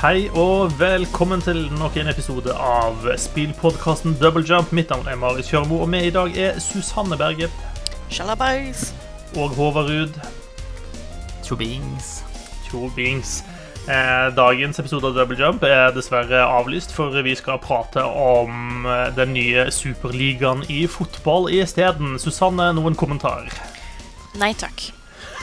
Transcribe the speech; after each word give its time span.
Hei 0.00 0.30
og 0.32 0.78
velkommen 0.80 1.42
til 1.44 1.66
nok 1.76 1.98
en 2.00 2.08
episode 2.08 2.54
av 2.56 3.02
spillpodkasten 3.20 4.14
Double 4.16 4.40
Jump. 4.48 4.70
Mitt 4.72 4.88
navn 4.88 5.04
er 5.12 5.18
Marius 5.20 5.50
Kjørmo, 5.52 5.82
og 5.84 5.90
med 5.92 6.06
i 6.08 6.12
dag 6.14 6.38
er 6.40 6.56
Susanne 6.56 7.18
Berge 7.20 7.50
Shalabais. 8.08 8.94
og 9.36 9.52
Håvard 9.58 9.90
Ruud. 9.90 10.16
Tjobings. 11.44 12.24
Tjobings. 12.64 13.44
Eh, 13.92 14.32
dagens 14.40 14.80
episode 14.80 15.12
av 15.12 15.20
Double 15.20 15.36
Jump 15.36 15.68
er 15.68 15.92
dessverre 15.92 16.46
avlyst, 16.48 16.96
for 16.96 17.20
vi 17.20 17.36
skal 17.36 17.60
prate 17.60 18.00
om 18.00 18.88
eh, 18.88 19.12
den 19.20 19.36
nye 19.36 19.68
superligaen 19.68 20.64
i 20.72 20.86
fotball 20.88 21.52
isteden. 21.52 22.16
Susanne, 22.16 22.72
noen 22.72 22.96
kommentar? 22.96 23.52
Nei 24.40 24.54
takk. 24.56 24.94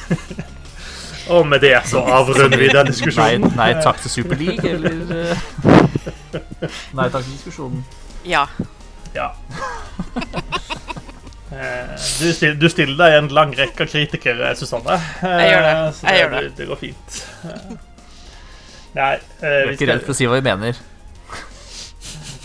Og 1.30 1.48
med 1.48 1.60
det 1.62 1.74
så 1.90 2.00
avrunder 2.02 2.58
vi 2.58 2.68
den 2.72 2.88
diskusjonen. 2.92 3.52
nei 3.58 3.74
takk 3.84 4.00
til 4.04 4.10
Super 4.14 4.36
League, 4.40 4.70
eller 4.70 5.32
eh, 5.32 5.38
Nei 6.96 7.08
takk 7.10 7.24
til 7.24 7.34
diskusjonen. 7.34 7.84
Ja. 8.26 8.46
Ja. 9.16 9.30
Eh, 11.52 11.96
Du, 12.20 12.28
still, 12.36 12.58
du 12.60 12.68
stiller 12.70 12.98
deg 13.00 13.14
i 13.16 13.18
en 13.22 13.30
lang 13.34 13.54
rekke 13.58 13.86
av 13.86 13.92
kritikere, 13.92 14.52
Susanne. 14.60 14.98
Eh, 15.24 15.38
Jeg 15.42 15.52
gjør 15.54 15.64
det. 15.68 15.76
Så 15.96 16.08
Jeg 16.08 16.20
gjør 16.22 16.30
det, 16.36 16.42
det. 16.44 16.52
det 16.58 16.68
går 16.68 16.82
fint. 16.82 17.18
Eh, 17.44 17.78
Nei, 18.98 19.14
eh, 19.14 19.48
Jeg 19.48 19.68
er 19.68 19.72
ikke 19.78 19.90
redd 19.94 20.06
for 20.06 20.14
å 20.14 20.18
si 20.18 20.28
hva 20.30 20.38
vi 20.40 20.46
mener. 20.48 20.80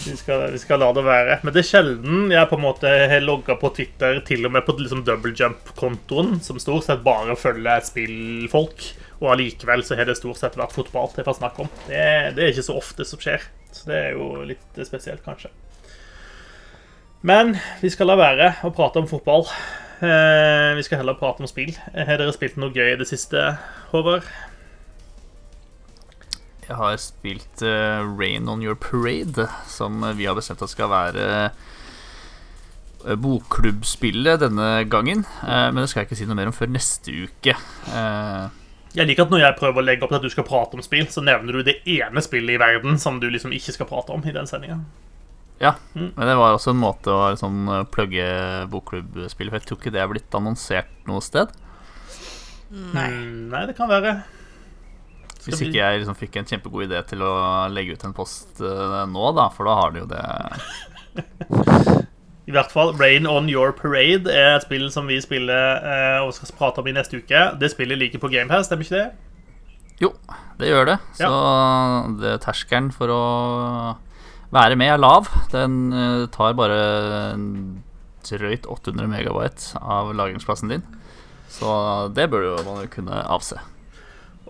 Vi, 0.07 0.17
skal, 0.19 0.45
vi 0.53 0.61
skal 0.61 0.83
la 0.83 0.91
det 0.97 1.05
være. 1.07 1.39
Men 1.43 1.55
det 1.55 1.63
er 1.63 1.69
sjelden 1.69 2.33
jeg 2.33 2.51
på 2.51 2.59
en 2.59 2.65
måte 2.65 2.91
har 3.13 3.25
logga 3.25 3.57
på 3.61 3.73
Twitter, 3.77 4.21
til 4.27 4.47
og 4.49 4.55
med 4.55 4.67
på 4.67 4.75
liksom 4.79 5.05
double 5.07 5.35
jump-kontoen, 5.39 6.39
som 6.45 6.61
stort 6.63 6.89
sett 6.89 7.05
bare 7.07 7.37
følger 7.39 7.85
spillfolk, 7.87 8.87
og 9.23 9.35
allikevel 9.35 9.85
så 9.87 9.99
har 9.99 10.09
det 10.11 10.19
stort 10.19 10.41
sett 10.41 10.59
vært 10.59 10.75
fotball 10.75 11.13
det 11.15 11.27
får 11.27 11.39
snakke 11.39 11.67
om. 11.67 11.75
Det, 11.87 12.07
det 12.37 12.47
er 12.47 12.55
ikke 12.55 12.67
så 12.71 12.79
ofte 12.81 13.07
som 13.09 13.23
skjer, 13.23 13.45
så 13.73 13.91
det 13.91 14.01
er 14.01 14.17
jo 14.19 14.31
litt 14.49 14.83
spesielt, 14.89 15.23
kanskje. 15.27 15.53
Men 17.23 17.55
vi 17.79 17.91
skal 17.93 18.11
la 18.11 18.19
være 18.19 18.49
å 18.67 18.73
prate 18.75 18.99
om 18.99 19.07
fotball. 19.07 19.47
Eh, 20.03 20.73
vi 20.75 20.83
skal 20.83 20.99
heller 20.99 21.15
prate 21.15 21.45
om 21.45 21.47
spill. 21.47 21.71
Har 21.95 22.19
dere 22.19 22.35
spilt 22.35 22.59
noe 22.59 22.75
gøy 22.75 22.97
i 22.97 22.99
det 22.99 23.07
siste, 23.07 23.53
Håvard? 23.93 24.27
Jeg 26.69 26.77
har 26.79 26.97
spilt 27.03 27.63
uh, 27.67 28.03
Rain 28.19 28.47
on 28.49 28.63
Your 28.63 28.77
Parade, 28.79 29.49
som 29.69 30.01
vi 30.17 30.27
har 30.29 30.37
bestemt 30.39 30.63
at 30.63 30.71
skal 30.71 30.89
være 30.93 31.25
eh, 33.03 33.17
bokklubbspillet 33.19 34.41
denne 34.45 34.69
gangen. 34.91 35.25
Uh, 35.43 35.69
men 35.75 35.83
det 35.83 35.89
skal 35.91 36.03
jeg 36.05 36.11
ikke 36.13 36.21
si 36.23 36.29
noe 36.31 36.39
mer 36.39 36.51
om 36.53 36.55
før 36.57 36.71
neste 36.71 37.15
uke. 37.27 37.57
Uh, 37.91 38.47
Jeg 38.95 39.09
liker 39.09 39.27
at 39.27 39.33
når 39.35 39.43
jeg 39.43 39.57
prøver 39.59 39.83
å 39.83 39.87
legge 39.89 40.05
opp 40.07 40.13
til 40.15 40.21
at 40.21 40.27
du 40.27 40.33
skal 40.33 40.47
prate 40.47 40.79
om 40.79 40.85
spill, 40.85 41.09
så 41.11 41.25
nevner 41.25 41.59
du 41.59 41.65
det 41.67 41.81
ene 41.89 42.23
spillet 42.23 42.55
i 42.55 42.61
verden 42.63 42.99
som 43.03 43.19
du 43.23 43.27
liksom 43.33 43.55
ikke 43.57 43.75
skal 43.75 43.89
prate 43.91 44.15
om 44.15 44.23
i 44.29 44.35
den 44.37 44.47
sendinga. 44.51 44.79
ja, 45.63 45.75
Mm. 45.95 46.13
men 46.17 46.27
det 46.27 46.37
var 46.37 46.55
også 46.57 46.71
en 46.73 46.81
måte 46.83 47.11
å 47.13 47.31
liksom, 47.35 47.67
plugge 47.93 48.25
bokklubbspillet 48.73 49.51
For 49.53 49.59
jeg 49.61 49.67
tror 49.69 49.79
ikke 49.79 49.93
det 49.95 50.01
er 50.03 50.09
blitt 50.11 50.35
annonsert 50.35 50.91
noe 51.07 51.21
sted. 51.23 51.53
Nei. 52.73 53.09
Mm, 53.11 53.51
nei, 53.53 53.67
det 53.69 53.77
kan 53.77 53.89
være. 53.91 54.15
Hvis 55.43 55.63
ikke 55.65 55.79
jeg 55.81 56.03
liksom 56.03 56.19
fikk 56.19 56.39
en 56.39 56.49
kjempegod 56.49 56.87
idé 56.87 57.01
til 57.11 57.25
å 57.27 57.33
legge 57.73 57.97
ut 57.97 58.05
en 58.07 58.15
post 58.15 58.63
eh, 58.63 58.99
nå, 59.11 59.25
da, 59.37 59.49
for 59.55 59.69
da 59.69 59.77
har 59.81 59.95
de 59.95 60.03
jo 60.05 60.09
det 60.11 60.23
I 62.49 62.55
hvert 62.55 62.73
fall 62.75 62.95
Rain 62.99 63.27
on 63.31 63.49
Your 63.51 63.75
Parade 63.75 64.31
er 64.31 64.57
et 64.57 64.67
spill 64.67 64.87
som 64.95 65.11
vi 65.11 65.19
spiller 65.23 65.83
eh, 65.83 66.21
og 66.23 66.33
skal 66.37 66.55
prate 66.59 66.83
om 66.83 66.89
i 66.91 66.95
neste 66.95 67.21
uke. 67.23 67.43
Det 67.59 67.71
spillet 67.73 68.01
ligger 68.01 68.23
på 68.23 68.31
GamePass, 68.33 68.67
stemmer 68.67 68.87
ikke 68.87 68.99
det? 68.99 69.11
Jo, 70.03 70.11
det 70.59 70.73
gjør 70.73 70.89
det. 70.91 70.97
Så 71.21 71.29
det, 72.19 72.33
terskelen 72.43 72.91
for 72.95 73.13
å 73.15 73.23
være 74.53 74.79
med 74.79 74.95
er 74.95 75.01
lav. 75.01 75.31
Den 75.55 75.79
eh, 75.95 76.25
tar 76.35 76.59
bare 76.59 76.81
drøyt 78.27 78.67
800 78.71 79.11
megabyte 79.11 79.79
av 79.83 80.11
lagringsplassen 80.17 80.75
din. 80.75 80.85
Så 81.53 81.69
det 82.17 82.31
bør 82.33 82.59
man 82.67 82.83
jo 82.83 82.91
kunne 82.91 83.23
avse. 83.31 83.61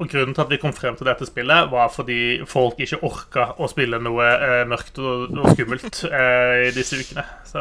Og 0.00 0.08
Grunnen 0.08 0.32
til 0.34 0.40
at 0.46 0.50
vi 0.50 0.56
kom 0.62 0.72
frem 0.72 0.96
til 0.96 1.06
dette 1.06 1.26
spillet, 1.28 1.66
var 1.70 1.90
fordi 1.92 2.40
folk 2.48 2.78
ikke 2.80 3.02
orka 3.04 3.50
å 3.60 3.68
spille 3.68 3.98
noe 4.00 4.24
eh, 4.24 4.62
mørkt 4.70 4.96
og, 5.02 5.34
og 5.36 5.50
skummelt 5.52 6.04
eh, 6.08 6.68
i 6.68 6.70
disse 6.74 6.96
ukene. 7.02 7.24
Så 7.48 7.60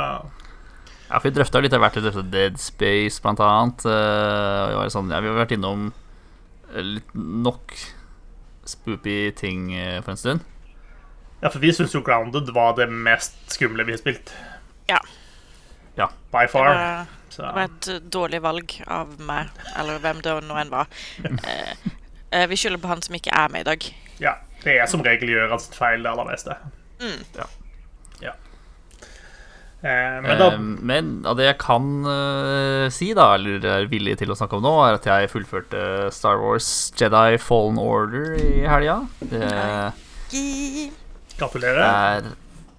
Ja, 1.12 1.18
for 1.20 1.28
Vi 1.28 1.34
drøfta 1.36 1.60
litt 1.60 1.76
av 1.76 1.84
hvert. 1.84 1.98
Vi 2.00 2.06
drøfta 2.06 2.24
Dead 2.32 2.56
Space, 2.62 3.20
blant 3.22 3.42
annet. 3.44 3.84
eh, 3.84 4.72
og 4.72 4.78
var 4.80 4.94
sånn, 4.96 5.12
ja, 5.12 5.20
vi 5.20 5.28
har 5.28 5.42
vært 5.42 5.56
innom 5.58 5.90
eh, 6.72 6.80
litt 6.96 7.12
nok 7.20 7.76
spoopy 8.72 9.18
ting 9.36 9.74
eh, 9.76 10.00
for 10.06 10.16
en 10.16 10.22
stund. 10.24 10.48
Ja, 11.42 11.50
for 11.50 11.60
vi 11.60 11.74
syns 11.76 11.96
jo 11.98 12.04
Grounded 12.06 12.48
var 12.56 12.78
det 12.80 12.88
mest 12.94 13.36
skumle 13.52 13.84
vi 13.84 13.98
har 13.98 14.00
spilt. 14.00 14.32
Ja. 14.88 15.02
Ja. 16.00 16.08
By 16.32 16.46
Det 16.48 16.54
far. 16.54 16.70
var, 16.72 17.10
det 17.36 17.56
var 17.58 17.66
et 17.68 17.92
dårlig 18.14 18.40
valg 18.46 18.78
av 18.88 19.18
meg, 19.20 19.50
eller 19.76 20.00
hvem 20.00 20.22
det 20.24 20.38
nå 20.48 20.62
enn 20.64 20.72
var. 20.72 20.88
Eh, 22.32 22.48
vi 22.48 22.56
skylder 22.60 22.80
på 22.82 22.88
han 22.88 23.02
som 23.04 23.16
ikke 23.18 23.34
er 23.36 23.50
med 23.52 23.66
i 23.66 23.70
dag. 23.72 23.88
Ja, 24.22 24.36
det 24.64 24.78
er 24.80 24.86
som 24.88 25.02
regel 25.04 25.30
gjør 25.34 25.50
hans 25.52 25.68
feil, 25.76 26.04
det 26.06 26.12
aller 26.12 26.28
meste. 26.30 26.56
Mm. 27.02 27.24
Ja. 27.36 27.48
Ja. 28.22 28.34
Eh, 29.82 30.22
men 30.22 30.38
da 30.40 30.48
Eh, 30.54 30.58
men 30.92 31.10
av 31.26 31.36
det 31.40 31.48
jeg 31.50 31.58
kan 31.64 31.88
eh, 32.06 32.90
si, 32.94 33.14
da, 33.18 33.34
eller 33.36 33.66
er 33.66 33.88
villig 33.90 34.18
til 34.22 34.30
å 34.32 34.38
snakke 34.38 34.60
om 34.60 34.64
nå, 34.64 34.74
er 34.86 35.00
at 35.00 35.06
jeg 35.10 35.32
fullførte 35.34 36.12
Star 36.14 36.38
Wars 36.40 36.92
Jedi 36.96 37.38
Fallen 37.42 37.80
Order 37.82 38.36
i 38.38 38.62
helga. 38.70 39.00
Det 39.20 39.42
gratulerer. 41.38 41.82
er 41.82 42.32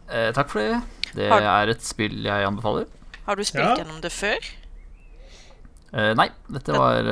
eh, 0.09 0.33
Takk 0.37 0.49
for 0.53 0.61
det. 0.63 0.81
Det 1.13 1.29
Har- 1.29 1.43
er 1.43 1.69
et 1.75 1.83
spill 1.85 2.23
jeg 2.25 2.47
anbefaler. 2.47 2.87
Har 3.27 3.37
du 3.37 3.43
spilt 3.45 3.65
Ja. 3.67 3.77
gjennom 3.85 4.01
det 4.01 4.13
før? 4.13 4.39
Eh, 5.93 6.15
nei, 6.15 6.31
dette 6.51 6.73
var 6.73 7.03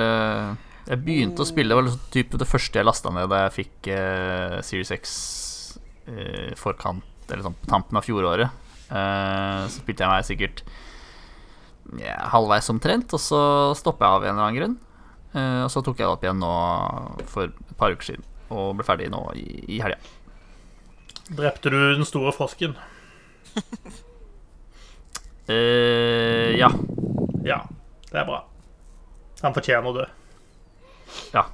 Jeg 0.91 1.03
begynte 1.07 1.45
å 1.45 1.47
spille, 1.47 1.71
det 1.71 1.77
var 1.79 1.87
liksom 1.87 2.07
typ 2.11 2.33
det 2.41 2.49
første 2.51 2.81
jeg 2.81 2.87
lasta 2.89 3.13
ned 3.15 3.29
da 3.31 3.45
jeg 3.45 3.55
fikk 3.61 3.89
eh, 3.95 4.57
Series 4.67 4.91
X 4.97 5.13
eh, 6.11 6.51
forkant, 6.59 7.07
eller 7.29 7.45
sånn 7.47 7.55
på 7.61 7.71
tampen 7.71 8.01
av 8.01 8.07
fjoråret. 8.07 8.51
Eh, 8.91 9.61
så 9.71 9.77
spilte 9.85 10.03
jeg 10.03 10.11
meg 10.11 10.27
sikkert 10.27 10.65
ja, 12.01 12.17
halvveis 12.35 12.73
omtrent, 12.75 13.15
og 13.15 13.23
så 13.23 13.41
stoppa 13.79 14.09
jeg 14.09 14.19
av 14.19 14.27
en 14.27 14.33
eller 14.33 14.49
annen 14.49 14.59
grunn. 14.59 14.77
Eh, 15.31 15.63
og 15.63 15.71
så 15.71 15.85
tok 15.87 16.03
jeg 16.03 16.09
det 16.09 16.17
opp 16.17 16.27
igjen 16.27 16.43
nå 16.43 16.53
for 17.31 17.53
et 17.55 17.77
par 17.79 17.95
uker 17.95 18.11
siden, 18.11 18.27
og 18.51 18.75
ble 18.81 18.87
ferdig 18.91 19.13
nå 19.15 19.23
i, 19.39 19.47
i 19.77 19.79
helga. 19.85 20.03
Drepte 21.31 21.71
du 21.71 21.79
den 21.79 22.07
store 22.09 22.35
frosken? 22.35 22.75
Eh, 25.51 26.53
ja. 26.55 26.69
Ja, 27.43 27.57
det 28.13 28.19
er 28.21 28.27
bra. 28.29 28.37
Han 29.41 29.57
fortjener 29.57 29.89
å 29.91 29.95
dø. 29.97 30.05
Ja. 31.35 31.49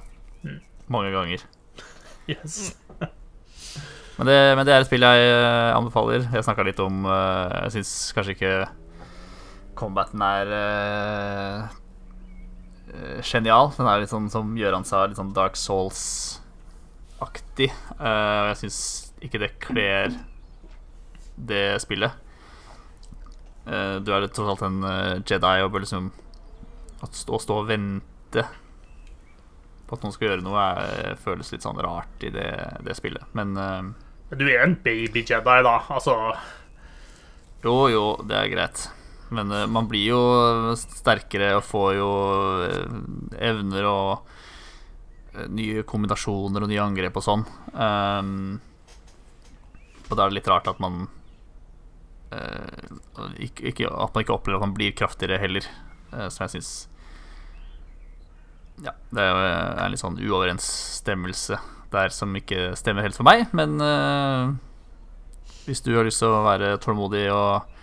Mange 0.87 1.11
ganger. 1.15 1.47
Yes. 2.27 2.75
Men 4.17 4.27
det, 4.27 4.33
men 4.57 4.65
det 4.67 4.73
er 4.73 4.81
et 4.81 4.87
spill 4.89 5.05
jeg 5.05 5.27
eh, 5.29 5.77
anbefaler. 5.77 6.25
Jeg 6.33 6.43
snakka 6.43 6.63
litt 6.65 6.79
om 6.83 7.05
eh, 7.05 7.53
Jeg 7.67 7.73
syns 7.77 7.91
kanskje 8.17 8.33
ikke 8.33 8.53
combaten 9.77 10.21
er 10.25 10.45
eh, 10.57 11.61
genial. 13.21 13.69
Den 13.77 13.87
er 13.87 13.99
litt 14.01 14.11
sånn 14.11 14.29
som 14.33 14.57
Gøran 14.57 14.85
sa, 14.89 15.05
litt 15.05 15.21
sånn 15.21 15.35
Dark 15.37 15.55
Souls-aktig. 15.59 17.69
Uh, 18.01 18.49
jeg 18.49 18.57
syns 18.63 18.79
ikke 19.21 19.41
det 19.43 19.51
kler 19.61 20.09
det 21.37 21.77
spillet. 21.85 22.11
Uh, 23.69 24.01
du 24.01 24.09
er 24.15 24.25
tross 24.33 24.49
alt 24.55 24.65
en 24.65 24.81
Jedi 25.21 25.61
og 25.61 25.71
bør 25.75 25.85
liksom 25.85 26.09
å 27.05 27.07
stå 27.13 27.53
og 27.61 27.69
vente 27.69 28.41
på 29.87 29.95
at 29.95 30.03
noen 30.03 30.13
skal 30.15 30.31
gjøre 30.31 30.43
noe, 30.43 30.67
er, 30.83 31.17
føles 31.23 31.49
litt 31.53 31.63
sånn 31.65 31.79
rart 31.83 32.27
i 32.27 32.31
det, 32.33 32.49
det 32.83 32.95
spillet. 32.97 33.23
Men 33.37 33.55
uh, 33.55 33.89
du 34.35 34.43
er 34.49 34.65
en 34.65 34.75
baby 34.83 35.23
Jedi, 35.23 35.59
da. 35.63 35.77
Altså 35.87 36.17
Jo, 37.63 37.75
jo, 37.91 38.05
det 38.27 38.35
er 38.35 38.51
greit. 38.51 38.87
Men 39.31 39.51
uh, 39.51 39.63
man 39.71 39.87
blir 39.87 40.11
jo 40.11 40.21
sterkere 40.79 41.53
og 41.57 41.65
får 41.67 41.89
jo 41.97 42.09
eh, 42.67 42.97
evner 43.49 43.87
og 43.87 44.33
nye 45.53 45.83
kombinasjoner 45.87 46.63
og 46.65 46.71
nye 46.71 46.81
angrep 46.81 47.19
og 47.19 47.25
sånn. 47.25 47.43
Um, 47.73 48.57
og 50.07 50.15
da 50.15 50.23
er 50.23 50.31
det 50.31 50.39
litt 50.39 50.49
rart 50.49 50.69
at 50.71 50.79
man 50.81 51.05
uh, 52.33 52.95
ikke, 53.35 53.67
ikke, 53.71 53.89
At 53.91 54.15
man 54.15 54.23
ikke 54.23 54.37
opplever 54.37 54.61
at 54.61 54.65
man 54.65 54.75
blir 54.77 54.95
kraftigere 54.97 55.39
heller, 55.41 55.67
uh, 56.13 56.27
som 56.31 56.47
jeg 56.47 56.57
syns 56.57 56.71
Ja, 58.85 58.93
det 59.09 59.23
er 59.23 59.41
en 59.81 59.91
litt 59.93 60.03
sånn 60.03 60.19
uoverensstemmelse 60.21 61.57
der 61.93 62.11
som 62.13 62.35
ikke 62.35 62.73
stemmer 62.77 63.05
helt 63.05 63.17
for 63.17 63.25
meg, 63.27 63.47
men 63.55 63.79
uh, 63.81 64.51
hvis 65.67 65.81
du 65.85 65.93
har 65.95 66.07
lyst 66.07 66.21
til 66.21 66.31
å 66.31 66.45
være 66.45 66.75
tålmodig 66.83 67.25
og 67.31 67.73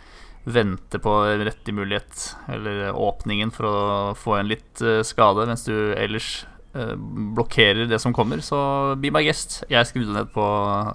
vente 0.44 1.00
på 1.00 1.12
rette 1.41 1.73
mulighet, 1.73 2.35
eller 2.52 2.93
åpningen 2.93 3.52
for 3.55 3.69
å 3.69 3.79
få 4.19 4.37
en 4.38 4.50
litt 4.50 4.82
eh, 4.85 5.00
skade, 5.06 5.46
mens 5.49 5.64
du 5.64 5.73
ellers 5.96 6.44
eh, 6.76 6.93
blokkerer 7.37 7.88
det 7.88 7.99
som 8.02 8.12
kommer, 8.17 8.43
så 8.44 8.58
be 9.00 9.12
my 9.14 9.25
guest. 9.25 9.62
Jeg 9.73 9.88
skrudde 9.88 10.12
ned 10.12 10.29
på 10.35 10.44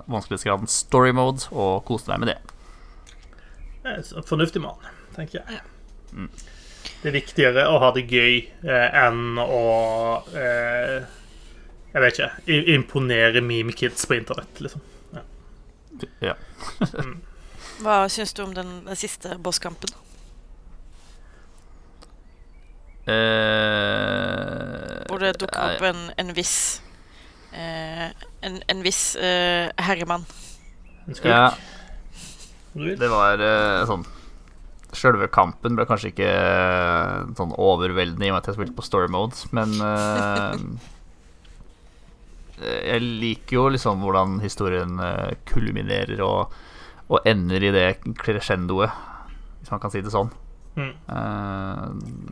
vanskelighetsgraden 0.05 0.69
story 0.69 1.15
mode 1.17 1.49
og 1.49 1.81
koste 1.89 2.13
meg 2.13 2.21
med 2.21 2.33
det. 2.35 2.37
Eh, 3.89 3.99
så 4.05 4.21
Fornuftig 4.29 4.61
mann, 4.61 4.77
tenker 5.17 5.41
jeg. 5.41 5.63
Mm. 6.13 6.29
Det 7.01 7.09
er 7.11 7.15
viktigere 7.15 7.63
å 7.71 7.79
ha 7.79 7.93
det 7.95 8.05
gøy 8.11 8.35
eh, 8.67 8.89
enn 9.05 9.39
å 9.39 9.63
eh, 10.35 10.97
Jeg 11.93 12.03
vet 12.03 12.19
ikke 12.19 12.59
Imponere 12.75 13.41
meme-kids 13.41 14.05
på 14.09 14.17
internett, 14.19 14.59
liksom. 14.65 14.83
Ja. 16.23 16.35
Hva 17.83 18.03
syns 18.11 18.33
du 18.35 18.43
om 18.43 18.53
den, 18.55 18.81
den 18.85 18.99
siste 18.99 19.37
bosskampen? 19.39 19.91
Eh, 23.09 25.07
Hvor 25.09 25.17
det 25.23 25.33
dukker 25.41 25.59
opp 25.63 25.85
en, 25.87 26.01
en 26.19 26.35
viss 26.37 26.81
eh, 27.55 28.11
En, 28.45 28.59
en 28.69 28.83
viss 28.85 29.15
eh, 29.15 29.71
herremann. 29.81 30.27
En 31.07 31.17
skurk, 31.17 31.33
Ja, 31.33 31.49
det 32.75 33.09
var 33.09 33.41
eh, 33.41 33.87
sånn 33.89 34.05
Sjølve 34.95 35.27
kampen 35.31 35.75
ble 35.77 35.85
kanskje 35.85 36.09
ikke 36.13 36.29
eh, 36.29 37.27
sånn 37.37 37.53
overveldende 37.61 38.25
i 38.25 38.31
og 38.31 38.37
med 38.37 38.41
at 38.41 38.49
jeg 38.49 38.57
spilte 38.57 38.77
på 38.77 38.85
story 38.87 39.09
mode, 39.13 39.37
men 39.55 39.75
uh, 39.83 40.55
Jeg 42.59 42.99
liker 43.05 43.55
jo 43.55 43.67
liksom 43.71 44.01
hvordan 44.03 44.41
historien 44.43 44.97
eh, 44.99 45.35
kulminerer 45.47 46.19
og, 46.25 46.55
og 47.07 47.27
ender 47.29 47.63
i 47.63 47.71
det 47.71 47.85
crescendoet, 48.19 48.91
hvis 49.61 49.71
man 49.71 49.79
kan 49.79 49.93
si 49.93 50.01
det 50.03 50.11
sånn. 50.11 50.33
Mm. 50.75 50.91
Uh, 51.07 51.85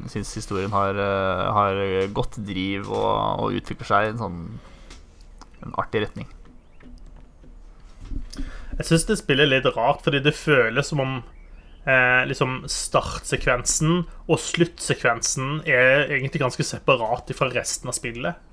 Jeg 0.04 0.18
syns 0.18 0.34
historien 0.42 0.74
har, 0.76 1.00
har 1.56 1.80
godt 2.16 2.42
driv 2.44 2.90
og, 2.92 3.14
og 3.46 3.56
utvikler 3.62 3.88
seg 3.88 4.10
i 4.10 4.12
en 4.16 4.20
sånn 4.26 4.42
en 5.64 5.74
artig 5.80 6.04
retning. 6.04 6.28
Jeg 8.78 8.86
syns 8.86 9.08
det 9.10 9.18
spiller 9.20 9.50
litt 9.50 9.68
rart, 9.74 10.04
fordi 10.06 10.22
det 10.24 10.36
føles 10.38 10.92
som 10.92 11.02
om 11.02 11.16
eh, 11.88 12.24
liksom 12.30 12.60
startsekvensen 12.72 14.04
og 14.28 14.42
sluttsekvensen 14.44 15.62
er 15.66 16.06
egentlig 16.12 16.44
ganske 16.44 16.66
separat 16.68 17.32
fra 17.38 17.50
resten 17.56 17.90
av 17.92 17.96
spillet. 17.98 18.44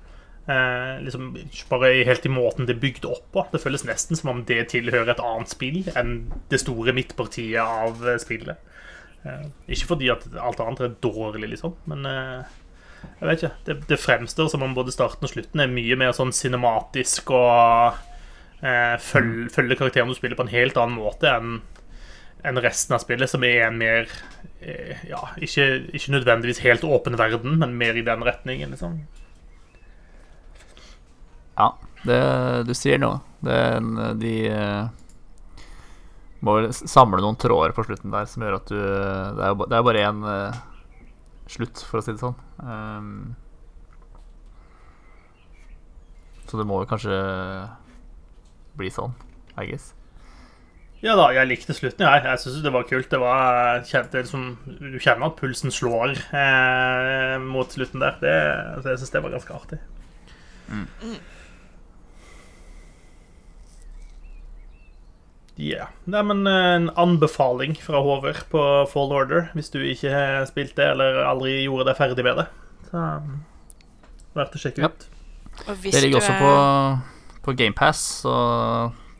Eh, 0.47 0.99
liksom 1.01 1.31
Bare 1.71 1.89
helt 2.05 2.25
i 2.25 2.29
måten 2.29 2.67
det 2.69 2.75
er 2.77 2.83
bygd 2.83 3.05
opp 3.09 3.25
på. 3.33 3.45
Det 3.51 3.61
føles 3.63 3.85
nesten 3.87 4.17
som 4.19 4.29
om 4.33 4.43
det 4.45 4.67
tilhører 4.73 5.15
et 5.15 5.23
annet 5.23 5.49
spill 5.53 5.81
enn 5.97 6.19
det 6.51 6.61
store 6.61 6.93
midtpartiet 6.95 7.61
av 7.61 8.03
eh, 8.07 8.19
spillet. 8.21 8.61
Eh, 9.25 9.47
ikke 9.73 9.89
fordi 9.95 10.11
at 10.13 10.27
alt 10.37 10.61
annet 10.61 10.85
er 10.85 10.97
dårlig, 11.01 11.49
liksom, 11.55 11.73
men 11.89 12.05
eh, 12.09 12.53
jeg 13.05 13.29
vet 13.29 13.39
ikke. 13.43 13.55
Det, 13.65 13.77
det 13.89 14.01
fremstår 14.01 14.47
som 14.53 14.63
om 14.65 14.73
både 14.77 14.93
starten 14.93 15.25
og 15.27 15.31
slutten 15.33 15.61
er 15.65 15.69
mye 15.73 15.97
mer 15.97 16.13
sånn 16.17 16.33
cinematisk 16.33 17.33
og 17.37 17.97
eh, 18.61 18.95
føl- 19.01 19.49
følger 19.53 19.77
karakteren 19.81 20.09
du 20.13 20.17
spiller 20.17 20.37
på 20.39 20.45
en 20.47 20.53
helt 20.53 20.77
annen 20.81 20.97
måte 21.01 21.29
enn 21.29 21.59
enn 22.45 22.61
resten 22.63 22.95
av 22.95 23.03
spillet, 23.03 23.29
som 23.31 23.43
er 23.47 23.65
en 23.67 23.79
mer 23.79 24.09
eh, 24.61 25.01
Ja, 25.09 25.21
ikke, 25.37 25.67
ikke 25.95 26.15
nødvendigvis 26.15 26.63
helt 26.65 26.85
åpen 26.87 27.17
verden, 27.19 27.57
men 27.61 27.77
mer 27.79 27.97
i 27.97 28.05
den 28.05 28.25
retningen, 28.25 28.75
liksom. 28.75 28.99
Ja, 31.55 31.71
det, 32.03 32.19
du 32.67 32.73
sier 32.75 32.99
noe. 33.01 33.21
Det, 33.45 33.57
de 34.21 34.35
eh, 34.51 35.63
må 36.45 36.59
vel 36.59 36.71
samle 36.75 37.23
noen 37.23 37.39
tråder 37.39 37.73
på 37.75 37.85
slutten 37.87 38.13
der 38.13 38.27
som 38.29 38.43
gjør 38.43 38.57
at 38.59 38.69
du 38.69 38.77
Det 38.77 39.45
er 39.45 39.53
jo 39.53 39.67
det 39.69 39.77
er 39.77 39.85
bare 39.87 40.07
én 40.09 40.23
slutt, 41.49 41.81
for 41.85 41.99
å 41.99 42.05
si 42.05 42.13
det 42.13 42.21
sånn. 42.21 42.37
Um, 42.61 43.35
så 46.45 46.59
det 46.59 46.65
må 46.69 46.81
jo 46.81 46.89
kanskje 46.89 47.19
bli 48.77 48.91
sånn, 48.93 49.13
I 49.57 49.69
guess. 49.69 49.93
Ja 51.05 51.13
da, 51.19 51.27
jeg 51.35 51.45
likte 51.51 51.75
slutten, 51.77 52.01
jeg. 52.07 52.23
Jeg 52.25 52.39
syns 52.41 52.63
det 52.65 52.71
var 52.73 52.85
kult. 52.89 53.09
Det 53.11 53.19
var 53.21 53.83
kjente, 53.85 54.23
liksom, 54.23 54.45
Du 54.65 54.95
kjenner 54.97 55.27
at 55.29 55.35
pulsen 55.37 55.69
slår 55.73 56.15
eh, 56.33 57.35
mot 57.45 57.69
slutten 57.75 58.01
der. 58.01 58.15
Det, 58.23 58.33
altså, 58.79 58.89
jeg 58.95 59.01
syns 59.03 59.13
det 59.13 59.21
var 59.27 59.35
ganske 59.35 59.53
artig. 59.59 59.81
Ja. 65.55 65.87
Nei, 66.11 66.21
men 66.27 66.41
eh, 66.49 66.69
en 66.75 66.89
anbefaling 66.99 67.77
fra 67.79 68.01
Håver 68.03 68.41
på 68.51 68.61
Fall 68.91 69.13
Order, 69.15 69.49
hvis 69.55 69.71
du 69.71 69.79
ikke 69.87 70.11
har 70.11 70.47
spilt 70.49 70.75
det 70.75 70.89
eller 70.95 71.21
aldri 71.29 71.61
gjorde 71.63 71.87
deg 71.91 71.99
ferdig 71.99 72.25
med 72.27 72.41
det. 72.41 72.47
Så 72.89 73.03
verdt 74.35 74.57
å 74.57 74.61
sjekke 74.65 74.83
Ja. 74.83 74.89
ut. 74.91 75.05
Og 75.69 75.77
hvis 75.79 75.93
Det 75.95 76.01
ligger 76.03 76.19
du 76.19 76.25
også 76.25 76.35
på, 76.41 76.51
på 77.45 77.53
GamePass, 77.55 78.01
så 78.25 78.33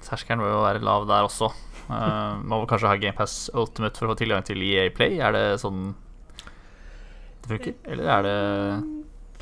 terskelen 0.04 0.44
bør 0.44 0.52
jo 0.58 0.66
være 0.66 0.84
lav 0.84 1.06
der 1.08 1.24
også. 1.30 1.54
Uh, 1.86 2.42
må 2.42 2.58
vel 2.62 2.70
kanskje 2.72 2.90
ha 2.90 2.98
GamePass 2.98 3.36
Ultimate 3.54 4.00
for 4.00 4.08
å 4.08 4.14
få 4.14 4.20
tilgang 4.24 4.46
til 4.48 4.64
EA 4.66 4.90
Play. 4.96 5.20
Er 5.22 5.36
det 5.36 5.46
sånn 5.62 5.92
det 7.46 7.52
funker? 7.52 7.76
Eller 7.94 8.10
er 8.10 8.26
det 8.26 8.38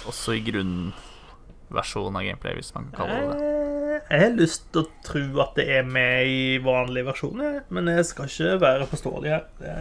også 0.09 0.35
i 0.35 0.43
grunnversjonen 0.43 2.19
av 2.19 2.25
Gameplay, 2.27 2.57
hvis 2.59 2.73
man 2.75 2.89
kan 2.91 3.07
kalle 3.07 3.19
det 3.21 3.27
det? 3.31 3.49
Eh, 3.93 3.99
Jeg 4.09 4.19
har 4.25 4.35
lyst 4.35 4.65
til 4.73 4.83
å 4.83 4.89
tro 5.05 5.23
at 5.45 5.55
det 5.55 5.67
er 5.77 5.85
med 5.87 6.27
i 6.27 6.57
vanlig 6.63 7.05
versjon, 7.07 7.39
men 7.71 7.91
jeg 7.93 8.05
skal 8.09 8.27
ikke 8.27 8.57
være 8.59 8.89
forståelig 8.91 9.31
her. 9.31 9.45
Det 9.61 9.75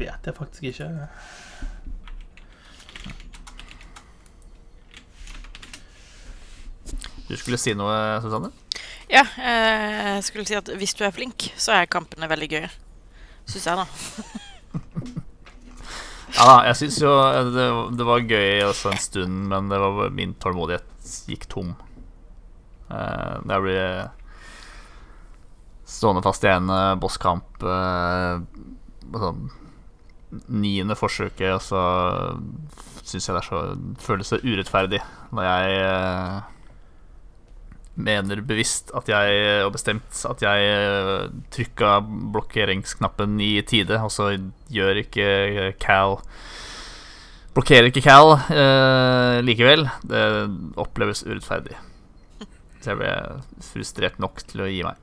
vet 0.00 0.30
jeg 0.30 0.38
faktisk 0.38 0.70
ikke. 0.70 0.88
Du 7.28 7.36
skulle 7.40 7.58
si 7.60 7.72
noe, 7.76 7.94
Susanne? 8.24 8.50
Ja, 9.10 9.24
eh, 9.36 10.14
jeg 10.16 10.24
skulle 10.28 10.46
si 10.48 10.56
at 10.58 10.70
hvis 10.80 10.96
du 10.96 11.04
er 11.04 11.14
flink, 11.14 11.50
så 11.60 11.76
er 11.76 11.90
kampene 11.90 12.28
veldig 12.30 12.50
gøye. 12.54 12.72
Syns 13.50 13.68
jeg, 13.68 13.84
da. 13.84 13.86
Ja 16.34 16.48
da, 16.48 16.54
jeg 16.66 16.78
syns 16.80 16.96
jo 16.98 17.10
det, 17.54 17.64
det 17.94 18.04
var 18.08 18.24
gøy 18.26 18.64
også 18.66 18.90
en 18.90 18.98
stund, 18.98 19.34
men 19.52 19.68
var 19.70 20.08
min 20.10 20.32
tålmodighet 20.42 21.12
gikk 21.30 21.44
tom. 21.52 21.76
Uh, 22.90 23.38
det 23.46 23.58
blir 23.62 24.08
stående 25.86 26.24
fast 26.24 26.42
i 26.42 26.50
en 26.50 26.72
eh, 26.74 26.96
bosskamp 26.98 27.62
uh, 27.62 28.42
sånn 29.14 29.46
niende 30.50 30.96
forsøket, 30.98 31.54
og 31.54 31.62
så 31.62 31.82
syns 33.04 33.28
jeg 33.28 33.36
det 33.36 33.44
så, 33.46 33.60
føles 34.02 34.32
så 34.32 34.40
urettferdig 34.42 35.00
når 35.34 35.46
jeg 35.46 35.76
eh, 35.84 36.53
mener 37.94 38.42
bevisst 38.46 38.90
at 38.96 39.08
jeg, 39.10 39.64
og 39.66 39.72
bestemt 39.76 40.24
at 40.28 40.42
jeg 40.42 40.58
uh, 40.74 41.28
trykka 41.54 41.88
blokkeringsknappen 42.34 43.40
i 43.42 43.62
tide, 43.66 43.96
og 44.02 44.10
så 44.12 44.24
gjør 44.74 44.94
ikke 45.04 45.26
Cal 45.82 46.12
Blokkerer 47.54 47.86
ikke 47.86 48.02
Cal 48.02 48.32
eh, 48.34 49.38
likevel. 49.46 49.86
Det 50.02 50.22
oppleves 50.80 51.22
urettferdig. 51.22 51.76
Så 52.82 52.90
jeg 52.90 52.98
ble 52.98 53.12
frustrert 53.62 54.18
nok 54.22 54.42
til 54.48 54.60
å 54.64 54.66
gi 54.66 54.82
meg. 54.82 54.94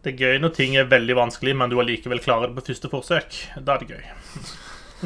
Det 0.00 0.10
er 0.14 0.20
gøy 0.22 0.38
når 0.40 0.50
ting 0.56 0.76
er 0.78 0.88
veldig 0.88 1.16
vanskelig, 1.18 1.54
men 1.58 1.70
du 1.72 1.80
allikevel 1.82 2.22
klarer 2.22 2.46
det 2.48 2.56
på 2.56 2.66
første 2.70 2.88
forsøk. 2.92 3.28
Da 3.66 3.70
er 3.74 3.80
det 3.82 3.90
gøy. 3.90 4.04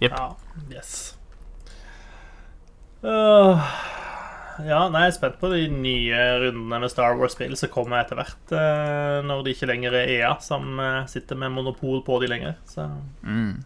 Jepp. 0.00 0.14
Ja, 0.14 0.36
yes. 0.70 1.16
Øh, 3.04 3.58
ja, 4.66 4.88
nei, 4.88 5.02
jeg 5.06 5.12
er 5.12 5.16
spent 5.16 5.38
på 5.40 5.48
de 5.52 5.66
nye 5.72 6.20
rundene 6.42 6.80
med 6.82 6.90
Star 6.92 7.16
Wars-spill 7.18 7.56
som 7.56 7.68
kommer 7.72 8.00
etter 8.02 8.16
hvert. 8.18 8.52
eh, 8.52 9.20
når 9.26 9.42
det 9.44 9.54
ikke 9.56 9.68
lenger 9.72 9.96
er 10.00 10.12
EA 10.18 10.30
som 10.40 10.78
eh, 10.80 11.06
sitter 11.06 11.36
med 11.36 11.50
monopol 11.54 12.02
på 12.06 12.20
de 12.22 12.26
lenger. 12.30 12.54
Så 12.66 12.88
Mm. 13.22 13.64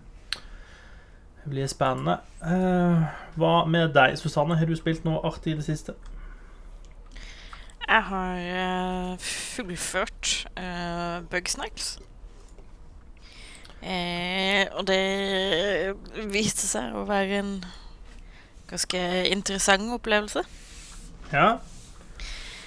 det 1.44 1.50
blir 1.50 1.66
spennende. 1.68 2.18
Eh, 2.42 3.04
hva 3.36 3.64
med 3.66 3.92
deg, 3.94 4.18
Susanne? 4.18 4.56
Har 4.56 4.66
du 4.66 4.76
spilt 4.76 5.04
noe 5.04 5.20
artig 5.24 5.52
i 5.52 5.56
det 5.56 5.64
siste? 5.64 5.94
Jeg 7.88 8.02
har 8.02 8.36
eh, 8.40 9.18
fullført 9.18 10.46
uh, 10.56 11.20
Bugsnacks. 11.30 11.98
Eh, 13.84 14.64
og 14.72 14.86
det 14.88 15.94
viste 16.32 16.64
seg 16.66 16.94
å 16.96 17.04
være 17.04 17.42
en 17.42 17.50
ganske 18.70 19.02
interessant 19.28 19.92
opplevelse. 19.92 20.40
Ja. 21.34 21.58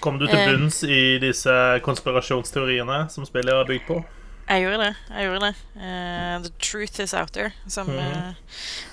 Kom 0.04 0.20
du 0.20 0.28
til 0.28 0.38
Eh. 0.38 0.50
bunns 0.52 0.84
i 0.84 1.18
disse 1.24 1.80
konspirasjonsteoriene 1.86 3.08
som 3.10 3.26
spillet 3.26 3.54
er 3.54 3.66
bygd 3.66 3.88
på? 3.88 4.04
Jeg 4.48 4.64
gjorde 4.64 4.84
det. 4.86 4.96
jeg 5.10 5.26
gjorde 5.26 5.48
det 5.48 5.56
uh, 5.76 6.44
The 6.44 6.52
truth 6.60 7.02
is 7.04 7.14
out 7.14 7.32
there, 7.34 7.52
som, 7.68 7.88
mm. 7.88 7.98
uh, 7.98 8.34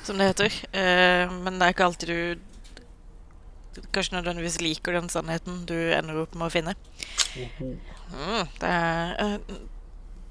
som 0.03 0.19
det 0.19 0.27
heter. 0.27 0.57
Uh, 0.75 1.31
men 1.45 1.59
det 1.59 1.63
er 1.63 1.75
ikke 1.75 1.85
alltid 1.85 2.09
du 2.09 3.81
kanskje 3.93 4.15
nødvendigvis 4.17 4.61
liker 4.61 4.93
den 4.95 5.09
sannheten 5.11 5.65
du 5.67 5.75
ender 5.75 6.23
opp 6.23 6.35
med 6.35 6.47
å 6.47 6.51
finne. 6.55 6.75
Mm, 7.35 8.47
det 8.61 8.71
er 8.71 9.39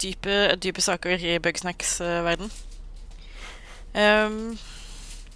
dype, 0.02 0.56
dype 0.64 0.82
saker 0.82 1.20
i 1.20 1.40
Bugsnacks-verden. 1.44 2.52
Um, 3.94 4.58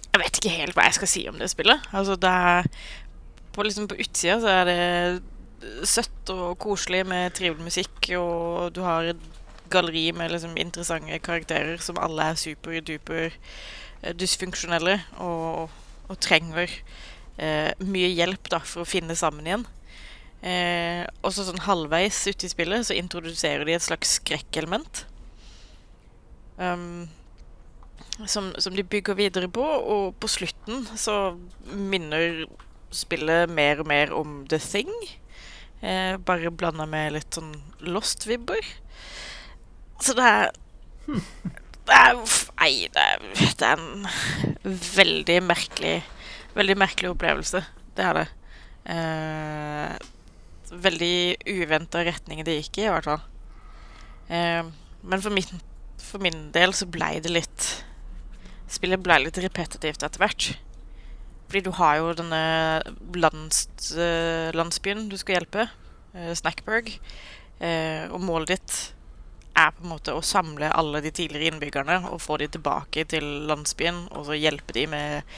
Jeg 0.08 0.22
vet 0.24 0.40
ikke 0.40 0.54
helt 0.56 0.74
hva 0.74 0.88
jeg 0.88 0.96
skal 0.96 1.08
si 1.08 1.28
om 1.28 1.36
det 1.38 1.50
spillet. 1.52 1.84
Altså, 1.92 2.16
det 2.16 2.30
er 2.32 2.66
På, 3.58 3.64
liksom, 3.66 3.88
på 3.90 3.98
utsida 3.98 4.36
så 4.38 4.52
er 4.52 4.68
det 4.68 5.88
søtt 5.90 6.30
og 6.30 6.60
koselig 6.62 7.02
med 7.10 7.34
trivelig 7.34 7.66
musikk, 7.66 7.96
og 8.14 8.70
du 8.76 8.84
har 8.86 9.10
et 9.10 9.24
galleri 9.72 10.12
med 10.14 10.30
liksom 10.30 10.54
interessante 10.60 11.18
karakterer 11.24 11.80
som 11.82 11.98
alle 12.00 12.30
er 12.30 12.38
superduper 12.38 13.32
eh, 13.32 14.14
dysfunksjonelle 14.14 14.94
og, 15.24 15.74
og 16.06 16.20
trenger 16.24 16.70
eh, 16.70 17.74
mye 17.82 18.12
hjelp 18.14 18.48
da, 18.54 18.62
for 18.62 18.84
å 18.84 18.88
finne 18.88 19.18
sammen 19.18 19.50
igjen. 19.50 19.66
Eh, 20.38 21.02
og 21.24 21.34
så 21.34 21.48
sånn 21.48 21.64
halvveis 21.66 22.20
ute 22.30 22.46
i 22.46 22.52
spillet 22.52 22.86
så 22.86 22.96
introduserer 22.96 23.66
de 23.66 23.74
et 23.74 23.84
slags 23.84 24.18
skrekkelement. 24.20 25.04
Um, 26.58 27.08
som, 28.26 28.50
som, 28.58 28.74
de 28.74 28.82
bygger 28.82 29.18
videre 29.18 29.50
på, 29.50 29.62
og 29.62 30.16
på 30.18 30.30
slutten 30.30 30.86
så 30.98 31.36
minner 31.70 32.46
spillet 32.94 33.50
mer 33.52 33.82
og 33.82 33.88
mer 33.90 34.12
om 34.16 34.42
The 34.50 34.58
Thing. 34.62 34.92
Eh, 35.80 36.16
bare 36.16 36.50
blanda 36.50 36.86
med 36.90 37.14
litt 37.14 37.36
sånn 37.36 37.52
Lost-vibber. 37.86 38.64
Så 40.02 40.14
det 40.18 40.26
er 40.26 40.50
Det 41.88 41.96
er 41.96 42.18
Nei, 42.58 42.88
det 42.92 43.00
er, 43.00 43.22
det 43.32 43.64
er 43.64 43.78
en 43.78 44.08
veldig 44.96 45.38
merkelig 45.46 45.94
Veldig 46.58 46.74
merkelig 46.80 47.12
opplevelse. 47.12 47.62
Det 47.94 48.02
er 48.02 48.16
det. 48.18 48.24
Eh, 48.90 50.08
veldig 50.72 51.36
uventa 51.46 52.02
retning 52.06 52.42
det 52.44 52.56
gikk 52.58 52.80
i, 52.80 52.86
i 52.88 52.90
hvert 52.90 53.06
fall. 53.06 53.20
Eh, 54.32 54.66
men 55.06 55.22
for 55.22 55.34
min, 55.34 55.60
for 56.02 56.24
min 56.24 56.48
del 56.54 56.74
så 56.74 56.88
blei 56.90 57.18
det 57.22 57.32
litt 57.32 57.68
Spillet 58.68 59.00
blei 59.00 59.22
litt 59.22 59.38
repetitivt 59.40 60.02
etter 60.04 60.20
hvert. 60.20 60.50
Fordi 61.48 61.64
du 61.64 61.72
har 61.78 61.96
jo 61.96 62.12
denne 62.12 62.42
lands, 63.16 63.64
uh, 63.96 64.52
landsbyen 64.52 65.06
du 65.08 65.16
skal 65.16 65.38
hjelpe, 65.38 65.64
uh, 66.12 66.32
Snackburg. 66.36 66.90
Uh, 67.58 68.04
og 68.12 68.20
målet 68.22 68.52
ditt 68.52 68.76
er 69.58 69.72
på 69.74 69.82
en 69.82 69.90
måte 69.90 70.14
å 70.14 70.22
samle 70.22 70.68
alle 70.70 71.00
de 71.02 71.10
tidligere 71.10 71.50
innbyggerne 71.50 71.96
og 72.12 72.20
få 72.22 72.36
de 72.38 72.46
tilbake 72.54 73.02
til 73.10 73.24
landsbyen 73.48 74.04
og 74.12 74.28
så 74.28 74.36
hjelpe 74.38 74.76
de 74.76 74.84
med 74.92 75.32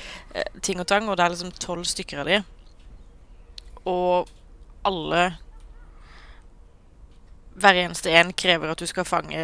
ting 0.66 0.82
og 0.82 0.90
tang. 0.90 1.08
Og 1.08 1.16
det 1.16 1.24
er 1.24 1.32
liksom 1.32 1.54
tolv 1.56 1.86
stykker 1.88 2.20
av 2.20 2.28
de. 2.28 2.42
Og 3.88 4.28
alle 4.84 5.30
Hver 7.60 7.76
eneste 7.76 8.12
en 8.16 8.30
krever 8.32 8.70
at 8.72 8.80
du 8.80 8.86
skal 8.88 9.04
fange 9.04 9.40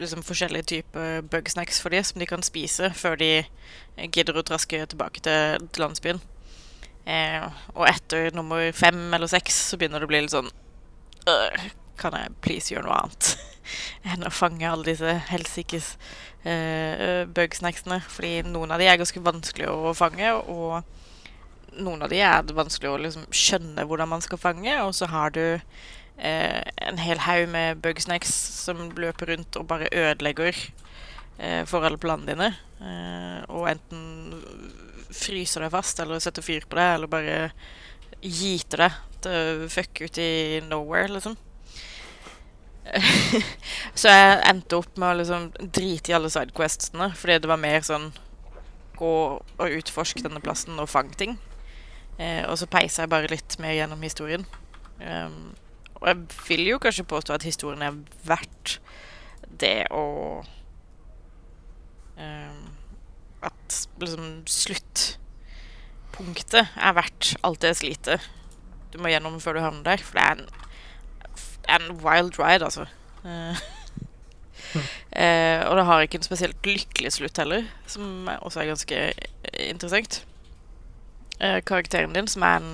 liksom 0.00 0.24
forskjellige 0.26 0.68
typer 0.74 1.22
bugsnacks 1.30 1.80
for 1.82 1.92
dem 1.94 2.04
som 2.06 2.20
de 2.20 2.28
kan 2.28 2.42
spise 2.46 2.90
før 2.96 3.18
de 3.20 3.30
gidder 4.10 4.38
å 4.40 4.44
traske 4.46 4.82
tilbake 4.90 5.22
til, 5.24 5.68
til 5.70 5.84
landsbyen. 5.84 6.22
Eh, 7.10 7.46
og 7.74 7.86
etter 7.88 8.34
nummer 8.36 8.70
fem 8.76 8.98
eller 9.16 9.30
seks 9.30 9.56
så 9.70 9.78
begynner 9.80 10.02
det 10.02 10.06
å 10.06 10.10
bli 10.10 10.18
litt 10.20 10.34
sånn 10.34 10.50
øh, 11.32 11.62
Kan 11.98 12.12
jeg 12.12 12.34
please 12.44 12.68
gjøre 12.70 12.84
noe 12.86 12.98
annet 12.98 13.30
enn 14.12 14.26
å 14.28 14.32
fange 14.34 14.68
alle 14.68 14.84
disse 14.90 15.14
helsikes 15.30 15.94
eh, 16.44 17.24
bugsnacksene? 17.24 18.02
Fordi 18.04 18.34
noen 18.48 18.74
av 18.74 18.82
de 18.82 18.90
er 18.90 19.00
ganske 19.00 19.24
vanskelig 19.24 19.70
å 19.72 19.94
fange, 19.96 20.34
og 20.52 21.78
noen 21.80 22.04
av 22.04 22.12
de 22.12 22.20
er 22.24 22.44
det 22.44 22.56
vanskelig 22.56 22.90
å 22.90 23.00
liksom 23.00 23.26
skjønne 23.32 23.86
hvordan 23.88 24.10
man 24.12 24.24
skal 24.24 24.40
fange, 24.42 24.76
og 24.84 24.94
så 24.96 25.08
har 25.12 25.32
du 25.36 25.44
eh, 26.20 26.60
en 26.86 27.00
hel 27.00 27.22
haug 27.24 27.48
med 27.52 27.80
bugsnacks 27.84 28.32
som 28.60 28.88
løper 28.96 29.32
rundt 29.32 29.58
og 29.58 29.68
bare 29.70 29.90
ødelegger 29.92 30.54
eh, 31.38 31.64
for 31.68 31.86
alle 31.86 32.00
planene 32.00 32.30
dine. 32.34 32.50
Eh, 32.80 33.42
og 33.48 33.68
enten 33.72 34.42
fryser 35.10 35.64
deg 35.64 35.74
fast, 35.74 36.00
eller 36.00 36.22
setter 36.22 36.44
fyr 36.44 36.66
på 36.68 36.78
deg, 36.78 36.96
eller 36.96 37.10
bare 37.10 37.38
giter 38.20 38.86
deg 38.86 38.98
til 39.24 39.68
fuck 39.72 40.02
ut 40.04 40.20
i 40.20 40.60
nowhere, 40.68 41.10
liksom. 41.16 41.36
så 44.00 44.10
jeg 44.10 44.38
endte 44.50 44.78
opp 44.80 44.96
med 44.98 45.12
å 45.12 45.18
liksom 45.20 45.50
drite 45.60 46.10
i 46.10 46.14
alle 46.16 46.30
sidequestene, 46.32 47.10
fordi 47.16 47.38
det 47.42 47.50
var 47.50 47.60
mer 47.60 47.84
sånn 47.86 48.08
gå 49.00 49.12
og 49.40 49.78
utforske 49.78 50.24
denne 50.24 50.42
plassen 50.44 50.80
og 50.80 50.90
fange 50.90 51.16
ting. 51.20 51.38
Eh, 52.20 52.44
og 52.44 52.58
så 52.60 52.68
peisa 52.68 53.04
jeg 53.04 53.12
bare 53.12 53.30
litt 53.32 53.56
mer 53.62 53.76
gjennom 53.76 54.02
historien. 54.04 54.44
Um, 55.00 55.54
og 56.00 56.08
jeg 56.08 56.16
vil 56.48 56.66
jo 56.72 56.78
kanskje 56.80 57.04
påstå 57.04 57.32
at 57.36 57.42
historien 57.44 57.82
er 57.84 57.92
verdt 58.24 58.80
det 59.60 59.84
å 59.92 60.40
um, 62.16 62.62
At 63.44 63.88
liksom 64.00 64.42
sluttpunktet 64.48 65.16
er 66.76 66.92
verdt 66.96 67.36
alt 67.44 67.62
det 67.64 67.76
slitet 67.80 68.20
du 68.90 68.98
må 68.98 69.08
gjennom 69.12 69.40
før 69.42 69.54
du 69.54 69.60
havner 69.62 69.84
der. 69.86 70.00
For 70.02 70.18
det 70.18 70.24
er 70.24 70.32
en, 70.34 70.46
det 71.30 71.70
er 71.70 71.78
en 71.84 72.00
wild 72.02 72.34
ride, 72.40 72.66
altså. 72.66 72.84
Uh, 73.22 73.54
uh, 75.14 75.60
og 75.68 75.76
det 75.78 75.86
har 75.86 76.02
ikke 76.02 76.18
en 76.18 76.26
spesielt 76.26 76.66
lykkelig 76.66 77.12
slutt 77.14 77.38
heller, 77.38 77.62
som 77.86 78.28
også 78.40 78.60
er 78.60 78.70
ganske 78.72 78.96
interessant. 79.68 80.26
Uh, 81.38 81.62
karakteren 81.62 82.14
din, 82.18 82.26
som 82.26 82.42
er 82.42 82.56
en 82.58 82.72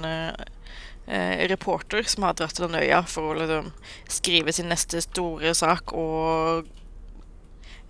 eh, 1.06 1.46
reporter 1.50 2.06
som 2.08 2.26
har 2.26 2.36
dratt 2.38 2.56
til 2.56 2.66
den 2.66 2.80
øya 2.82 3.02
for 3.08 3.32
å 3.32 3.38
liksom, 3.38 3.70
skrive 4.10 4.54
sin 4.54 4.70
neste 4.72 5.02
store 5.04 5.54
sak 5.56 5.94
og 5.96 6.68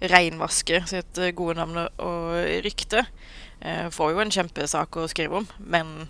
reinvaske 0.00 0.82
sitt 0.90 1.18
eh, 1.22 1.34
gode 1.36 1.58
navn 1.60 1.86
og 1.86 2.36
rykte. 2.66 3.06
Eh, 3.60 3.88
får 3.92 4.12
jo 4.12 4.22
en 4.22 4.34
kjempesak 4.34 4.98
å 5.00 5.08
skrive 5.10 5.40
om, 5.40 5.46
men, 5.58 6.08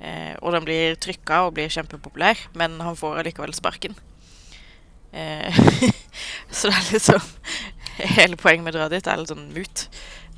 eh, 0.00 0.34
og 0.40 0.54
den 0.56 0.64
blir 0.64 0.96
trykka 1.00 1.44
og 1.46 1.54
blir 1.58 1.72
kjempepopulær, 1.72 2.48
men 2.56 2.80
han 2.80 2.96
får 2.96 3.20
allikevel 3.20 3.54
sparken. 3.56 3.96
Eh, 5.12 5.52
så 6.56 6.68
det 6.68 6.76
er 6.76 6.92
liksom 6.98 7.34
Hele 7.98 8.36
poenget 8.38 8.62
med 8.62 8.76
å 8.76 8.78
dra 8.78 8.84
dit 8.92 9.06
er 9.10 9.18
litt 9.18 9.30
sånn 9.32 9.48
mut. 9.50 9.80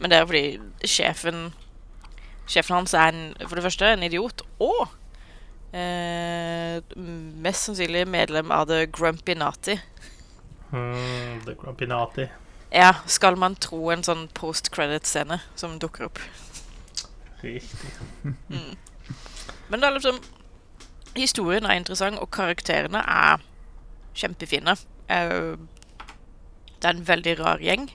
Men 0.01 0.09
det 0.09 0.17
er 0.17 0.23
fordi 0.25 0.87
sjefen 0.89 1.51
Sjefen 2.49 2.79
hans 2.79 2.95
er 2.97 3.11
en, 3.13 3.35
for 3.45 3.59
det 3.59 3.65
første 3.67 3.91
en 3.93 4.07
idiot, 4.07 4.41
og 4.65 4.89
Eh, 5.73 6.83
mest 7.43 7.69
sannsynlig 7.69 8.09
medlem 8.09 8.51
av 8.51 8.67
The 8.67 8.87
Grumpy 8.87 9.35
Nati. 9.35 9.79
Mm, 10.73 11.41
the 11.47 11.55
Grumpy 11.55 11.87
Nati. 11.87 12.27
Ja, 12.73 12.95
skal 13.07 13.37
man 13.39 13.57
tro 13.59 13.91
en 13.91 14.03
sånn 14.07 14.29
post-credit-scene 14.35 15.41
som 15.59 15.79
dukker 15.83 16.07
opp. 16.07 16.21
Riktig. 17.43 17.95
Mm. 18.23 18.77
Men 19.71 19.81
det 19.81 19.89
er 19.89 19.97
liksom 19.97 20.21
Historien 21.17 21.65
er 21.67 21.75
interessant, 21.75 22.21
og 22.23 22.31
karakterene 22.31 23.01
er 23.03 23.41
kjempefine. 24.15 24.77
Uh, 25.11 25.59
det 26.79 26.87
er 26.87 26.95
en 26.95 27.09
veldig 27.09 27.33
rar 27.41 27.59
gjeng. 27.59 27.89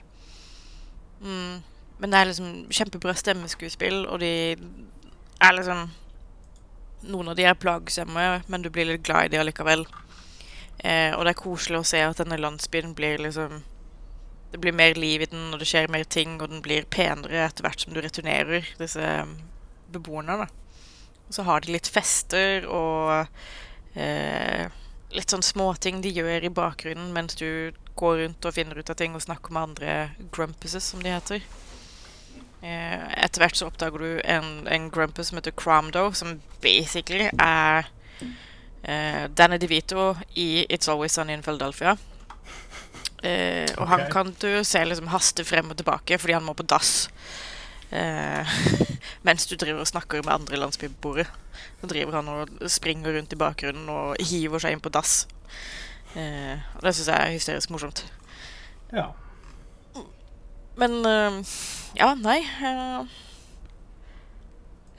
Mm. 1.24 1.62
Men 1.98 2.12
det 2.12 2.18
er 2.18 2.28
liksom 2.28 2.50
kjempebra 2.68 3.14
stemmeskuespill, 3.16 4.04
og 4.04 4.20
de 4.20 4.32
er 5.40 5.56
liksom 5.56 5.86
noen 7.04 7.28
av 7.32 7.36
de 7.38 7.46
er 7.46 7.58
plagsomme, 7.58 8.26
men 8.46 8.62
du 8.62 8.70
blir 8.72 8.88
litt 8.88 9.04
glad 9.06 9.28
i 9.28 9.34
de 9.34 9.40
allikevel. 9.42 9.86
Eh, 10.78 11.12
og 11.16 11.24
det 11.24 11.32
er 11.32 11.40
koselig 11.40 11.80
å 11.80 11.88
se 11.88 12.02
at 12.04 12.20
denne 12.20 12.38
landsbyen 12.40 12.94
blir 12.96 13.22
liksom 13.22 13.62
Det 14.46 14.60
blir 14.62 14.72
mer 14.72 14.94
liv 14.94 15.22
i 15.22 15.26
den, 15.26 15.48
og 15.52 15.58
det 15.58 15.66
skjer 15.66 15.90
mer 15.90 16.04
ting, 16.04 16.36
og 16.40 16.48
den 16.48 16.62
blir 16.62 16.86
penere 16.88 17.42
etter 17.44 17.64
hvert 17.66 17.82
som 17.82 17.92
du 17.92 17.98
returnerer 18.00 18.68
disse 18.78 19.02
um, 19.02 19.32
beboerne. 19.92 20.36
da. 20.38 20.46
Og 21.26 21.34
så 21.34 21.42
har 21.42 21.60
de 21.60 21.74
litt 21.74 21.90
fester 21.90 22.64
og 22.70 23.26
eh, 23.98 24.70
litt 25.10 25.34
sånn 25.34 25.44
småting 25.44 25.98
de 26.00 26.14
gjør 26.14 26.46
i 26.46 26.52
bakgrunnen 26.54 27.10
mens 27.12 27.34
du 27.36 27.74
går 27.98 28.22
rundt 28.22 28.46
og 28.46 28.54
finner 28.54 28.78
ut 28.78 28.94
av 28.94 28.96
ting 29.00 29.18
og 29.18 29.26
snakker 29.26 29.52
med 29.52 29.70
andre 29.70 29.96
grumpuses, 30.30 30.92
som 30.92 31.02
de 31.02 31.12
heter. 31.12 31.42
Eh, 32.64 33.24
etter 33.24 33.42
hvert 33.42 33.58
så 33.58 33.68
oppdager 33.68 34.00
du 34.00 34.20
en, 34.24 34.66
en 34.72 34.88
grumpus 34.90 35.28
som 35.28 35.38
heter 35.38 35.54
Cromdo, 35.56 36.08
som 36.16 36.38
basically 36.64 37.28
er 37.36 37.88
uh, 38.82 39.24
Danny 39.28 39.58
DeVito 39.60 40.14
i 40.34 40.64
It's 40.70 40.88
Always 40.88 41.12
Sunny 41.12 41.36
in 41.36 41.44
Philadelphia. 41.44 41.96
Uh, 43.20 43.66
og 43.76 43.82
okay. 43.82 43.90
han 43.92 44.06
kan 44.12 44.32
du 44.40 44.64
se 44.64 44.84
liksom 44.84 45.10
haste 45.10 45.44
frem 45.44 45.70
og 45.72 45.78
tilbake 45.80 46.18
fordi 46.20 46.36
han 46.36 46.46
må 46.46 46.56
på 46.56 46.66
dass. 46.68 47.08
Uh, 47.92 48.56
mens 49.26 49.46
du 49.46 49.56
driver 49.56 49.84
og 49.84 49.92
snakker 49.92 50.24
med 50.24 50.34
andre 50.34 50.56
landsbyboere. 50.64 51.26
Så 51.80 51.92
driver 51.92 52.18
han 52.20 52.32
og 52.32 52.70
springer 52.72 53.18
rundt 53.18 53.32
i 53.32 53.40
bakgrunnen 53.40 53.88
og 53.92 54.16
hiver 54.30 54.64
seg 54.64 54.74
inn 54.74 54.84
på 54.84 54.92
dass. 54.92 55.26
og 56.16 56.82
det 56.82 56.94
syns 56.96 57.08
jeg 57.08 57.16
er 57.16 57.32
hysterisk 57.34 57.70
morsomt. 57.70 58.06
Ja. 58.92 59.10
Men 60.80 61.04
ja, 61.96 62.12
nei 62.20 62.40
uh, 62.60 63.06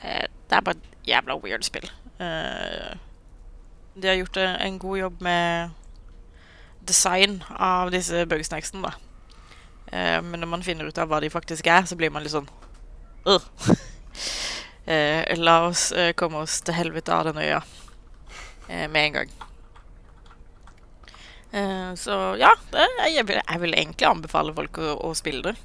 Det 0.02 0.56
er 0.56 0.64
bare 0.64 0.78
et 0.78 0.86
jævla 1.08 1.38
weird 1.44 1.66
spill. 1.66 1.88
Uh, 2.20 2.94
de 3.98 4.10
har 4.10 4.18
gjort 4.20 4.38
en 4.38 4.80
god 4.80 4.98
jobb 4.98 5.22
med 5.26 5.70
design 6.88 7.44
av 7.54 7.92
disse 7.92 8.26
bugsnacksene, 8.30 8.84
da. 8.86 8.94
Uh, 9.92 10.20
men 10.26 10.40
når 10.42 10.52
man 10.54 10.66
finner 10.66 10.90
ut 10.90 10.98
av 11.02 11.10
hva 11.12 11.22
de 11.24 11.30
faktisk 11.34 11.68
er, 11.72 11.86
så 11.88 11.96
blir 12.00 12.14
man 12.14 12.24
litt 12.26 12.36
sånn 12.36 12.50
la 15.44 15.56
oss 15.68 15.90
komme 16.16 16.46
oss 16.46 16.62
til 16.64 16.78
helvete 16.78 17.12
av 17.12 17.26
den 17.28 17.42
øya 17.44 17.58
med 18.88 19.02
en 19.02 19.18
gang. 19.18 19.34
Så 22.00 22.16
ja, 22.40 22.54
jeg 23.12 23.26
vil 23.28 23.74
egentlig 23.76 24.08
anbefale 24.08 24.56
folk 24.56 24.80
å, 24.80 24.94
å 25.10 25.12
spille 25.18 25.44
det. 25.50 25.58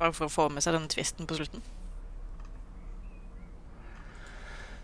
Eh, 0.00 0.06
bare 0.06 0.16
for 0.16 0.26
å 0.26 0.32
få 0.32 0.48
med 0.48 0.64
seg 0.64 0.74
denne 0.76 0.88
tvisten 0.88 1.28
på 1.28 1.36
slutten. 1.38 1.62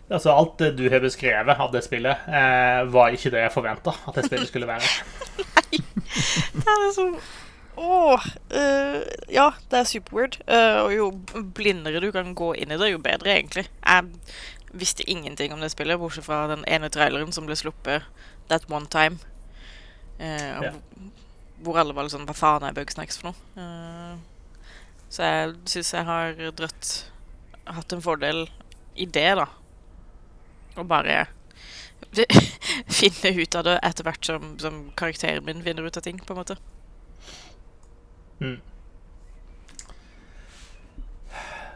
Altså, 0.07 0.31
alt 0.31 0.61
du 0.77 0.85
har 0.87 1.01
beskrevet 1.03 1.59
av 1.59 1.73
det 1.73 1.81
spillet, 1.83 2.27
eh, 2.27 2.85
var 2.87 3.11
ikke 3.11 3.31
det 3.33 3.41
jeg 3.41 3.51
forventa 3.51 3.91
at 4.07 4.15
det 4.15 4.29
spillet 4.29 4.47
skulle 4.47 4.69
være. 4.69 4.87
Nei. 5.57 5.81
Det 6.53 6.63
er 6.63 6.85
liksom 6.85 7.17
Åh 7.77 8.23
eh, 8.57 9.01
Ja, 9.29 9.51
det 9.69 9.79
er 9.79 9.89
superweird. 9.89 10.39
Uh, 10.49 10.79
og 10.85 10.93
jo 10.95 11.09
blindere 11.53 11.99
du 12.01 12.07
kan 12.11 12.31
gå 12.33 12.53
inn 12.57 12.71
i 12.73 12.77
det, 12.79 12.87
jo 12.89 13.01
bedre, 13.03 13.35
egentlig. 13.35 13.67
Jeg 13.83 14.07
visste 14.73 15.05
ingenting 15.05 15.53
om 15.53 15.61
det 15.61 15.69
spillet, 15.75 15.99
bortsett 15.99 16.25
fra 16.25 16.47
den 16.49 16.63
ene 16.65 16.89
traileren 16.89 17.35
som 17.35 17.45
ble 17.45 17.57
sluppet 17.59 18.07
that 18.49 18.65
one 18.71 18.87
time. 18.89 19.19
Uh, 20.17 20.63
yeah. 20.63 20.79
hvor- 21.61 21.77
alle 21.77 21.93
var 21.93 22.07
litt 22.07 22.15
sånn 22.15 22.25
Hva 22.25 22.33
faen 22.33 22.65
er 22.65 22.73
Bugsnacks 22.73 23.19
for 23.19 23.29
noe? 23.29 23.61
Eh, 23.61 24.15
så 25.09 25.23
jeg 25.23 25.53
syns 25.71 25.93
jeg 25.95 26.07
har 26.07 26.41
drøtt 26.57 26.89
Hatt 27.67 27.91
en 27.91 28.03
fordel 28.03 28.45
i 28.95 29.05
det, 29.11 29.27
da. 29.35 29.43
Å 30.79 30.83
bare 30.87 31.25
finne 32.99 33.33
ut 33.35 33.57
av 33.59 33.65
det 33.67 33.73
etter 33.83 34.07
hvert 34.07 34.29
som, 34.29 34.53
som 34.61 34.77
karakteren 34.95 35.43
min 35.43 35.59
finner 35.65 35.83
ut 35.83 35.99
av 35.99 36.05
ting, 36.05 36.21
på 36.23 36.31
en 36.31 36.39
måte. 36.39 36.55
Mm. 38.39 38.61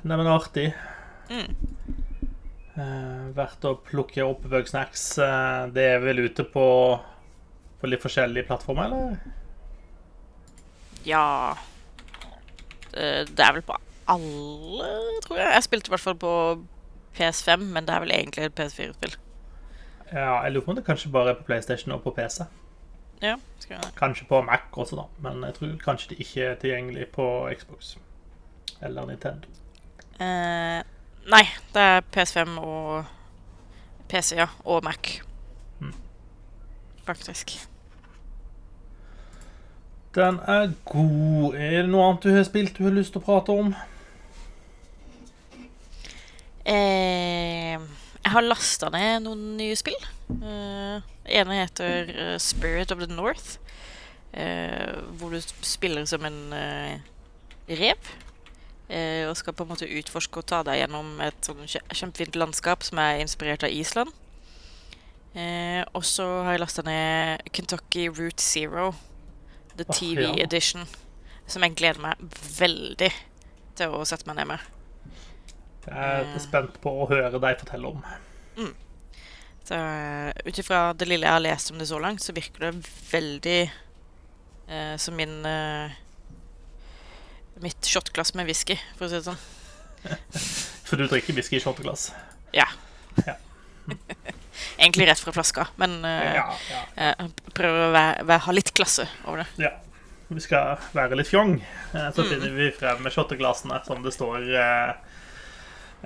Nei, 0.01 0.15
men 0.15 0.29
artig. 0.31 0.69
Mm. 1.27 1.51
Uh, 2.77 3.27
verdt 3.35 3.67
å 3.67 3.75
plukke 3.83 4.23
opp 4.23 4.47
Bugsnacks. 4.47 5.03
Uh, 5.19 5.67
det 5.75 5.89
er 5.97 5.99
vel 6.05 6.23
ute 6.23 6.47
på, 6.55 6.65
på 7.81 7.91
litt 7.91 8.05
forskjellige 8.05 8.47
plattformer, 8.47 8.87
eller? 8.87 9.19
Ja 11.03 11.27
det, 12.93 13.09
det 13.37 13.45
er 13.45 13.57
vel 13.57 13.65
på 13.65 13.77
alle, 14.11 14.87
tror 15.25 15.37
jeg. 15.37 15.51
Jeg 15.53 15.63
spilte 15.63 15.89
i 15.89 15.93
hvert 15.93 16.03
fall 16.03 16.17
på 16.19 16.33
PS5, 17.17 17.67
men 17.75 17.87
det 17.87 17.95
er 17.95 18.03
vel 18.03 18.11
egentlig 18.15 18.45
et 18.45 18.59
PS4-spill. 18.59 19.15
Ja, 20.11 20.41
jeg 20.43 20.51
lurer 20.51 20.65
på 20.65 20.73
om 20.73 20.79
det 20.79 20.85
kanskje 20.85 21.11
bare 21.11 21.29
er 21.29 21.39
på 21.39 21.47
PlayStation 21.47 21.91
og 21.95 22.03
på 22.03 22.11
PC. 22.15 22.41
Ja, 23.21 23.35
skal 23.59 23.77
vi 23.77 23.91
Kanskje 23.97 24.25
på 24.27 24.41
Mac 24.41 24.59
også, 24.71 24.95
da. 24.95 25.29
Men 25.29 25.43
jeg 25.43 25.53
tror 25.53 25.75
kanskje 25.83 26.09
det 26.09 26.19
ikke 26.19 26.43
er 26.43 26.55
tilgjengelig 26.55 27.07
på 27.15 27.49
Xbox 27.59 27.95
eller 28.81 29.05
Nintendo. 29.05 29.47
Eh, 30.19 30.81
nei, 31.29 31.43
det 31.73 31.81
er 31.81 32.01
PS5 32.15 32.57
og 32.59 33.05
PC, 34.09 34.35
ja. 34.35 34.47
Og 34.65 34.83
Mac. 34.83 35.19
Mm. 35.79 35.93
Faktisk. 37.05 37.70
Den 40.15 40.39
er 40.47 40.71
god. 40.85 41.55
Er 41.55 41.81
det 41.83 41.89
noe 41.91 42.09
annet 42.09 42.25
du 42.25 42.33
har 42.35 42.43
spilt 42.47 42.77
du 42.77 42.83
har 42.83 42.95
lyst 42.95 43.13
til 43.15 43.21
å 43.21 43.25
prate 43.25 43.53
om? 43.55 43.71
Eh, 46.67 47.77
jeg 48.21 48.33
har 48.35 48.45
lasta 48.45 48.89
ned 48.93 49.23
noen 49.25 49.55
nye 49.57 49.77
spill. 49.79 49.97
Eh, 50.35 51.07
ene 51.39 51.57
heter 51.63 52.11
eh, 52.11 52.35
Spirit 52.43 52.91
of 52.93 52.99
the 53.01 53.07
North. 53.09 53.57
eh, 54.33 54.93
hvor 55.19 55.29
du 55.33 55.41
spiller 55.65 56.05
som 56.07 56.23
en 56.25 56.53
eh, 56.53 56.99
rev. 57.67 58.11
eh, 58.89 59.27
og 59.29 59.35
skal 59.37 59.53
på 59.53 59.63
en 59.63 59.69
måte 59.73 59.87
utforske 59.87 60.39
og 60.39 60.45
ta 60.47 60.61
deg 60.67 60.81
gjennom 60.81 61.19
et 61.23 61.39
sånn 61.47 61.63
kjempefint 61.67 62.35
landskap 62.39 62.83
som 62.83 62.99
er 62.99 63.19
inspirert 63.23 63.63
av 63.63 63.71
Island. 63.71 64.11
Og 65.95 66.03
så 66.03 66.25
har 66.43 66.51
jeg 66.57 66.59
lasta 66.59 66.83
ned 66.83 67.39
Kentucky 67.55 68.09
Route 68.11 68.43
Zero, 68.43 68.89
The 69.77 69.87
TV 69.87 69.93
TV 69.93 70.27
ja. 70.27 70.35
Edition. 70.45 70.87
Som 71.47 71.65
jeg 71.65 71.75
gleder 71.79 72.01
meg 72.03 72.21
veldig 72.57 73.11
til 73.79 73.95
å 73.95 74.03
sette 74.07 74.27
meg 74.29 74.41
ned 74.41 74.53
med. 74.53 74.69
Jeg 75.87 76.25
er 76.27 76.41
spent 76.43 76.77
på 76.83 76.91
å 77.03 77.07
høre 77.09 77.39
deg 77.41 77.63
fortelle 77.63 77.95
om. 77.95 78.03
Så 79.63 79.75
uh, 79.75 80.31
Ut 80.45 80.59
ifra 80.59 80.93
det 80.93 81.07
lille 81.07 81.27
jeg 81.27 81.37
har 81.37 81.43
lest 81.43 81.71
om 81.71 81.79
det 81.79 81.87
så 81.89 81.99
langt, 82.01 82.23
så 82.23 82.33
virker 82.33 82.65
det 82.65 82.89
veldig 83.11 83.59
eh, 84.67 84.95
som 84.97 85.15
min 85.15 85.45
eh, 85.45 85.99
Mitt 87.61 87.85
shotglass 87.85 88.33
med 88.33 88.47
whisky, 88.49 88.75
for 88.97 89.05
å 89.05 89.11
si 89.11 89.19
det 89.19 89.25
sånn. 89.27 89.41
For 90.87 90.97
du 90.97 91.05
drikker 91.05 91.35
whisky 91.37 91.59
i 91.59 91.61
shotglass? 91.61 92.07
Ja. 92.57 92.65
Ja. 93.27 93.35
Egentlig 94.81 95.05
rett 95.07 95.19
fra 95.21 95.31
flaska, 95.35 95.67
men 95.77 95.99
eh, 96.05 96.33
Ja, 96.35 96.45
ja, 96.97 97.13
prøver 97.53 97.87
å 97.87 97.91
være, 97.93 98.25
være, 98.25 98.39
ha 98.47 98.51
litt 98.57 98.73
klasse 98.73 99.05
over 99.27 99.43
det. 99.43 99.47
ja. 99.67 99.71
Vi 100.31 100.39
skal 100.39 100.77
være 100.95 101.17
litt 101.19 101.27
fjong. 101.27 101.57
Eh, 101.93 102.05
Så 102.15 102.23
Mm. 102.23 102.29
finner 102.29 102.53
vi 102.55 102.69
frem 102.71 103.01
med 103.03 103.11
shotteglassene 103.11 103.81
som 103.85 103.99
det 104.03 104.13
står 104.15 104.45
eh, 104.55 104.93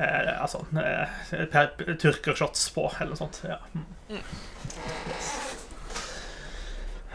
eh, 0.01 0.41
Altså 0.41 0.63
eh, 0.73 1.95
tyrkershots 2.01 2.69
på, 2.73 2.87
eller 2.99 3.13
noe 3.13 3.19
sånt. 3.21 3.41
Ja. 3.45 3.59
Mm. 3.75 3.85
Yes. 5.09 5.29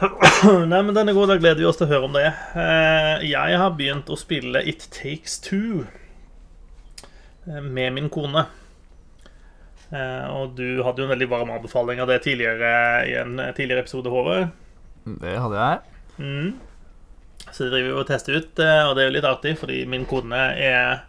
Nei, 0.70 0.80
men 0.86 0.94
denne 0.96 1.12
gode, 1.12 1.34
da 1.34 1.40
gleder 1.42 1.58
vi 1.60 1.66
oss 1.68 1.76
til 1.80 1.88
å 1.88 1.90
høre 1.90 2.06
om 2.08 2.14
det. 2.16 2.28
Eh, 2.56 3.26
Jeg 3.28 3.58
har 3.60 3.74
begynt 3.76 4.08
å 4.08 4.16
spille 4.16 4.62
It 4.70 4.86
Takes 4.94 5.34
Two 5.44 5.82
eh, 7.50 7.60
med 7.60 7.92
min 7.98 8.08
kone. 8.08 8.46
Eh, 9.90 10.26
Og 10.30 10.56
du 10.56 10.82
hadde 10.86 11.02
jo 11.02 11.08
en 11.08 11.14
veldig 11.14 11.30
varm 11.30 11.50
anbefaling 11.50 12.00
av 12.00 12.08
det 12.08 12.22
tidligere 12.22 12.72
i 13.08 13.14
en 13.18 13.36
tidligere 13.56 13.84
episode, 13.84 14.10
Håvard. 14.10 14.50
Det 15.20 15.36
hadde 15.40 15.56
jeg. 15.56 15.78
Mm. 16.18 16.50
Så 17.50 17.64
det 17.64 17.72
driver 17.72 17.88
vi 17.88 17.98
og 17.98 18.06
tester 18.06 18.36
ut, 18.36 18.58
eh, 18.62 18.82
og 18.86 18.96
det 18.96 19.02
er 19.02 19.08
jo 19.10 19.16
litt 19.18 19.30
artig, 19.30 19.56
fordi 19.58 19.84
min 19.90 20.06
kone 20.06 20.42
er 20.56 21.06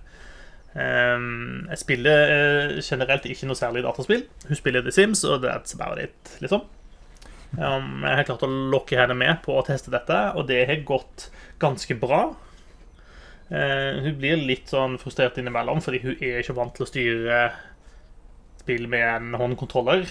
Um, 0.72 1.67
Jeg 1.67 1.82
spiller 1.82 2.30
eh, 2.32 2.78
generelt 2.80 3.26
ikke 3.28 3.48
noe 3.50 3.60
særlig 3.60 3.84
dataspill. 3.84 4.22
Hun 4.48 4.56
spiller 4.56 4.86
The 4.86 4.94
Sims, 4.96 5.24
og 5.28 5.44
that's 5.44 5.76
about 5.76 6.00
it, 6.00 6.38
liksom. 6.39 6.62
Um, 7.58 8.06
jeg 8.08 8.15
har 8.15 8.24
klart 8.30 8.46
å 8.48 8.52
lokke 8.72 8.96
henne 8.96 9.17
med 9.20 9.41
på 9.44 9.58
å 9.60 9.65
teste 9.67 9.91
dette, 9.91 10.15
og 10.39 10.48
det 10.48 10.62
har 10.70 10.86
gått 10.88 11.28
ganske 11.60 11.98
bra. 12.00 12.22
Uh, 13.52 14.00
hun 14.06 14.15
blir 14.15 14.39
litt 14.39 14.72
sånn 14.72 14.96
frustrert 15.02 15.36
innimellom, 15.41 15.84
fordi 15.84 16.00
hun 16.06 16.15
er 16.24 16.39
ikke 16.39 16.56
vant 16.56 16.72
til 16.78 16.88
å 16.88 16.91
styre 16.94 17.41
spill 18.62 18.88
med 18.91 19.04
en 19.04 19.34
håndkontroller. 19.39 20.06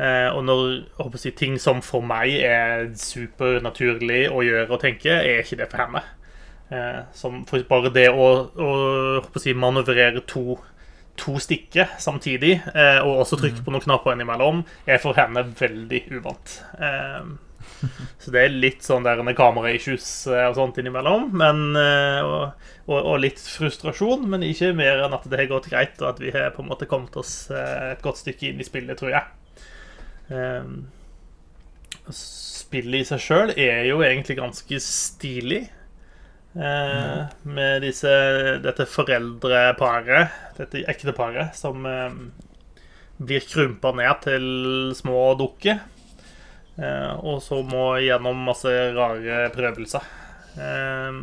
Eh, 0.00 0.28
og 0.32 0.44
når 0.46 1.18
si, 1.20 1.32
ting 1.36 1.58
som 1.60 1.82
for 1.84 2.04
meg 2.06 2.38
er 2.46 2.88
supernaturlig 2.96 4.24
å 4.32 4.42
gjøre 4.46 4.72
og 4.76 4.82
tenke, 4.82 5.12
er 5.12 5.44
ikke 5.44 5.60
det 5.60 5.68
for 5.72 5.84
henne. 5.84 6.02
Eh, 6.70 7.00
som 7.16 7.42
for 7.48 7.62
bare 7.68 7.92
det 7.92 8.08
å, 8.14 8.28
å, 8.54 8.70
si, 9.42 9.54
manøvrere 9.58 10.22
to, 10.30 10.56
to 11.18 11.36
stikker 11.42 11.96
samtidig, 12.00 12.60
eh, 12.72 13.00
og 13.02 13.24
også 13.26 13.40
trykke 13.40 13.64
på 13.66 13.74
noen 13.74 13.84
knapper 13.84 14.14
innimellom, 14.14 14.64
er 14.86 15.02
for 15.02 15.18
henne 15.18 15.48
veldig 15.58 16.04
uvant. 16.16 16.60
Eh, 16.78 17.32
så 18.20 18.32
det 18.34 18.42
er 18.42 18.54
litt 18.54 18.84
sånn 18.84 19.06
der 19.06 19.20
kamera-issues 19.36 20.06
eh, 20.30 20.44
og 20.48 20.56
sånt 20.58 20.78
innimellom. 20.80 21.30
Men, 21.40 21.62
eh, 21.78 22.20
og, 22.20 22.70
og, 22.86 22.98
og 22.98 23.18
litt 23.24 23.40
frustrasjon, 23.40 24.26
men 24.30 24.46
ikke 24.46 24.72
mer 24.76 25.04
enn 25.06 25.16
at 25.16 25.26
det 25.30 25.42
har 25.42 25.50
gått 25.54 25.70
greit, 25.72 25.98
og 26.02 26.12
at 26.12 26.22
vi 26.22 26.32
har 26.34 26.52
på 26.54 26.64
en 26.64 26.70
måte 26.70 26.88
kommet 26.90 27.16
oss 27.20 27.34
eh, 27.52 27.92
et 27.94 28.04
godt 28.04 28.22
stykke 28.22 28.50
inn 28.50 28.62
i 28.62 28.68
spillet, 28.68 29.00
tror 29.00 29.14
jeg. 29.14 29.26
Um, 30.30 30.84
spillet 32.14 33.02
i 33.02 33.06
seg 33.08 33.22
sjøl 33.24 33.52
er 33.56 33.82
jo 33.88 34.02
egentlig 34.06 34.38
ganske 34.38 34.82
stilig. 34.84 35.64
Eh, 36.50 37.24
med 37.46 37.84
disse, 37.86 38.12
dette 38.62 38.86
foreldreparet, 38.90 40.36
dette 40.58 40.84
ekteparet, 40.90 41.54
som 41.58 41.86
blir 43.20 43.44
krympa 43.44 43.92
ned 43.96 44.22
til 44.24 44.46
små 44.96 45.32
dukker. 45.38 45.82
Eh, 46.80 47.14
og 47.28 47.42
så 47.44 47.60
må 47.66 47.98
gjennom 48.00 48.38
masse 48.46 48.70
rare 48.96 49.48
prøvelser. 49.52 50.06
Eh, 50.56 51.18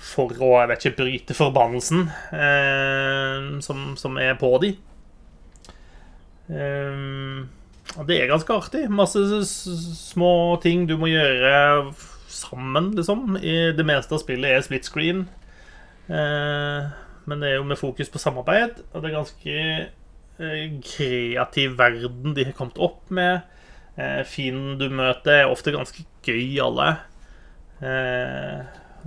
for 0.00 0.32
å 0.40 0.50
jeg 0.56 0.70
vet 0.70 0.84
ikke, 0.84 0.98
bryte 1.02 1.36
forbannelsen 1.36 2.06
eh, 2.34 3.48
som, 3.64 3.90
som 4.00 4.16
er 4.18 4.38
på 4.40 4.54
de. 4.62 4.74
Det 6.50 8.16
er 8.16 8.30
ganske 8.30 8.54
artig. 8.56 8.86
Masse 8.90 9.20
små 9.46 10.32
ting 10.64 10.88
du 10.88 10.96
må 10.98 11.12
gjøre 11.12 11.92
sammen, 12.32 12.90
liksom. 12.96 13.36
I 13.38 13.70
det 13.76 13.86
meste 13.86 14.16
av 14.16 14.24
spillet 14.24 14.56
er 14.56 14.64
split 14.66 14.88
screen. 14.88 15.20
Men 16.10 17.44
det 17.44 17.52
er 17.52 17.60
jo 17.60 17.68
med 17.68 17.78
fokus 17.78 18.10
på 18.10 18.18
samarbeid, 18.18 18.80
og 18.90 19.04
det 19.04 19.12
er 19.12 19.14
ganske 19.20 19.54
kreativ 20.88 21.78
verden 21.78 22.34
de 22.34 22.48
har 22.48 22.56
kommet 22.58 22.82
opp 22.82 23.04
med. 23.14 23.46
Eh, 24.00 24.20
fienden 24.28 24.78
du 24.80 24.88
møter, 24.92 25.42
er 25.42 25.50
ofte 25.50 25.74
ganske 25.74 26.04
gøy, 26.24 26.60
alle. 26.62 26.92
Eh, 27.80 28.60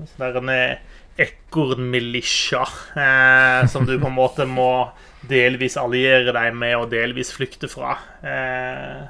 så 0.04 0.20
der 0.20 0.40
er 0.52 0.80
ekornmilisja 1.22 2.64
eh, 2.98 3.68
som 3.70 3.86
du 3.86 4.00
på 4.02 4.10
en 4.10 4.16
måte 4.16 4.48
må 4.50 4.90
delvis 5.30 5.78
alliere 5.78 6.34
deg 6.34 6.56
med 6.58 6.78
og 6.80 6.88
delvis 6.94 7.34
flykte 7.36 7.70
fra. 7.72 7.98
Eh, 8.26 9.04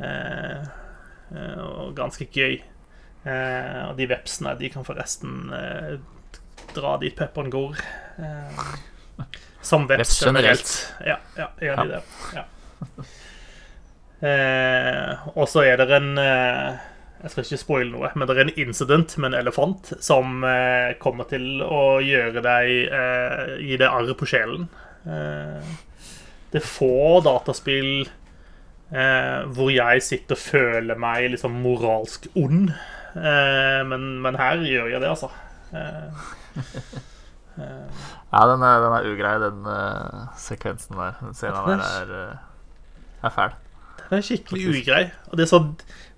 eh, 0.00 0.62
eh 1.34 1.60
og 1.64 1.92
ganske 1.96 2.28
gøy. 2.32 2.56
Eh, 3.24 3.80
og 3.88 3.96
de 4.00 4.08
vepsene 4.08 4.56
de 4.60 4.70
kan 4.72 4.84
forresten 4.86 5.52
eh, 5.54 5.94
dra 6.74 6.96
dit 7.00 7.14
pepperen 7.16 7.52
går. 7.52 7.84
som 9.64 9.86
veps 9.88 10.18
generelt. 10.24 10.72
Ja, 11.06 11.18
ja, 11.38 11.50
gjør 11.60 11.84
de 11.84 11.92
det. 11.94 12.02
Ja. 12.36 12.48
Og 14.24 15.46
så 15.50 15.64
er 15.66 15.80
det 15.82 15.90
en 15.92 16.10
jeg 17.24 17.32
skal 17.32 17.46
ikke 17.46 17.56
spoile 17.62 17.88
noe, 17.88 18.10
men 18.12 18.28
det 18.28 18.34
er 18.34 18.42
en 18.42 18.58
incident 18.66 19.14
med 19.16 19.30
en 19.30 19.38
elefant 19.38 19.94
som 20.04 20.44
eh, 20.44 20.92
kommer 21.00 21.24
til 21.30 21.62
å 21.64 21.96
gjøre 22.04 22.42
deg 22.44 22.72
eh, 22.92 23.54
Gi 23.64 23.78
deg 23.80 23.88
arr 23.88 24.12
på 24.20 24.28
sjelen. 24.28 24.66
Eh, 25.08 25.70
det 26.52 26.60
er 26.60 26.68
få 26.68 27.22
dataspill 27.24 28.04
eh, 28.04 29.40
hvor 29.56 29.72
jeg 29.72 30.04
sitter 30.04 30.36
og 30.36 30.42
føler 30.42 31.00
meg 31.00 31.30
liksom 31.32 31.56
moralsk 31.64 32.28
ond. 32.36 32.74
Eh, 33.16 33.80
men, 33.88 34.06
men, 34.20 34.36
her 34.36 34.60
gjør 34.60 34.92
jeg 34.92 35.00
det, 35.00 35.14
altså. 35.14 35.32
Eh, 35.72 36.22
ja, 37.56 38.46
den 38.52 38.68
er, 38.68 38.84
den 38.84 38.98
er, 38.98 39.12
ugrei, 39.14 39.34
den 39.40 39.64
sekvensen 40.44 41.00
der. 41.00 41.16
Den 41.24 41.40
scenen 41.40 41.72
der 41.72 41.88
er, 41.88 42.40
er 43.24 43.32
fæl. 43.32 43.56
Den 44.08 44.18
er 44.18 44.26
skikkelig 44.26 44.66
ugrei. 44.70 45.04
Og 45.30 45.38
det 45.38 45.46
er 45.46 45.50
sånn 45.50 45.70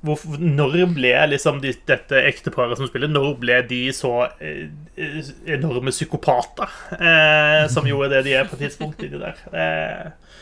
hvor, 0.06 0.20
Når 0.38 0.74
ble 0.94 1.12
liksom 1.32 1.60
de, 1.62 1.72
dette 1.88 2.20
ekteparet 2.28 2.78
som 2.78 2.88
spiller, 2.88 3.10
når 3.10 3.30
ble 3.40 3.60
de 3.66 3.80
så 3.96 4.12
eh, 4.38 4.68
enorme 5.56 5.94
psykopater? 5.94 6.74
Eh, 6.98 7.62
som 7.72 7.88
jo 7.88 8.02
er 8.04 8.12
det 8.12 8.26
de 8.28 8.36
er 8.38 8.46
på 8.46 8.58
et 8.58 8.66
tidspunkt 8.66 9.02
inni 9.06 9.22
der. 9.22 9.40
Eh, 9.50 10.36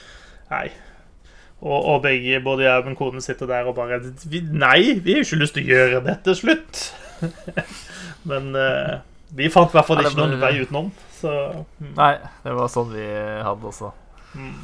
nei. 0.51 0.67
Og, 1.65 1.79
og, 1.79 2.03
begge, 2.05 2.43
både 2.45 2.67
jeg 2.67 2.83
og 2.83 2.91
min 2.91 2.99
kone 2.99 3.23
sitter 3.25 3.49
der 3.49 3.71
og 3.71 3.77
bare 3.79 4.03
Nei, 4.03 4.99
vi 5.01 5.15
har 5.15 5.23
jo 5.23 5.29
ikke 5.29 5.41
lyst 5.41 5.57
til 5.57 5.65
å 5.65 5.73
gjøre 5.73 6.05
dette 6.05 6.37
slutt. 6.37 6.85
Men 8.29 8.53
eh, 8.59 8.95
vi 9.35 9.49
fant 9.53 9.73
i 9.73 9.79
hvert 9.79 9.89
fall 9.89 10.03
ikke 10.03 10.19
noen 10.19 10.41
vei 10.43 10.55
utenom. 10.61 10.93
Så, 11.15 11.33
mm. 11.81 11.93
Nei, 11.97 12.15
det 12.45 12.57
var 12.59 12.73
sånn 12.73 12.93
vi 12.93 13.07
hadde 13.47 13.71
også. 13.71 13.95
Mm. 14.37 14.57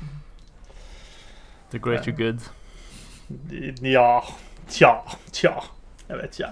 The 1.70 1.80
greater 1.80 2.12
good. 2.12 2.50
Ja 3.82 4.24
Tja. 4.70 4.94
Tja. 5.34 5.54
Jeg 6.06 6.18
vet 6.18 6.36
ikke. 6.38 6.50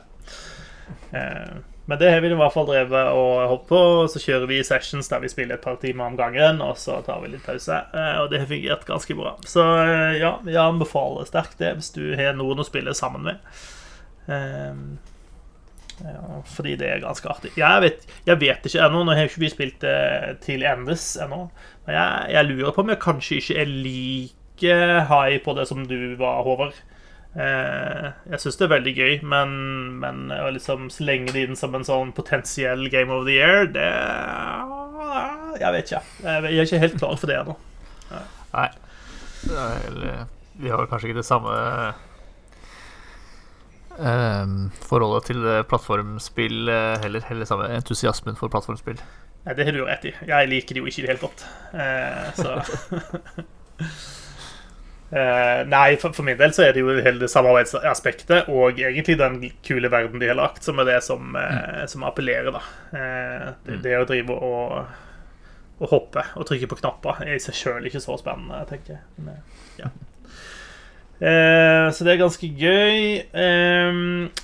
Eh, 1.15 1.59
men 1.89 1.99
det 2.01 2.11
har 2.13 2.21
vi 2.21 2.29
i 2.29 2.37
hvert 2.37 2.53
fall 2.53 2.67
drevet 2.69 3.13
og 3.17 3.45
holdt 3.53 3.69
på. 3.71 3.83
Så 4.13 4.21
kjører 4.23 4.51
vi 4.51 4.59
sessions 4.67 5.09
der 5.11 5.23
vi 5.23 5.31
spiller 5.33 5.57
et 5.57 5.65
par 5.65 5.79
timer 5.83 6.11
om 6.11 6.19
gangen, 6.19 6.61
og 6.65 6.77
så 6.81 6.99
tar 7.07 7.23
vi 7.23 7.33
litt 7.33 7.47
pause. 7.47 7.79
Eh, 7.95 8.17
og 8.21 8.33
det 8.33 8.43
har 8.43 8.51
fungert 8.51 8.87
ganske 8.89 9.17
bra. 9.19 9.37
Så 9.49 9.65
eh, 9.85 10.19
ja, 10.21 10.35
jeg 10.47 10.63
anbefaler 10.63 11.29
sterkt 11.31 11.63
det 11.63 11.77
hvis 11.79 11.93
du 11.95 12.03
har 12.19 12.37
noen 12.39 12.61
å 12.61 12.67
spille 12.67 12.97
sammen 12.99 13.31
med. 13.31 13.55
Ja, 15.99 16.43
fordi 16.47 16.77
det 16.79 16.91
er 16.93 17.01
ganske 17.03 17.31
artig. 17.33 17.55
Jeg 17.59 17.83
vet, 17.83 18.05
jeg 18.29 18.39
vet 18.39 18.67
ikke 18.69 18.83
ennå. 18.85 19.01
Nå 19.07 19.17
har 19.17 19.31
ikke 19.31 19.43
vi 19.43 19.51
spilt 19.51 19.81
det 19.83 20.39
til 20.45 20.63
endes 20.69 21.11
ennå. 21.23 21.47
Men 21.87 21.97
jeg, 21.97 22.35
jeg, 22.37 22.51
lurer 22.53 22.75
på 22.77 22.85
om 22.85 22.93
jeg 22.93 23.01
kanskje 23.03 23.41
ikke 23.41 23.57
er 23.63 23.73
like 23.73 24.38
high 24.63 25.39
på 25.45 25.55
det 25.55 25.67
som 25.71 25.87
du 25.87 26.17
var, 26.19 26.43
Håvard. 26.43 26.75
Eh, 27.39 28.07
jeg 28.33 28.41
syns 28.43 28.57
det 28.59 28.65
er 28.67 28.73
veldig 28.73 28.95
gøy, 28.97 29.13
men, 29.31 29.53
men 30.03 30.33
å 30.33 30.49
liksom 30.55 30.89
slenge 30.91 31.35
det 31.35 31.45
inn 31.47 31.59
som 31.59 31.77
en 31.77 31.87
sånn 31.87 32.11
potensiell 32.17 32.89
Game 32.91 33.13
of 33.15 33.29
the 33.29 33.37
Year, 33.37 33.69
det 33.71 33.89
Jeg 35.61 35.75
vet 35.75 35.93
ikke. 35.93 36.03
Jeg 36.25 36.51
er 36.51 36.65
ikke 36.65 36.83
helt 36.83 36.99
klar 36.99 37.17
for 37.21 37.31
det 37.31 37.39
ennå. 37.39 37.57
Nei. 38.49 38.69
Vi 40.59 40.71
har 40.73 40.89
kanskje 40.91 41.11
ikke 41.11 41.21
det 41.21 41.29
samme 41.29 41.55
eh, 43.99 44.53
forholdet 44.89 45.31
til 45.31 45.49
plattformspill 45.71 46.73
heller. 47.05 47.27
Heller 47.29 47.51
samme 47.51 47.71
entusiasmen 47.77 48.39
for 48.41 48.51
plattformspill. 48.51 49.03
Nei, 49.45 49.55
det 49.55 49.69
har 49.69 49.73
du 49.77 49.83
jo 49.83 49.89
rett 49.89 50.09
i. 50.09 50.15
Jeg 50.29 50.49
liker 50.51 50.77
det 50.77 50.83
jo 50.83 50.91
ikke 50.91 51.03
i 51.03 51.07
det 51.07 51.13
hele 51.15 51.23
tatt. 51.29 51.41
Uh, 51.73 52.27
så 52.37 52.49
Uh, 55.09 55.65
nei, 55.65 55.97
for, 55.97 56.13
for, 56.13 56.27
min 56.27 56.37
del 56.37 56.53
så 56.53 56.67
er 56.67 56.75
det 56.77 56.83
jo 56.83 56.93
hele 56.93 57.23
det 57.23 57.31
samarbeidsaspektet 57.33 58.51
og 58.53 58.77
egentlig 58.77 59.17
den 59.17 59.39
kule 59.65 59.89
verden 59.89 60.21
de 60.21 60.29
har 60.29 60.37
lagt, 60.37 60.61
som 60.67 60.83
er 60.83 60.91
det 60.91 60.99
som, 61.07 61.33
uh, 61.33 61.87
som 61.89 62.05
appellerer, 62.05 62.53
da. 62.53 62.61
Uh, 62.93 63.47
det, 63.65 63.79
det, 63.87 63.95
å 63.97 64.09
drive 64.09 64.37
og, 64.37 64.93
og 65.81 65.95
hoppe 65.95 66.27
og 66.37 66.45
trykke 66.51 66.69
på 66.69 66.81
knapper 66.83 67.25
er 67.25 67.39
i 67.39 67.41
seg 67.41 67.57
sjøl 67.57 67.89
ikke 67.89 68.05
så 68.05 68.19
spennende, 68.21 68.61
tenker 68.69 68.99
jeg. 68.99 69.25
Men, 69.25 69.41
ja. 69.81 69.89
Eh, 71.19 71.89
så 71.91 72.05
det 72.07 72.13
er 72.13 72.21
ganske 72.21 72.47
gøy. 72.47 72.99
Eh, 73.27 73.97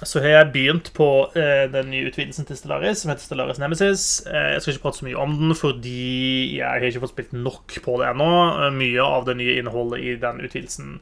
så 0.02 0.22
har 0.24 0.32
jeg 0.32 0.52
begynt 0.54 0.90
på 0.96 1.08
eh, 1.38 1.66
den 1.70 1.92
nye 1.92 2.08
utvidelsen 2.10 2.48
til 2.48 2.58
Stellaris, 2.58 3.02
som 3.02 3.12
heter 3.12 3.22
Stellaris 3.22 3.60
Nemesis. 3.62 4.24
Eh, 4.26 4.54
jeg 4.54 4.62
skal 4.62 4.74
ikke 4.74 4.86
prate 4.88 5.00
så 5.02 5.06
mye 5.06 5.20
om 5.22 5.36
den, 5.38 5.54
fordi 5.58 6.56
jeg 6.58 6.66
har 6.66 6.88
ikke 6.88 7.04
fått 7.04 7.14
spilt 7.14 7.36
nok 7.36 7.76
på 7.84 8.00
det 8.00 8.10
ennå. 8.10 8.32
Eh, 8.66 8.74
mye 8.74 9.06
av 9.06 9.28
det 9.28 9.38
nye 9.38 9.54
innholdet 9.60 10.02
i 10.02 10.16
den 10.24 10.42
utvidelsen 10.42 10.96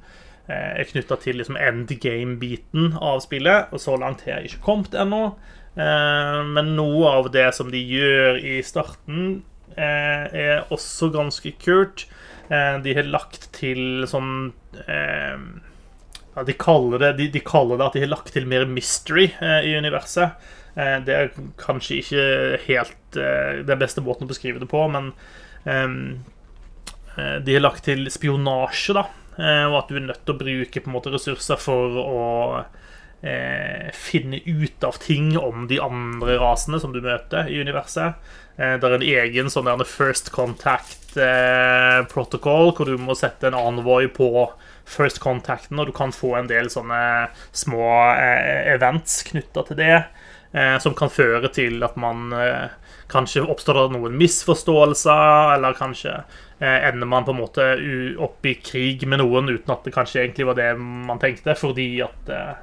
eh, 0.50 0.82
er 0.82 0.90
knytta 0.92 1.16
til 1.24 1.40
liksom 1.40 1.56
endgame-biten 1.56 2.98
av 3.00 3.24
spillet, 3.24 3.72
og 3.72 3.80
så 3.80 3.96
langt 3.96 4.26
har 4.26 4.42
jeg 4.42 4.52
ikke 4.52 4.66
kommet 4.68 4.98
ennå. 4.98 5.24
men 5.72 6.66
noe 6.76 7.08
av 7.08 7.30
det 7.32 7.46
som 7.56 7.70
de 7.72 7.78
gjør 7.80 8.36
i 8.36 8.58
starten, 8.60 9.40
er 9.72 10.66
også 10.68 11.08
ganske 11.08 11.48
kult. 11.64 12.04
de 12.50 12.92
har 12.92 13.08
lagt 13.08 13.48
til 13.56 14.04
sånn 14.04 14.52
ja, 16.34 16.42
de, 16.42 16.52
kaller 16.52 16.98
det, 16.98 17.12
de, 17.12 17.28
de, 17.28 17.40
kaller 17.44 17.78
det 17.78 17.86
at 17.86 17.96
de 17.96 18.04
har 18.04 18.12
lagt 18.12 18.32
til 18.34 18.48
mer 18.48 18.64
mystery 18.68 19.28
eh, 19.42 19.68
i 19.68 19.74
universet. 19.76 20.38
Eh, 20.74 20.98
det 21.04 21.16
er 21.16 21.32
kanskje 21.60 21.98
ikke 22.00 22.26
helt 22.66 23.18
eh, 23.20 23.62
den 23.68 23.80
beste 23.80 24.04
måten 24.04 24.28
å 24.28 24.32
beskrive 24.32 24.62
det 24.62 24.70
på, 24.70 24.84
men 24.92 25.12
ehm, 25.68 25.98
eh, 27.18 27.36
de 27.44 27.58
har 27.58 27.66
lagt 27.66 27.84
til 27.88 28.08
spionasje, 28.12 28.96
da. 28.96 29.08
Eh, 29.36 29.66
og 29.68 29.82
at 29.82 29.92
du 29.92 29.98
er 29.98 30.06
nødt 30.08 30.24
til 30.24 30.36
å 30.36 30.40
bruke 30.40 30.80
på 30.80 30.92
en 30.92 30.96
måte 30.96 31.12
ressurser 31.12 31.60
for 31.60 32.00
å 32.04 32.22
finne 33.94 34.40
ut 34.42 34.82
av 34.82 34.96
ting 34.98 35.36
om 35.38 35.68
de 35.70 35.76
andre 35.78 36.40
rasene 36.42 36.80
som 36.82 36.90
du 36.90 36.98
møter 37.04 37.46
i 37.46 37.60
universet. 37.62 38.18
Det 38.56 38.84
er 38.84 38.94
en 38.94 39.04
egen 39.06 39.48
sånn 39.50 39.84
first 39.88 40.28
contact 40.34 41.14
protocol, 42.12 42.72
hvor 42.76 42.88
du 42.88 42.98
må 43.00 43.16
sette 43.16 43.48
en 43.48 43.56
envoy 43.56 44.10
på 44.12 44.28
first 44.84 45.20
contacten, 45.22 45.80
og 45.80 45.88
du 45.88 45.94
kan 45.96 46.12
få 46.14 46.34
en 46.38 46.50
del 46.50 46.70
sånne 46.72 47.00
små 47.54 47.88
eh, 48.12 48.72
events 48.74 49.22
knytta 49.30 49.66
til 49.68 49.80
det. 49.80 49.96
Eh, 50.52 50.76
som 50.84 50.96
kan 50.96 51.12
føre 51.12 51.48
til 51.54 51.80
at 51.84 51.94
man 52.00 52.32
eh, 52.36 52.78
Kanskje 53.12 53.42
oppstår 53.44 53.76
det 53.76 53.92
noen 53.92 54.14
misforståelser, 54.16 55.50
eller 55.52 55.74
kanskje 55.76 56.14
eh, 56.14 56.78
ender 56.88 57.04
man 57.04 57.26
på 57.26 57.34
en 57.34 57.40
måte 57.42 57.66
opp 58.24 58.46
i 58.48 58.54
krig 58.64 59.04
med 59.04 59.20
noen 59.20 59.50
uten 59.50 59.74
at 59.74 59.84
det 59.84 59.92
kanskje 59.92 60.22
egentlig 60.22 60.46
var 60.48 60.56
det 60.56 60.70
man 60.80 61.20
tenkte, 61.20 61.52
fordi 61.60 61.86
at 62.06 62.32
eh, 62.32 62.62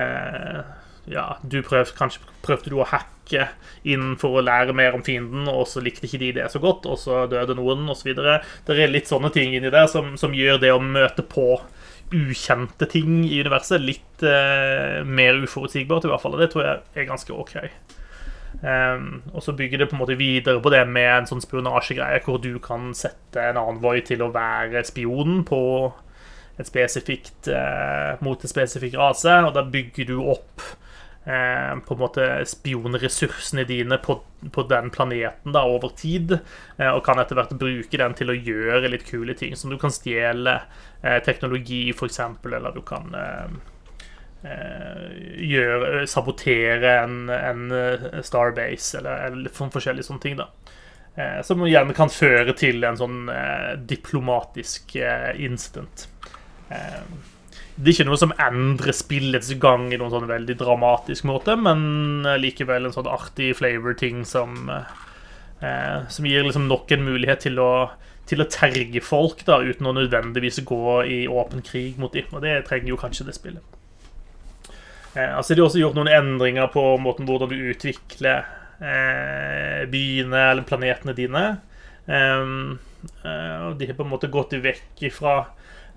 eh, 0.00 0.62
ja, 1.10 1.34
du 1.42 1.60
prøv, 1.64 1.90
kanskje 1.98 2.22
prøvde 2.44 2.72
du 2.72 2.78
å 2.80 2.88
hacke 2.88 3.48
inn 3.88 4.14
for 4.20 4.38
å 4.38 4.44
lære 4.44 4.74
mer 4.76 4.96
om 4.96 5.04
fienden, 5.04 5.48
og 5.50 5.66
så 5.68 5.82
likte 5.84 6.08
ikke 6.08 6.20
de 6.22 6.30
det 6.40 6.50
så 6.52 6.60
godt, 6.62 6.88
og 6.88 7.00
så 7.00 7.24
døde 7.30 7.56
noen, 7.58 7.86
osv. 7.92 8.12
Det 8.14 8.76
er 8.76 8.92
litt 8.92 9.10
sånne 9.10 9.32
ting 9.34 9.56
inni 9.56 9.72
der 9.72 9.88
som, 9.90 10.14
som, 10.20 10.36
gjør 10.36 10.60
det 10.62 10.72
å 10.74 10.82
møte 10.82 11.24
på 11.26 11.58
ukjente 12.14 12.86
ting 12.92 13.24
i 13.26 13.40
universet 13.42 13.82
litt 13.82 14.22
eh, 14.28 15.00
mer 15.04 15.40
uforutsigbart, 15.42 16.06
i 16.06 16.12
hvert 16.12 16.22
fall. 16.22 16.36
Og 16.36 16.44
det 16.44 16.50
tror 16.52 16.66
jeg 16.66 17.02
er 17.02 17.08
ganske 17.08 17.34
OK. 17.34 17.56
Um, 18.62 19.24
og 19.34 19.42
så 19.42 19.52
bygger 19.56 19.82
det 19.82 19.88
på 19.90 19.96
en 19.96 20.00
måte 20.04 20.14
videre 20.16 20.60
på 20.62 20.70
det 20.70 20.84
med 20.86 21.08
en 21.10 21.26
sånn 21.26 21.42
spionasjegreie 21.42 22.20
hvor 22.22 22.38
du 22.38 22.52
kan 22.62 22.92
sette 22.94 23.42
en 23.42 23.58
annen 23.58 23.80
Voy 23.82 23.98
til 24.06 24.22
å 24.22 24.30
være 24.32 24.84
spionen 24.86 25.42
på 25.48 25.58
et 26.54 26.68
spesifikt 26.68 27.48
eh, 27.50 28.14
mot 28.22 28.38
en 28.38 28.50
spesifikk 28.50 28.94
rase, 29.00 29.34
og 29.42 29.56
da 29.56 29.64
bygger 29.66 30.12
du 30.12 30.20
opp 30.22 30.62
Eh, 31.26 31.78
på 31.78 31.94
en 31.94 32.00
måte 32.00 32.24
spionressursene 32.44 33.64
dine 33.64 33.96
på, 33.96 34.18
på 34.52 34.62
den 34.68 34.90
planeten 34.90 35.54
da, 35.56 35.62
over 35.64 35.94
tid. 35.96 36.36
Eh, 36.76 36.90
og 36.90 37.00
kan 37.06 37.20
etter 37.20 37.38
hvert 37.38 37.54
bruke 37.56 38.00
den 38.00 38.16
til 38.18 38.32
å 38.32 38.36
gjøre 38.36 38.90
litt 38.92 39.06
kule 39.08 39.36
ting. 39.38 39.56
Som 39.56 39.72
du 39.72 39.78
kan 39.80 39.94
stjele 39.94 40.58
eh, 41.00 41.22
teknologi, 41.24 41.86
f.eks., 41.94 42.20
eller 42.44 42.76
du 42.76 42.82
kan 42.84 43.16
eh, 43.16 43.54
eh, 44.52 45.06
gjøre, 45.48 46.04
sabotere 46.12 46.98
en, 47.06 47.16
en 47.32 47.64
Starbase, 48.20 49.00
eller, 49.00 49.30
eller 49.30 49.56
forskjellige 49.56 50.10
sånne 50.10 50.26
ting. 50.26 50.40
da 50.42 50.50
som 51.46 51.60
gjerne 51.62 51.94
kan 51.94 52.10
føre 52.10 52.56
til 52.58 52.82
en 52.82 52.96
sånn 52.98 53.28
diplomatisk 53.86 54.96
incident. 55.38 56.08
Det 57.74 57.90
er 57.90 57.94
ikke 57.96 58.06
noe 58.06 58.20
som 58.20 58.34
endrer 58.38 58.94
spillets 58.94 59.50
gang 59.62 59.88
i 59.90 59.98
noen 59.98 60.12
sånn 60.12 60.28
veldig 60.30 60.54
dramatisk 60.60 61.26
måte, 61.26 61.56
men 61.58 62.22
likevel 62.38 62.86
en 62.86 62.94
sånn 62.94 63.10
artig 63.10 63.50
flavor-ting 63.58 64.22
som 64.28 64.68
eh, 64.70 65.98
Som 66.08 66.28
gir 66.28 66.46
liksom 66.46 66.68
nok 66.70 66.92
en 66.94 67.06
mulighet 67.06 67.42
til 67.48 67.58
å, 67.58 67.90
til 68.30 68.44
å 68.44 68.48
terge 68.50 69.02
folk 69.02 69.42
da, 69.48 69.58
uten 69.58 69.90
å 69.90 69.96
nødvendigvis 69.96 70.62
gå 70.68 71.00
i 71.02 71.18
åpen 71.26 71.64
krig 71.66 71.98
mot 71.98 72.12
dem. 72.14 72.30
Og 72.30 72.44
det 72.44 72.60
trenger 72.68 72.92
jo 72.92 73.00
kanskje 73.00 73.26
det 73.26 73.34
spillet. 73.38 73.74
Eh, 75.14 75.36
altså 75.36 75.54
De 75.54 75.62
har 75.62 75.70
også 75.70 75.82
gjort 75.82 75.98
noen 75.98 76.12
endringer 76.12 76.70
på 76.70 76.84
måten 77.02 77.26
hvordan 77.26 77.50
du 77.50 77.70
utvikler 77.72 78.44
eh, 78.78 79.82
byene 79.90 80.46
eller 80.52 80.66
planetene 80.68 81.16
dine. 81.16 81.44
Um, 82.04 82.78
uh, 83.24 83.70
og 83.70 83.78
de 83.80 83.86
har 83.88 83.96
på 83.96 84.04
en 84.04 84.10
måte 84.10 84.28
gått 84.28 84.52
vekk 84.60 85.06
ifra 85.08 85.38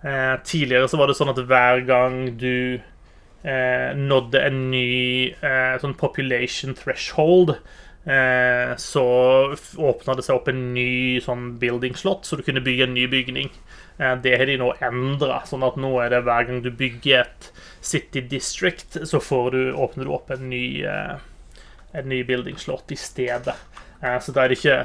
Eh, 0.02 0.36
tidligere 0.44 0.88
så 0.90 1.00
var 1.00 1.10
det 1.10 1.18
sånn 1.18 1.32
at 1.34 1.42
hver 1.50 1.82
gang 1.88 2.20
du 2.38 2.78
eh, 2.78 3.92
nådde 3.98 4.44
en 4.46 4.60
ny 4.72 5.34
eh, 5.34 5.76
sånn 5.82 5.96
population 5.98 6.76
threshold, 6.78 7.56
eh, 8.06 8.76
så 8.78 9.06
åpna 9.78 10.18
det 10.18 10.28
seg 10.28 10.38
opp 10.38 10.52
en 10.52 10.62
ny 10.76 11.18
sånn 11.24 11.56
building 11.62 11.98
slot, 11.98 12.30
så 12.30 12.38
du 12.38 12.46
kunne 12.46 12.64
bygge 12.66 12.86
en 12.86 12.94
ny 12.98 13.08
bygning. 13.10 13.50
Eh, 13.98 14.14
det 14.22 14.36
har 14.38 14.50
de 14.50 14.60
nå 14.62 14.70
endra, 14.86 15.42
sånn 15.50 15.66
at 15.66 15.80
nå 15.82 15.96
er 16.04 16.14
det 16.14 16.22
hver 16.28 16.46
gang 16.50 16.62
du 16.66 16.70
bygger 16.70 17.26
et 17.26 17.50
city 17.82 18.22
district, 18.22 19.00
så 19.10 19.22
du, 19.54 19.62
åpner 19.74 20.06
du 20.06 20.14
opp 20.14 20.30
en 20.34 20.50
ny, 20.52 20.84
en 20.86 22.10
ny 22.10 22.22
building 22.28 22.58
slot 22.60 22.92
i 22.92 23.00
stedet. 23.00 23.56
så 24.22 24.34
da 24.34 24.44
er 24.44 24.52
det 24.52 24.58
ikke 24.60 24.82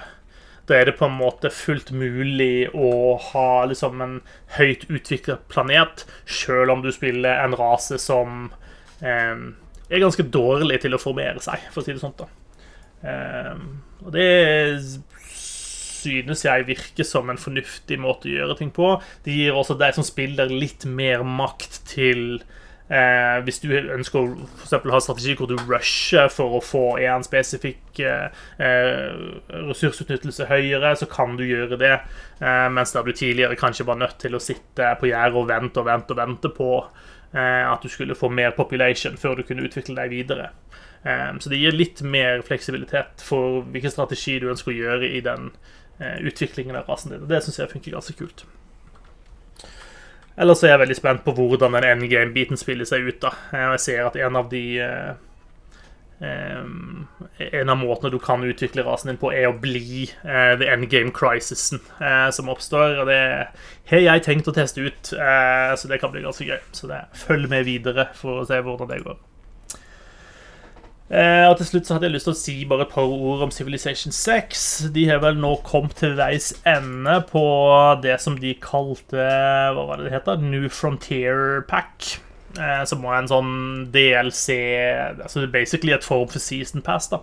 da 0.69 0.79
er 0.79 0.89
det 0.89 0.97
på 0.99 1.09
en 1.09 1.17
måte 1.19 1.51
fullt 1.53 1.91
mulig 1.97 2.69
å 2.75 3.17
ha 3.33 3.65
liksom 3.67 4.03
en 4.05 4.19
høyt 4.57 4.87
utviklet 4.89 5.49
planet, 5.53 6.05
sjøl 6.25 6.71
om 6.71 6.85
du 6.85 6.93
spiller 6.95 7.43
en 7.43 7.57
rase 7.59 7.99
som 8.03 8.53
eh, 9.03 9.49
er 9.93 10.05
ganske 10.05 10.27
dårlig 10.33 10.83
til 10.85 10.95
å 10.95 11.03
formere 11.03 11.43
seg, 11.43 11.67
for 11.73 11.83
å 11.83 11.87
si 11.87 11.97
det 11.97 12.03
sånn. 12.03 12.15
da. 12.21 12.29
Eh, 13.03 13.57
og 14.07 14.15
det 14.15 14.31
synes 16.03 16.45
jeg 16.47 16.67
virker 16.67 17.07
som 17.07 17.31
en 17.31 17.41
fornuftig 17.41 17.99
måte 18.03 18.29
å 18.31 18.35
gjøre 18.37 18.59
ting 18.59 18.73
på. 18.75 18.95
Det 19.25 19.35
gir 19.37 19.59
også 19.59 19.77
deg 19.79 19.95
som 19.97 20.07
spiller 20.07 20.51
litt 20.51 20.87
mer 20.89 21.23
makt 21.27 21.83
til 21.91 22.43
Eh, 22.91 23.39
hvis 23.47 23.61
du 23.63 23.71
ønsker 23.73 24.19
å 24.19 24.25
for 24.43 24.67
eksempel, 24.67 24.93
ha 24.93 24.99
strategi 25.01 25.37
hvor 25.39 25.49
du 25.49 25.55
rusher 25.57 26.27
for 26.33 26.59
å 26.59 26.63
få 26.65 26.83
en 27.01 27.25
spesifikk 27.25 28.01
eh, 28.05 28.43
eh, 28.59 29.23
ressursutnyttelse 29.71 30.49
høyere, 30.51 30.93
så 30.99 31.09
kan 31.11 31.39
du 31.39 31.45
gjøre 31.47 31.79
det. 31.81 31.95
Eh, 32.43 32.69
mens 32.75 32.93
der 32.93 33.07
du 33.07 33.15
tidligere 33.15 33.59
kanskje 33.61 33.87
var 33.89 34.01
nødt 34.03 34.19
til 34.23 34.37
å 34.37 34.43
sitte 34.43 34.93
på 35.01 35.09
gjerdet 35.13 35.41
og 35.41 35.49
vente 35.49 35.81
og 35.81 35.89
vente 35.89 36.13
og 36.15 36.21
vente 36.21 36.53
på 36.53 36.71
eh, 36.83 37.65
at 37.65 37.85
du 37.85 37.93
skulle 37.93 38.19
få 38.19 38.33
mer 38.35 38.57
population 38.59 39.17
før 39.21 39.39
du 39.39 39.47
kunne 39.49 39.65
utvikle 39.69 39.97
deg 40.03 40.13
videre. 40.13 40.51
Eh, 41.07 41.31
så 41.39 41.53
det 41.53 41.63
gir 41.63 41.79
litt 41.79 42.03
mer 42.05 42.43
fleksibilitet 42.45 43.25
for 43.25 43.63
hvilken 43.71 43.95
strategi 43.95 44.41
du 44.43 44.51
ønsker 44.53 44.75
å 44.75 44.81
gjøre 44.81 45.13
i 45.13 45.23
den 45.25 45.53
utviklingen 46.03 46.75
av 46.75 46.89
rasen 46.91 47.13
din. 47.13 47.21
Og 47.23 47.31
det 47.31 47.45
syns 47.45 47.61
jeg 47.61 47.71
funker 47.71 47.95
ganske 47.95 48.17
kult. 48.19 48.43
Ellers 50.41 50.63
er 50.65 50.73
jeg 50.73 50.81
veldig 50.81 50.97
spent 50.97 51.25
på 51.27 51.35
hvordan 51.37 51.77
den 51.77 51.85
endgame-biten 51.85 52.57
spiller 52.61 52.89
seg 52.89 53.05
ut. 53.09 53.21
da. 53.23 53.35
Jeg 53.53 53.81
ser 53.85 54.07
at 54.07 54.17
en 54.17 54.39
av 54.41 54.49
de 54.53 54.65
eh, 54.81 55.13
En 57.53 57.73
av 57.73 57.81
måtene 57.81 58.13
du 58.15 58.19
kan 58.23 58.45
utvikle 58.47 58.85
rasen 58.87 59.11
din 59.11 59.19
på, 59.19 59.33
er 59.35 59.49
å 59.49 59.57
bli 59.59 60.05
uh, 60.23 60.55
the 60.55 60.69
endgame 60.71 61.11
crisisen 61.11 61.83
uh, 61.99 62.31
som 62.31 62.49
oppstår. 62.53 63.01
Og 63.03 63.11
det 63.11 63.19
har 63.91 64.05
jeg 64.05 64.23
tenkt 64.23 64.47
å 64.47 64.55
teste 64.55 64.87
ut, 64.87 65.11
uh, 65.19 65.75
så 65.75 65.91
det 65.91 65.99
kan 65.99 66.15
bli 66.15 66.23
ganske 66.23 66.47
gøy. 66.47 66.63
Så 66.71 66.87
det, 66.87 67.03
følg 67.25 67.51
med 67.51 67.67
videre 67.67 68.07
for 68.15 68.45
å 68.45 68.47
se 68.47 68.63
hvordan 68.63 68.93
det 68.93 69.03
går. 69.03 69.19
Eh, 71.13 71.45
og 71.45 71.59
til 71.61 71.67
slutt 71.69 71.89
så 71.89 71.95
hadde 71.95 72.07
jeg 72.09 72.15
lyst 72.15 72.25
til 72.25 72.33
å 72.33 72.41
si 72.41 72.53
bare 72.65 72.87
et 72.87 72.93
par 72.95 73.05
ord 73.05 73.43
om 73.45 73.51
Civilization 73.53 74.15
6. 74.17 74.63
De 74.95 75.05
har 75.11 75.21
vel 75.21 75.37
nå 75.37 75.51
kommet 75.67 75.99
til 76.01 76.15
veis 76.17 76.55
ende 76.65 77.19
på 77.29 77.43
det 78.01 78.17
som 78.23 78.39
de 78.41 78.55
kalte 78.63 79.21
Hva 79.21 79.85
var 79.91 80.01
det 80.01 80.09
det 80.09 80.15
heter? 80.15 80.41
New 80.41 80.71
Frontier 80.73 81.61
Pack. 81.69 82.15
Eh, 82.57 82.81
som 82.89 83.05
var 83.05 83.19
en 83.19 83.29
sånn 83.31 83.53
DLC 83.93 84.57
Altså 85.25 85.47
basically 85.49 85.95
et 85.97 86.05
form 86.05 86.29
for 86.33 86.41
season 86.41 86.85
pass. 86.85 87.11
da 87.13 87.21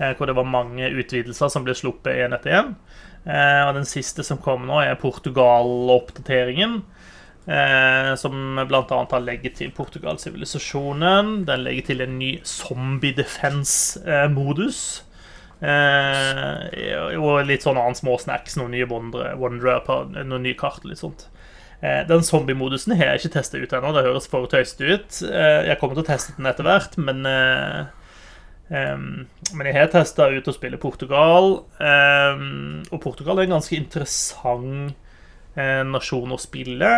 eh, 0.00 0.16
Hvor 0.16 0.28
det 0.28 0.36
var 0.38 0.48
mange 0.48 0.88
utvidelser 0.88 1.52
som 1.52 1.68
ble 1.68 1.76
sluppet 1.76 2.16
én 2.24 2.36
etter 2.36 2.56
én. 2.62 2.72
Og 3.26 3.72
den 3.74 3.88
siste 3.90 4.22
som 4.22 4.38
kom 4.38 4.68
nå, 4.68 4.76
er 4.86 5.00
Portugal-oppdateringen. 5.02 6.76
Eh, 7.46 8.14
som 8.18 8.58
bl.a. 8.66 9.06
har 9.10 9.22
legget 9.22 9.60
til 9.60 9.70
Portugal-sivilisasjonen. 9.70 11.44
Den 11.46 11.62
legger 11.62 11.92
til 11.92 12.02
en 12.02 12.16
ny 12.18 12.32
zombie 12.42 13.14
defense-modus. 13.14 14.80
Eh, 15.56 17.14
og 17.16 17.46
litt 17.48 17.64
sånn 17.64 17.78
annen 17.80 17.96
småsnacks, 17.96 18.58
noen 18.58 18.74
nye 18.74 18.88
wondere, 18.90 19.78
på 19.86 20.00
noen 20.16 20.42
nye 20.42 20.58
kart. 20.58 20.84
litt 20.84 21.00
sånt. 21.00 21.28
Eh, 21.80 22.02
den 22.08 22.24
zombie-modusen 22.26 22.96
har 22.96 23.12
jeg 23.12 23.24
ikke 23.24 23.36
testa 23.38 23.60
ut 23.62 23.76
ennå. 23.78 23.92
Det 23.94 24.06
høres 24.08 24.26
for 24.32 24.50
tøysete 24.50 24.90
ut. 24.90 25.22
Eh, 25.30 25.68
jeg 25.70 25.78
kommer 25.80 25.94
til 25.94 26.04
å 26.04 26.10
teste 26.10 26.34
den 26.38 26.50
etter 26.52 26.66
hvert, 26.66 26.98
men 26.98 27.22
Um, 28.66 29.28
men 29.54 29.68
jeg 29.68 29.76
har 29.76 29.86
testa 29.92 30.24
ut 30.26 30.48
å 30.50 30.52
spille 30.56 30.74
Portugal, 30.82 31.52
og 31.78 32.96
Portugal 32.98 33.38
er 33.38 33.46
en 33.46 33.52
ganske 33.52 33.76
interessant 33.78 34.96
nasjon 35.86 36.34
å 36.34 36.38
spille. 36.42 36.88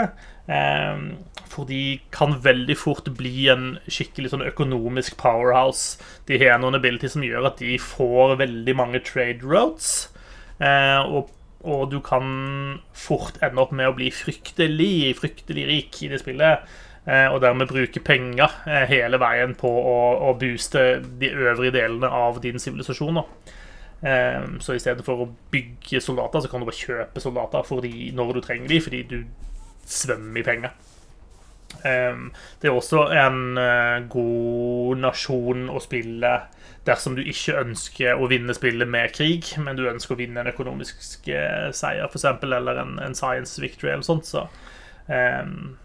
Ehm, 0.48 1.18
for 1.48 1.68
de 1.68 2.00
kan 2.14 2.32
veldig 2.44 2.76
fort 2.78 3.08
bli 3.18 3.48
en 3.52 3.74
skikkelig 3.90 4.32
sånn 4.32 4.46
økonomisk 4.48 5.18
powerhouse. 5.20 5.98
De 6.28 6.38
har 6.40 6.60
noen 6.60 6.78
ability 6.78 7.10
som 7.12 7.24
gjør 7.24 7.50
at 7.50 7.60
de 7.60 7.76
får 7.82 8.38
veldig 8.40 8.76
mange 8.78 9.02
trade 9.04 9.44
routes. 9.44 10.08
Eh, 10.58 11.00
og, 11.04 11.28
og, 11.62 11.88
du 11.92 12.00
kan 12.04 12.80
fort 12.96 13.40
ende 13.44 13.62
opp 13.62 13.74
med 13.76 13.90
å 13.90 13.96
bli 13.96 14.10
fryktelig, 14.14 15.16
fryktelig 15.20 15.66
rik 15.68 16.02
i 16.04 16.12
det 16.12 16.22
spillet. 16.24 16.64
Eh, 17.08 17.26
og 17.32 17.40
dermed 17.44 17.70
bruke 17.70 18.00
penger 18.04 18.52
eh, 18.68 18.84
hele 18.88 19.20
veien 19.20 19.54
på 19.56 19.68
å, 19.68 19.98
å 20.28 20.34
booste 20.40 21.02
de 21.20 21.32
øvrige 21.32 21.76
delene 21.76 22.08
av 22.08 22.40
din 22.44 22.60
sivilisasjon. 22.60 23.24
Så 23.98 24.76
i 24.76 24.78
stedet 24.78 25.02
for 25.02 25.24
å 25.24 25.32
bygge 25.50 25.98
soldater, 25.98 26.44
så 26.44 26.46
kan 26.46 26.62
du 26.62 26.68
bare 26.68 26.78
kjøpe 26.78 27.18
soldater 27.18 27.64
fordi, 27.66 28.12
når 28.14 28.36
du 28.36 28.40
trenger 28.44 28.70
dem, 28.70 28.84
fordi 28.84 29.00
du 29.10 29.16
svømme 29.88 30.40
i 30.40 30.46
penger. 30.46 30.76
Um, 31.84 32.32
det 32.60 32.68
er 32.68 32.74
også 32.74 33.04
en 33.14 33.58
uh, 33.60 34.08
god 34.10 34.98
nasjon 34.98 35.68
å 35.70 35.80
spille 35.82 36.30
dersom 36.88 37.14
du 37.14 37.20
ikke 37.22 37.58
ønsker 37.60 38.18
å 38.18 38.26
vinne 38.30 38.56
spillet 38.56 38.88
med 38.88 39.12
krig, 39.14 39.52
men 39.62 39.76
du 39.78 39.84
ønsker 39.86 40.16
å 40.16 40.18
vinne 40.18 40.42
en 40.42 40.50
økonomisk 40.50 41.28
uh, 41.28 41.68
seier, 41.76 42.08
f.eks., 42.08 42.24
eller 42.42 42.80
en, 42.82 42.96
en, 43.04 43.14
science 43.14 43.60
victory 43.62 43.92
eller 43.92 44.06
sånt. 44.06 44.26
Så 44.26 44.46
um, 45.06 45.76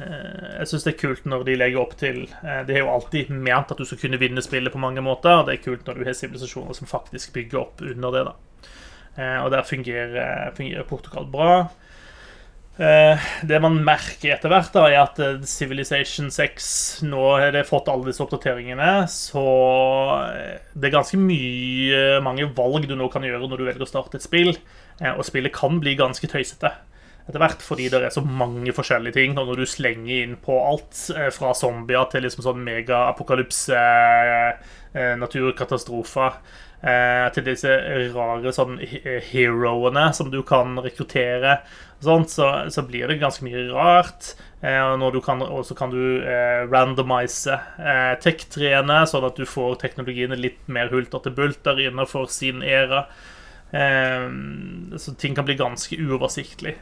uh, 0.00 0.56
jeg 0.56 0.72
syns 0.72 0.88
det 0.88 0.94
er 0.94 1.02
kult 1.04 1.28
når 1.28 1.46
de 1.46 1.58
legger 1.60 1.84
opp 1.84 1.94
til 2.00 2.24
det 2.42 2.74
er 2.74 2.82
jo 2.82 2.90
alltid 2.90 3.30
ment 3.30 3.70
at 3.70 3.78
du 3.78 3.86
skal 3.86 4.00
kunne 4.06 4.20
vinne 4.22 4.42
spillet 4.42 4.74
på 4.74 4.82
mange 4.82 5.04
måter, 5.04 5.36
og 5.36 5.46
det 5.46 5.58
er 5.58 5.66
kult 5.68 5.86
når 5.86 6.00
du 6.00 6.08
har 6.08 6.18
sivilisasjoner 6.18 6.80
som 6.80 6.90
faktisk 6.90 7.36
bygger 7.36 7.62
opp 7.62 7.84
under 7.84 8.16
det. 8.16 8.24
da 8.26 9.30
Og 9.44 9.52
der 9.54 9.68
fungerer, 9.68 10.50
fungerer 10.56 10.88
Portugal 10.88 11.28
bra. 11.30 11.54
Eh, 12.80 13.24
det 13.44 13.58
man 13.60 13.74
merker 13.84 14.32
etter 14.32 14.48
hvert, 14.48 14.70
da, 14.72 14.86
er 14.88 15.02
at 15.02 15.18
eh, 15.20 15.42
Civilization 15.44 16.30
6 16.32 17.02
Nå 17.04 17.20
har 17.36 17.50
det 17.52 17.66
fått 17.68 17.90
alle 17.92 18.08
disse 18.08 18.22
oppdateringene, 18.24 19.02
så 19.12 19.42
eh, 20.30 20.62
det 20.72 20.88
er 20.88 20.94
ganske 20.94 21.20
mye 21.20 22.22
mange 22.24 22.48
valg 22.56 22.88
du 22.88 22.96
nå 22.96 23.10
kan 23.12 23.26
gjøre 23.28 23.44
når 23.44 23.60
du 23.60 23.66
velger 23.68 23.84
å 23.84 23.90
starte 23.90 24.16
et 24.16 24.24
spill. 24.24 24.56
Og 25.02 25.24
spillet 25.26 25.52
kan 25.52 25.80
bli 25.82 25.96
ganske 25.98 26.28
tøysete 26.30 26.70
etter 27.26 27.40
hvert, 27.42 27.62
fordi 27.64 27.88
det 27.90 28.00
er 28.06 28.12
så 28.14 28.22
mange 28.24 28.72
forskjellige 28.74 29.16
ting. 29.16 29.36
Når 29.36 29.56
du 29.58 29.64
slenger 29.68 30.24
inn 30.24 30.34
på 30.40 30.56
alt, 30.62 30.94
fra 31.34 31.52
zombier 31.58 32.06
til 32.12 32.22
liksom 32.24 32.44
sånn 32.44 32.60
megaapokalypse, 32.62 33.80
naturkatastrofer 35.18 36.38
til 37.34 37.46
disse 37.46 37.72
rare 38.14 38.52
sånn 38.54 38.78
heroene 39.32 40.08
som 40.14 40.30
du 40.30 40.42
kan 40.46 40.76
rekruttere, 40.84 41.56
sånt, 42.04 42.30
så, 42.32 42.48
så, 42.72 42.84
blir 42.86 43.10
det 43.10 43.20
ganske 43.20 43.44
mye 43.46 43.64
rart. 43.70 44.32
Eh, 44.62 44.92
og 44.92 45.64
så 45.66 45.76
kan 45.78 45.92
du 45.92 46.22
eh, 46.22 46.62
randomise 46.70 47.58
eh, 47.78 48.14
tech-treene, 48.22 49.02
sånn 49.10 49.26
at 49.28 49.38
du 49.38 49.46
får 49.48 49.80
teknologiene 49.82 50.38
litt 50.38 50.62
mer 50.72 50.92
hulter 50.92 51.24
til 51.24 51.36
bulter 51.36 51.82
innenfor 51.82 52.30
sin 52.32 52.62
æra. 52.62 53.06
Eh, 53.72 54.28
så 55.00 55.16
ting 55.18 55.36
kan 55.38 55.48
bli 55.48 55.58
ganske 55.60 55.98
uoversiktlig. 55.98 56.76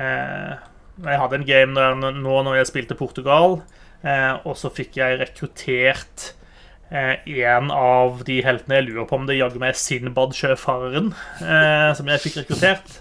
Eh, 0.00 0.52
jeg 1.00 1.22
hadde 1.22 1.40
en 1.40 1.48
game 1.48 1.76
der 1.76 1.96
nå 1.96 2.42
når 2.44 2.60
jeg 2.60 2.72
spilte 2.72 2.98
Portugal, 2.98 3.62
eh, 4.04 4.34
og 4.44 4.58
så 4.60 4.72
fikk 4.74 5.00
jeg 5.00 5.20
rekruttert 5.22 6.34
Eh, 6.90 7.28
en 7.46 7.70
av 7.70 8.24
de 8.26 8.40
heltene 8.42 8.80
jeg 8.80 8.88
lurer 8.88 9.06
på 9.06 9.20
om 9.20 9.26
det 9.28 9.36
jaggu 9.38 9.60
meg 9.62 9.76
er 9.76 9.78
Sinbad-sjøfareren, 9.78 11.12
eh, 11.38 11.90
som 11.94 12.10
jeg 12.10 12.22
fikk 12.24 12.40
rekruttert. 12.40 12.96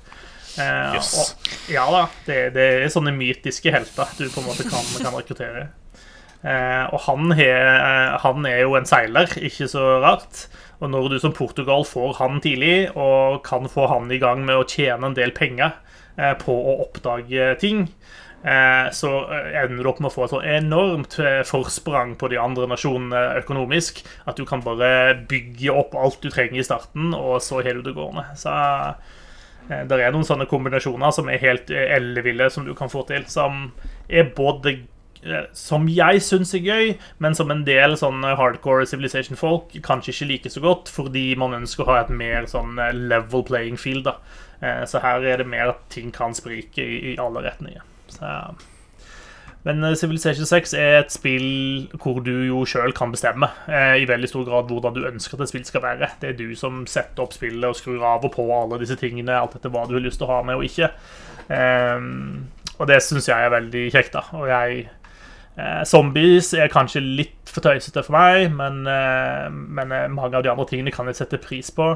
Eh, 0.58 0.96
Yes. 0.98 1.12
og, 1.20 1.52
ja 1.72 1.84
da, 1.94 2.06
det, 2.26 2.40
det 2.56 2.66
er 2.84 2.90
sånne 2.94 3.14
mytiske 3.16 3.72
helter 3.74 4.10
du 4.18 4.26
på 4.34 4.42
en 4.42 4.50
måte 4.50 4.66
kan, 4.68 4.86
kan 4.98 5.14
rekruttere. 5.16 5.68
Eh, 6.40 6.86
og 6.96 7.02
han, 7.06 7.34
he, 7.36 7.50
eh, 7.52 8.16
han 8.24 8.46
er 8.48 8.62
jo 8.64 8.78
en 8.80 8.88
seiler, 8.88 9.28
ikke 9.44 9.68
så 9.68 10.00
rart. 10.04 10.48
Og 10.80 10.88
når 10.94 11.10
du 11.12 11.18
som 11.20 11.34
Portugal 11.36 11.84
får 11.84 12.14
han 12.22 12.40
tidlig, 12.44 12.90
og 12.96 13.42
kan 13.44 13.68
få 13.68 13.90
han 13.92 14.08
i 14.16 14.20
gang 14.22 14.46
med 14.48 14.56
å 14.62 14.68
tjene 14.68 15.10
en 15.12 15.18
del 15.18 15.34
penger 15.36 15.74
eh, 16.16 16.34
på 16.40 16.56
å 16.56 16.78
oppdage 16.86 17.50
ting, 17.60 17.90
eh, 18.48 18.88
så 18.96 19.12
eh, 19.28 19.50
ender 19.66 19.84
du 19.84 19.90
opp 19.92 20.00
med 20.00 20.08
å 20.08 20.16
få 20.16 20.24
et 20.30 20.34
så 20.38 20.40
enormt 20.56 21.20
forsprang 21.50 22.16
på 22.16 22.32
de 22.32 22.40
andre 22.40 22.70
nasjonene 22.72 23.26
økonomisk 23.42 24.00
at 24.24 24.40
du 24.40 24.46
kan 24.48 24.64
bare 24.64 25.18
bygge 25.28 25.76
opp 25.76 26.00
alt 26.00 26.24
du 26.24 26.32
trenger 26.32 26.64
i 26.64 26.68
starten, 26.70 27.12
og 27.12 27.42
så 27.44 27.60
har 27.60 27.76
du 27.76 27.84
det 27.90 27.98
gående. 28.00 28.24
Så 28.40 28.56
det 29.70 30.00
er 30.02 30.12
noen 30.16 30.26
sånne 30.26 30.48
kombinasjoner 30.50 31.12
som 31.14 31.30
er 31.30 31.42
helt 31.44 31.70
eh, 31.70 31.92
elleville, 31.98 32.50
som 32.50 32.66
du 32.66 32.74
kan 32.78 32.90
få 32.90 33.04
til, 33.10 33.26
som 33.30 33.72
er 34.10 34.32
både 34.36 34.74
eh, 35.24 35.46
som 35.54 35.88
jeg 35.92 36.24
syns 36.26 36.56
er 36.58 36.66
gøy, 36.66 36.94
men 37.22 37.36
som 37.38 37.52
en 37.54 37.66
del 37.68 37.94
sånne 38.00 38.36
hardcore 38.40 38.88
Civilization-folk 38.90 39.78
kanskje 39.86 40.16
ikke 40.16 40.30
liker 40.34 40.56
så 40.56 40.64
godt, 40.66 40.90
fordi 40.90 41.36
man 41.38 41.54
ønsker 41.62 41.86
å 41.86 41.92
ha 41.94 42.00
et 42.04 42.10
mer 42.10 42.50
sånn 42.50 42.80
eh, 42.82 42.94
level 43.14 43.46
playing 43.46 43.78
field. 43.78 44.08
da. 44.10 44.18
Eh, 44.62 44.84
Så 44.90 45.04
her 45.06 45.22
er 45.24 45.38
det 45.44 45.48
mer 45.48 45.76
at 45.76 45.86
ting 45.94 46.12
kan 46.12 46.34
sprike 46.34 46.82
i 46.84 47.16
alle 47.22 47.46
retninger. 47.46 47.86
Så, 48.10 48.34
men 49.68 49.84
eh, 49.84 49.96
Civilization 50.00 50.48
6 50.48 50.76
er 50.80 51.00
et 51.02 51.12
spill 51.14 51.90
hvor 52.00 52.22
du 52.26 52.34
jo 52.48 52.62
sjøl 52.70 52.94
kan 52.96 53.12
bestemme 53.12 53.50
eh, 53.68 53.98
i 54.04 54.08
veldig 54.10 54.30
stor 54.32 54.46
grad 54.48 54.70
hvordan 54.72 54.96
du 54.96 55.08
ønsker 55.10 55.36
at 55.36 55.48
et 55.48 55.54
spill 55.54 55.66
skal 55.68 55.84
være. 55.84 56.14
Det 56.22 56.32
er 56.32 56.38
du 56.40 56.54
som 56.60 56.86
setter 56.88 57.26
opp 57.26 57.36
spillet 57.36 57.68
og 57.68 57.76
skrur 57.78 58.06
av 58.06 58.24
og 58.28 58.34
på 58.36 58.48
alle 58.56 58.80
disse 58.84 59.00
tingene, 59.00 59.36
alt 59.36 59.58
etter 59.60 59.74
hva 59.74 59.88
du 59.90 59.98
har 59.98 60.06
lyst 60.06 60.22
til 60.22 60.30
å 60.30 60.38
ha 60.38 60.40
med 60.48 60.62
og 60.62 60.70
ikke. 60.70 60.94
Eh, 61.50 62.08
og 62.80 62.88
det 62.88 63.02
syns 63.04 63.28
jeg 63.28 63.46
er 63.46 63.54
veldig 63.54 63.84
kjekt, 63.92 64.16
da. 64.16 64.24
Og 64.40 64.48
jeg 64.48 64.86
eh, 65.60 65.82
Zombies 65.88 66.54
er 66.56 66.72
kanskje 66.72 67.04
litt 67.04 67.52
for 67.52 67.66
tøysete 67.66 68.06
for 68.06 68.16
meg, 68.16 68.48
men, 68.56 68.86
eh, 68.88 69.48
men 69.52 69.92
eh, 69.96 70.08
mange 70.14 70.40
av 70.40 70.46
de 70.46 70.52
andre 70.54 70.68
tingene 70.70 70.94
kan 70.96 71.10
jeg 71.12 71.20
sette 71.20 71.42
pris 71.44 71.74
på. 71.76 71.92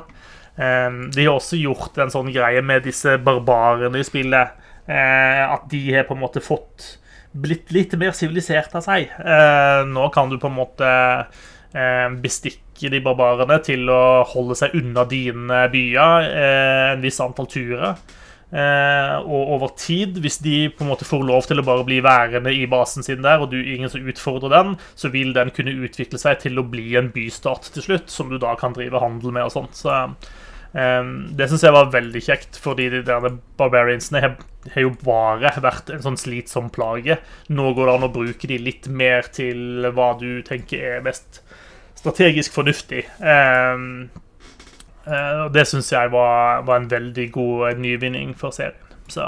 Ehm, 0.60 1.08
de 1.16 1.24
har 1.26 1.40
også 1.40 1.58
gjort 1.58 1.98
en 1.98 2.12
sånn 2.14 2.30
greie 2.34 2.62
med 2.62 2.84
disse 2.86 3.16
barbarene 3.24 4.04
i 4.04 4.06
spillet. 4.06 4.60
at 4.84 5.62
de 5.72 5.80
har 5.96 6.04
på 6.04 6.12
en 6.12 6.20
måte 6.20 6.42
fått 6.44 6.98
blitt 7.34 7.72
litt 7.74 7.94
mer 8.00 8.16
sivilisert 8.16 8.74
av 8.78 8.86
seg. 8.86 9.10
Eh, 9.18 9.84
nå 9.90 10.08
kan 10.14 10.30
du 10.30 10.40
på 10.42 10.50
en 10.50 10.58
måte 10.58 10.90
eh, 10.90 12.10
bestikke 12.24 12.92
de 12.94 13.02
barbarene 13.04 13.60
til 13.66 13.90
å 13.92 14.24
holde 14.34 14.58
seg 14.60 14.76
unna 14.78 15.06
dine 15.10 15.66
byer 15.74 16.28
eh, 16.30 16.92
en 16.94 17.06
viss 17.06 17.22
antall 17.24 17.50
turer. 17.52 17.98
Og 18.54 19.48
over 19.56 19.72
tid, 19.82 20.20
hvis 20.22 20.36
de 20.46 20.68
på 20.70 20.84
en 20.86 20.92
måte 20.92 21.08
får 21.10 21.24
lov 21.26 21.48
til 21.50 21.58
å 21.58 21.64
bare 21.66 21.88
bli 21.88 21.96
værende 22.06 22.52
i 22.54 22.68
basen 22.70 23.02
sin 23.02 23.24
der, 23.26 23.42
og 23.42 23.50
du 23.50 23.58
ingen 23.58 23.90
som 23.90 24.06
utfordrer 24.06 24.54
den, 24.54 24.76
så 24.94 25.10
vil 25.10 25.32
den 25.34 25.50
kunne 25.56 25.74
utvikle 25.88 26.22
seg 26.22 26.38
til 26.44 26.62
å 26.62 26.68
bli 26.70 26.92
en 27.00 27.10
bystat 27.16 27.72
til 27.74 27.88
slutt, 27.88 28.14
som 28.14 28.30
du 28.30 28.38
da 28.38 28.54
kan 28.60 28.78
drive 28.78 29.02
handel 29.02 29.34
med 29.34 29.48
og 29.48 29.56
sånt. 29.56 29.74
Så 29.74 29.96
det 30.74 31.46
syns 31.50 31.64
jeg 31.68 31.76
var 31.76 31.92
veldig 31.94 32.22
kjekt, 32.26 32.58
fordi 32.58 32.88
de 32.90 33.04
der 33.06 33.28
barbariansene 33.60 34.24
har, 34.24 34.38
jo 34.80 34.90
bare 35.04 35.52
vært 35.62 35.92
en 35.94 36.02
sånn 36.02 36.18
slitsom 36.18 36.72
plage. 36.74 37.20
Nå 37.54 37.74
går 37.78 37.92
det 37.92 37.94
an 37.94 38.08
å 38.08 38.14
bruke 38.16 38.50
de 38.50 38.58
litt 38.58 38.90
mer 38.90 39.30
til 39.36 39.86
hva 39.94 40.16
du 40.18 40.42
tenker 40.48 40.96
er 40.96 41.06
mest 41.06 41.44
strategisk 42.00 42.56
fornuftig. 42.58 43.06
Eh, 43.22 43.86
Eh, 45.08 45.46
det 45.52 45.66
syns 45.68 45.92
jeg 45.92 46.12
var, 46.14 46.64
var 46.68 46.80
en 46.80 46.92
veldig 46.92 47.28
god 47.36 47.82
nyvinning 47.84 48.34
for 48.40 48.56
serien. 48.56 48.80
Så 49.12 49.26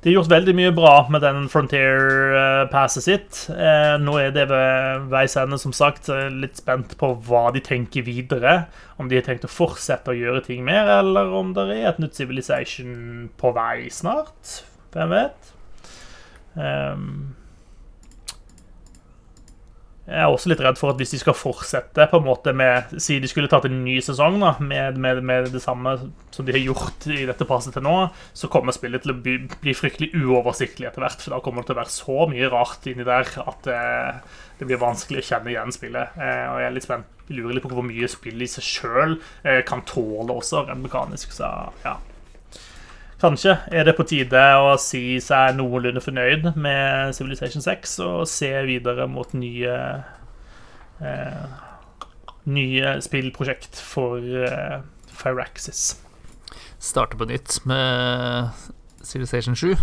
de 0.00 0.08
har 0.08 0.14
gjort 0.14 0.30
veldig 0.32 0.54
mye 0.56 0.72
bra 0.72 0.92
med 1.12 1.20
den 1.20 1.42
Frontier-passet 1.52 3.04
sitt. 3.04 3.40
Eh, 3.52 3.96
Nå 4.00 4.14
er 4.16 4.30
det 4.32 4.46
ved 4.48 5.08
veis 5.12 5.36
ende, 5.36 5.58
som 5.60 5.74
sagt. 5.76 6.08
Eh, 6.08 6.30
Litt 6.32 6.56
spent 6.56 6.94
på 7.00 7.10
hva 7.26 7.50
de 7.52 7.60
tenker 7.60 8.06
videre. 8.06 8.54
Om 8.96 9.10
de 9.10 9.18
har 9.18 9.26
tenkt 9.26 9.44
å 9.44 9.52
fortsette 9.52 10.08
å 10.12 10.16
gjøre 10.16 10.40
ting 10.46 10.64
mer, 10.64 10.88
eller 11.00 11.34
om 11.36 11.52
det 11.56 11.66
er 11.74 11.90
et 11.90 12.00
nytt 12.00 12.16
Civilization 12.16 13.28
på 13.40 13.52
vei 13.56 13.90
snart. 13.92 14.62
Hvem 14.96 15.12
vet? 15.12 15.52
Um, 16.56 17.36
jeg 20.10 20.24
er 20.24 20.32
også 20.32 20.50
litt 20.50 20.60
redd 20.64 20.78
for 20.78 20.90
at 20.90 20.98
hvis 20.98 21.12
de 21.14 21.20
skal 21.20 21.36
fortsette 21.38 22.06
på 22.10 22.18
en 22.18 22.26
måte 22.26 22.52
med 22.56 22.96
Si 22.98 23.20
de 23.22 23.28
skulle 23.30 23.50
tatt 23.50 23.68
en 23.68 23.78
ny 23.84 24.00
sesong 24.02 24.40
da, 24.42 24.56
med, 24.58 24.98
med, 24.98 25.22
med 25.26 25.50
det 25.54 25.62
samme 25.62 25.94
som 26.34 26.46
de 26.46 26.54
har 26.56 26.64
gjort 26.64 27.06
i 27.10 27.22
dette 27.28 27.46
passet 27.46 27.76
til 27.76 27.84
nå, 27.86 27.94
så 28.34 28.50
kommer 28.50 28.74
spillet 28.74 29.04
til 29.04 29.14
å 29.14 29.18
bli, 29.22 29.36
bli 29.62 29.74
fryktelig 29.76 30.10
uoversiktlig 30.18 30.88
etter 30.88 31.04
hvert. 31.04 31.22
For 31.22 31.34
da 31.34 31.40
kommer 31.44 31.62
det 31.62 31.70
til 31.70 31.76
å 31.76 31.80
være 31.82 31.94
så 31.94 32.26
mye 32.30 32.50
rart 32.50 32.90
inni 32.90 33.06
der 33.06 33.30
at 33.44 33.70
eh, 33.70 34.36
det 34.58 34.68
blir 34.68 34.82
vanskelig 34.82 35.22
å 35.22 35.28
kjenne 35.30 35.54
igjen 35.54 35.74
spillet. 35.74 36.18
Eh, 36.18 36.44
og 36.50 36.60
jeg 36.60 36.70
er 36.70 36.76
litt 36.76 36.88
spent. 36.88 37.16
Lurer 37.30 37.54
litt 37.54 37.62
på 37.62 37.70
hvor 37.70 37.86
mye 37.86 38.08
spillet 38.10 38.48
i 38.48 38.50
seg 38.50 38.66
sjøl 38.66 39.12
eh, 39.46 39.60
kan 39.66 39.84
tåle 39.86 40.34
også, 40.34 40.64
rent 40.66 40.82
mekanisk. 40.82 41.36
Så 41.36 41.46
ja. 41.84 41.94
Kanskje 43.20 43.58
er 43.68 43.84
det 43.84 43.96
på 43.98 44.06
tide 44.08 44.40
å 44.56 44.72
si 44.80 45.18
seg 45.20 45.58
noenlunde 45.58 46.00
fornøyd 46.00 46.54
med 46.56 47.12
Civilization 47.12 47.60
6 47.60 47.98
og 48.06 48.22
se 48.30 48.48
videre 48.64 49.04
mot 49.12 49.34
nye 49.36 49.74
eh, 51.04 51.42
Nye 52.50 52.94
spillprosjekt 53.04 53.76
for 53.84 54.24
eh, 54.24 54.78
Firaxis. 55.12 56.00
Starte 56.80 57.18
på 57.20 57.28
nytt 57.28 57.58
med 57.68 58.48
Civilization 59.04 59.52
7. 59.52 59.76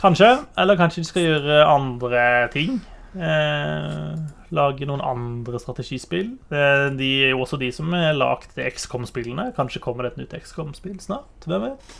Kanskje. 0.00 0.30
Eller 0.56 0.80
kanskje 0.80 1.04
de 1.04 1.10
skal 1.10 1.26
gjøre 1.26 1.60
andre 1.68 2.24
ting. 2.56 2.80
Eh, 3.12 4.16
lage 4.54 4.86
noen 4.88 5.02
andre 5.02 5.60
strategispill. 5.62 6.34
Eh, 6.54 6.88
de 6.98 7.10
er 7.26 7.32
jo 7.32 7.42
også 7.44 7.58
de 7.60 7.70
som 7.74 7.90
har 7.94 8.16
lagd 8.16 8.58
XCOM-spillene. 8.60 9.50
Kanskje 9.56 9.82
kommer 9.82 10.06
det 10.06 10.14
et 10.14 10.22
nytt 10.24 10.36
XCOM-spill 10.44 11.00
snart. 11.02 11.48
Hvem 11.48 11.70
vet? 11.70 11.96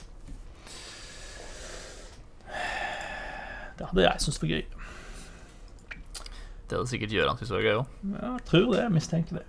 Det 3.77 3.91
hadde 3.91 4.07
jeg 4.07 4.25
syntes 4.25 4.41
var 4.43 4.55
gøy. 4.55 4.65
Det 6.67 6.79
hadde 6.79 6.91
sikkert 6.91 7.13
Gøran 7.15 7.37
syntes 7.39 7.53
var 7.55 7.67
gøy 7.67 7.77
òg. 7.83 7.93
Ja, 8.15 8.31
jeg 8.31 8.49
tror 8.49 8.73
det. 8.73 8.81
Jeg 8.83 8.95
mistenker 8.95 9.41
det. 9.41 9.47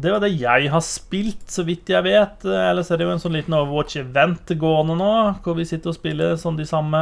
Det 0.00 0.12
var 0.14 0.22
det 0.22 0.30
jeg 0.38 0.70
har 0.72 0.82
spilt, 0.86 1.42
så 1.50 1.64
vidt 1.66 1.90
jeg 1.90 2.04
vet. 2.06 2.44
Ellers 2.46 2.90
er 2.90 3.00
det 3.00 3.08
jo 3.08 3.14
en 3.16 3.22
sånn 3.22 3.34
liten 3.36 3.56
Overwatch-event 3.58 4.54
gående 4.60 4.96
nå, 4.96 5.10
hvor 5.44 5.58
vi 5.58 5.66
sitter 5.68 5.92
og 5.92 5.98
spiller 5.98 6.38
sånn 6.40 6.56
de 6.56 6.66
samme 6.68 7.00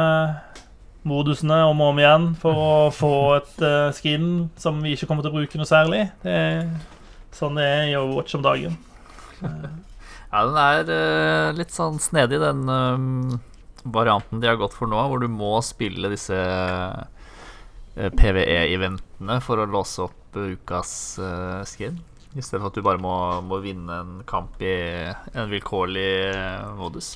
modusene 1.07 1.61
om 1.69 1.81
og 1.81 1.93
om 1.93 1.99
igjen 2.01 2.25
for 2.39 2.59
å 2.59 2.71
få 2.93 3.11
et 3.37 3.61
uh, 3.63 3.91
skin 3.95 4.49
som 4.59 4.81
vi 4.83 4.95
ikke 4.95 5.07
kommer 5.09 5.23
til 5.25 5.31
å 5.31 5.39
bruke 5.39 5.59
noe 5.59 5.69
særlig. 5.69 6.07
Det 6.23 6.33
er 6.33 6.65
sånn 7.35 7.59
det 7.59 7.67
er 7.67 7.85
i 7.91 7.99
Overwatch 7.99 8.39
om 8.39 8.45
dagen. 8.45 8.79
Ja, 10.29 10.43
den 10.45 10.57
er 10.61 10.89
uh, 10.93 11.55
litt 11.57 11.71
sånn 11.73 11.95
snedig, 11.97 12.37
den 12.37 12.67
eh, 12.69 13.39
varianten 13.81 14.37
de 14.43 14.45
har 14.45 14.59
gått 14.61 14.75
for 14.77 14.85
nå, 14.85 14.99
hvor 15.09 15.17
du 15.17 15.25
må 15.25 15.55
spille 15.65 16.11
disse 16.11 16.37
PVE-eventene 17.97 19.39
for 19.41 19.57
å 19.57 19.65
låse 19.65 20.03
opp 20.05 20.37
ukas 20.37 20.91
skin. 21.65 21.97
I 22.37 22.45
stedet 22.45 22.61
for 22.61 22.69
at 22.69 22.77
du 22.77 22.85
bare 22.85 23.01
må, 23.01 23.15
må 23.41 23.57
vinne 23.65 23.97
en 24.03 24.13
kamp 24.29 24.61
i 24.61 24.75
en 25.33 25.49
vilkårlig 25.49 26.05
modus. 26.77 27.15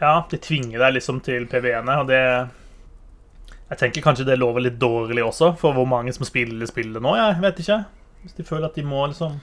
Ja, 0.00 0.26
de 0.30 0.38
tvinger 0.42 0.82
deg 0.82 0.98
liksom 0.98 1.22
til 1.24 1.46
PV-ene, 1.48 2.00
og 2.02 2.10
det 2.10 2.22
Jeg 3.66 3.78
tenker 3.80 4.04
kanskje 4.04 4.26
det 4.28 4.36
lover 4.38 4.62
litt 4.62 4.76
dårlig 4.78 5.24
også, 5.24 5.54
for 5.58 5.74
hvor 5.74 5.88
mange 5.90 6.12
som 6.14 6.26
spiller 6.28 6.68
spillet 6.70 7.02
nå. 7.02 7.16
Jeg 7.18 7.40
vet 7.42 7.62
ikke. 7.64 7.80
Hvis 8.22 8.36
de 8.36 8.46
føler 8.46 8.68
at 8.68 8.78
de 8.78 8.84
må 8.86 9.00
liksom 9.10 9.40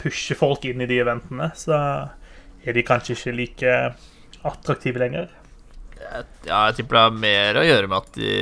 pushe 0.00 0.36
folk 0.38 0.64
inn 0.64 0.80
i 0.80 0.88
de 0.88 0.96
eventene, 1.02 1.50
så 1.58 1.76
er 2.64 2.76
de 2.76 2.86
kanskje 2.86 3.18
ikke 3.18 3.36
like 3.36 3.74
attraktive 4.48 5.02
lenger. 5.02 5.28
Ja, 6.00 6.22
jeg 6.66 6.78
tipper 6.78 6.96
det 6.96 7.04
har 7.04 7.20
mer 7.26 7.60
å 7.60 7.66
gjøre 7.66 7.88
med 7.90 7.98
at 7.98 8.14
de 8.16 8.34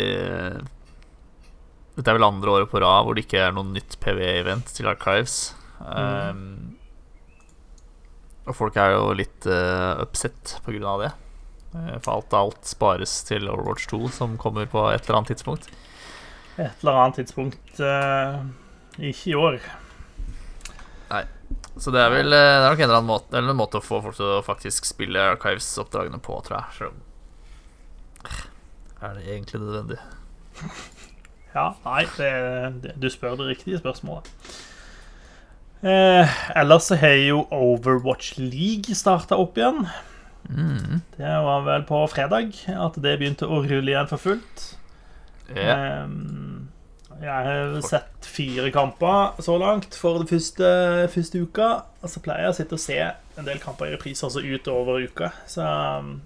Dette 1.99 2.12
er 2.12 2.14
vel 2.14 2.28
andre 2.28 2.53
året 2.55 2.70
på 2.70 2.78
rad 2.78 3.03
hvor 3.03 3.16
det 3.18 3.24
ikke 3.24 3.40
er 3.49 3.55
noe 3.57 3.66
nytt 3.66 3.96
PV-event 3.99 4.70
til 4.70 4.86
Archives. 4.86 5.57
Um, 5.82 6.76
og 8.46 8.55
folk 8.55 8.78
er 8.78 8.94
jo 8.94 9.09
litt 9.18 9.49
uh, 9.51 9.99
upset 10.05 10.61
på 10.62 10.76
grunn 10.76 10.86
av 10.86 11.03
det. 11.03 11.11
Eh, 11.74 11.96
For 12.00 12.14
alt 12.14 12.36
alt 12.36 12.68
spares 12.68 13.18
til 13.28 13.48
Overwatch 13.48 13.88
2, 13.90 14.08
som 14.14 14.38
kommer 14.40 14.68
på 14.70 14.86
et 14.92 15.04
eller 15.04 15.20
annet 15.20 15.34
tidspunkt. 15.34 15.68
Et 16.58 16.70
eller 16.82 17.00
annet 17.04 17.20
tidspunkt 17.20 17.80
uh, 17.80 18.40
Ikke 18.98 19.30
i 19.30 19.34
år. 19.38 19.58
Nei. 21.12 21.24
Så 21.78 21.92
det 21.94 22.00
er 22.02 22.10
vel 22.10 22.32
eh, 22.34 22.46
det 22.58 22.64
er 22.64 22.72
nok 22.72 22.80
en 22.80 22.88
eller 22.88 22.98
annen 22.98 23.12
måte, 23.12 23.36
eller 23.38 23.54
en 23.54 23.60
måte 23.60 23.78
å 23.78 23.84
få 23.84 24.00
folk 24.02 24.16
til 24.18 24.38
å 24.38 24.44
faktisk 24.44 24.88
spille 24.88 25.28
Archives-oppdragene 25.36 26.18
på, 26.24 26.40
tror 26.46 26.58
jeg. 26.58 26.78
Selv 26.78 26.96
om 26.96 27.04
er 28.98 29.14
det 29.14 29.28
egentlig 29.28 29.60
nødvendig? 29.62 30.00
Ja, 31.54 31.70
nei, 31.80 32.02
det, 32.18 32.26
det, 32.84 32.90
du 33.00 33.06
spør 33.10 33.38
det 33.38 33.46
riktige 33.48 33.78
spørsmålet. 33.80 34.26
Eh, 35.80 36.34
ellers 36.60 36.90
så 36.90 36.98
har 37.00 37.16
jo 37.16 37.46
Overwatch 37.54 38.36
League 38.36 38.94
starta 38.94 39.38
opp 39.40 39.56
igjen. 39.58 39.86
Mm. 40.49 41.01
Det 41.16 41.36
var 41.44 41.64
vel 41.66 41.84
på 41.88 42.01
fredag 42.11 42.57
at 42.72 42.99
det 43.05 43.18
begynte 43.20 43.49
å 43.49 43.62
rulle 43.64 43.92
igjen 43.92 44.11
for 44.11 44.22
fullt. 44.22 44.64
Yeah. 45.53 46.05
Ehm, 46.05 46.68
jeg 47.18 47.28
har 47.49 47.76
sett 47.82 48.26
fire 48.28 48.70
kamper 48.72 49.40
så 49.42 49.57
langt 49.59 49.96
for 49.99 50.20
den 50.20 50.30
første, 50.30 50.68
første 51.12 51.42
uka. 51.42 51.68
Og 52.03 52.12
så 52.12 52.22
pleier 52.24 52.46
jeg 52.46 52.55
å 52.55 52.59
sitte 52.61 52.78
og 52.78 52.82
se 52.82 52.99
en 53.03 53.49
del 53.49 53.61
kamper 53.62 53.88
i 53.88 53.94
reprise 53.96 54.26
også 54.26 54.44
utover 54.44 55.03
uka. 55.03 55.32
Så 55.51 55.64
um, 55.64 56.18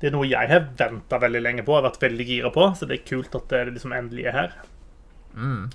det 0.00 0.08
er 0.10 0.16
noe 0.16 0.28
jeg 0.28 0.50
har 0.50 0.68
venta 0.78 1.20
veldig 1.20 1.42
lenge 1.44 1.66
på, 1.66 1.76
har 1.76 1.84
vært 1.86 2.02
veldig 2.02 2.28
gira 2.28 2.52
på. 2.54 2.70
Så 2.78 2.88
det 2.88 3.00
er 3.00 3.08
kult 3.10 3.36
at 3.36 3.50
det 3.52 3.66
liksom 3.74 3.94
endelig 3.96 4.30
er 4.30 4.38
her. 4.38 4.56
Mm. 5.36 5.68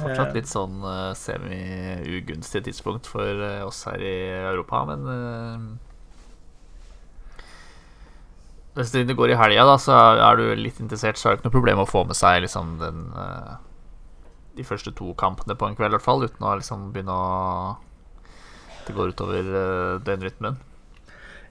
Fortsatt 0.00 0.30
Eh. 0.30 0.36
litt 0.38 0.48
sånn 0.48 0.80
uh, 0.80 1.12
semi-ugunstig 1.18 2.64
tidspunkt 2.70 3.10
for 3.10 3.44
eh, 3.44 3.60
oss 3.66 3.82
her 3.84 4.00
i 4.00 4.16
Europa, 4.38 4.86
men 4.88 5.76
Hvis 8.80 8.92
det 8.96 9.16
går 9.18 9.34
i 9.34 9.38
helga, 9.38 9.76
så 9.78 9.96
er, 10.16 10.40
du 10.40 10.54
litt 10.56 10.80
interessert, 10.80 11.18
så 11.20 11.28
er 11.28 11.36
det 11.36 11.40
ikke 11.40 11.50
noe 11.50 11.56
problem 11.58 11.82
å 11.84 11.88
få 11.90 12.04
med 12.08 12.16
seg 12.18 12.40
liksom 12.46 12.78
den 12.80 13.04
eh, 13.12 13.52
De 14.56 14.66
første 14.66 14.92
to 14.96 15.12
kampene 15.20 15.54
på 15.56 15.68
en 15.68 15.76
kveld, 15.78 15.92
i 15.92 15.96
hvert 15.98 16.06
fall, 16.06 16.24
uten 16.26 16.46
å 16.48 16.56
liksom 16.58 16.88
begynne 16.94 17.14
å 17.14 17.76
Det 18.86 18.96
går 18.96 19.12
utover 19.12 19.46
uh, 19.54 20.00
døgnrytmen. 20.02 20.58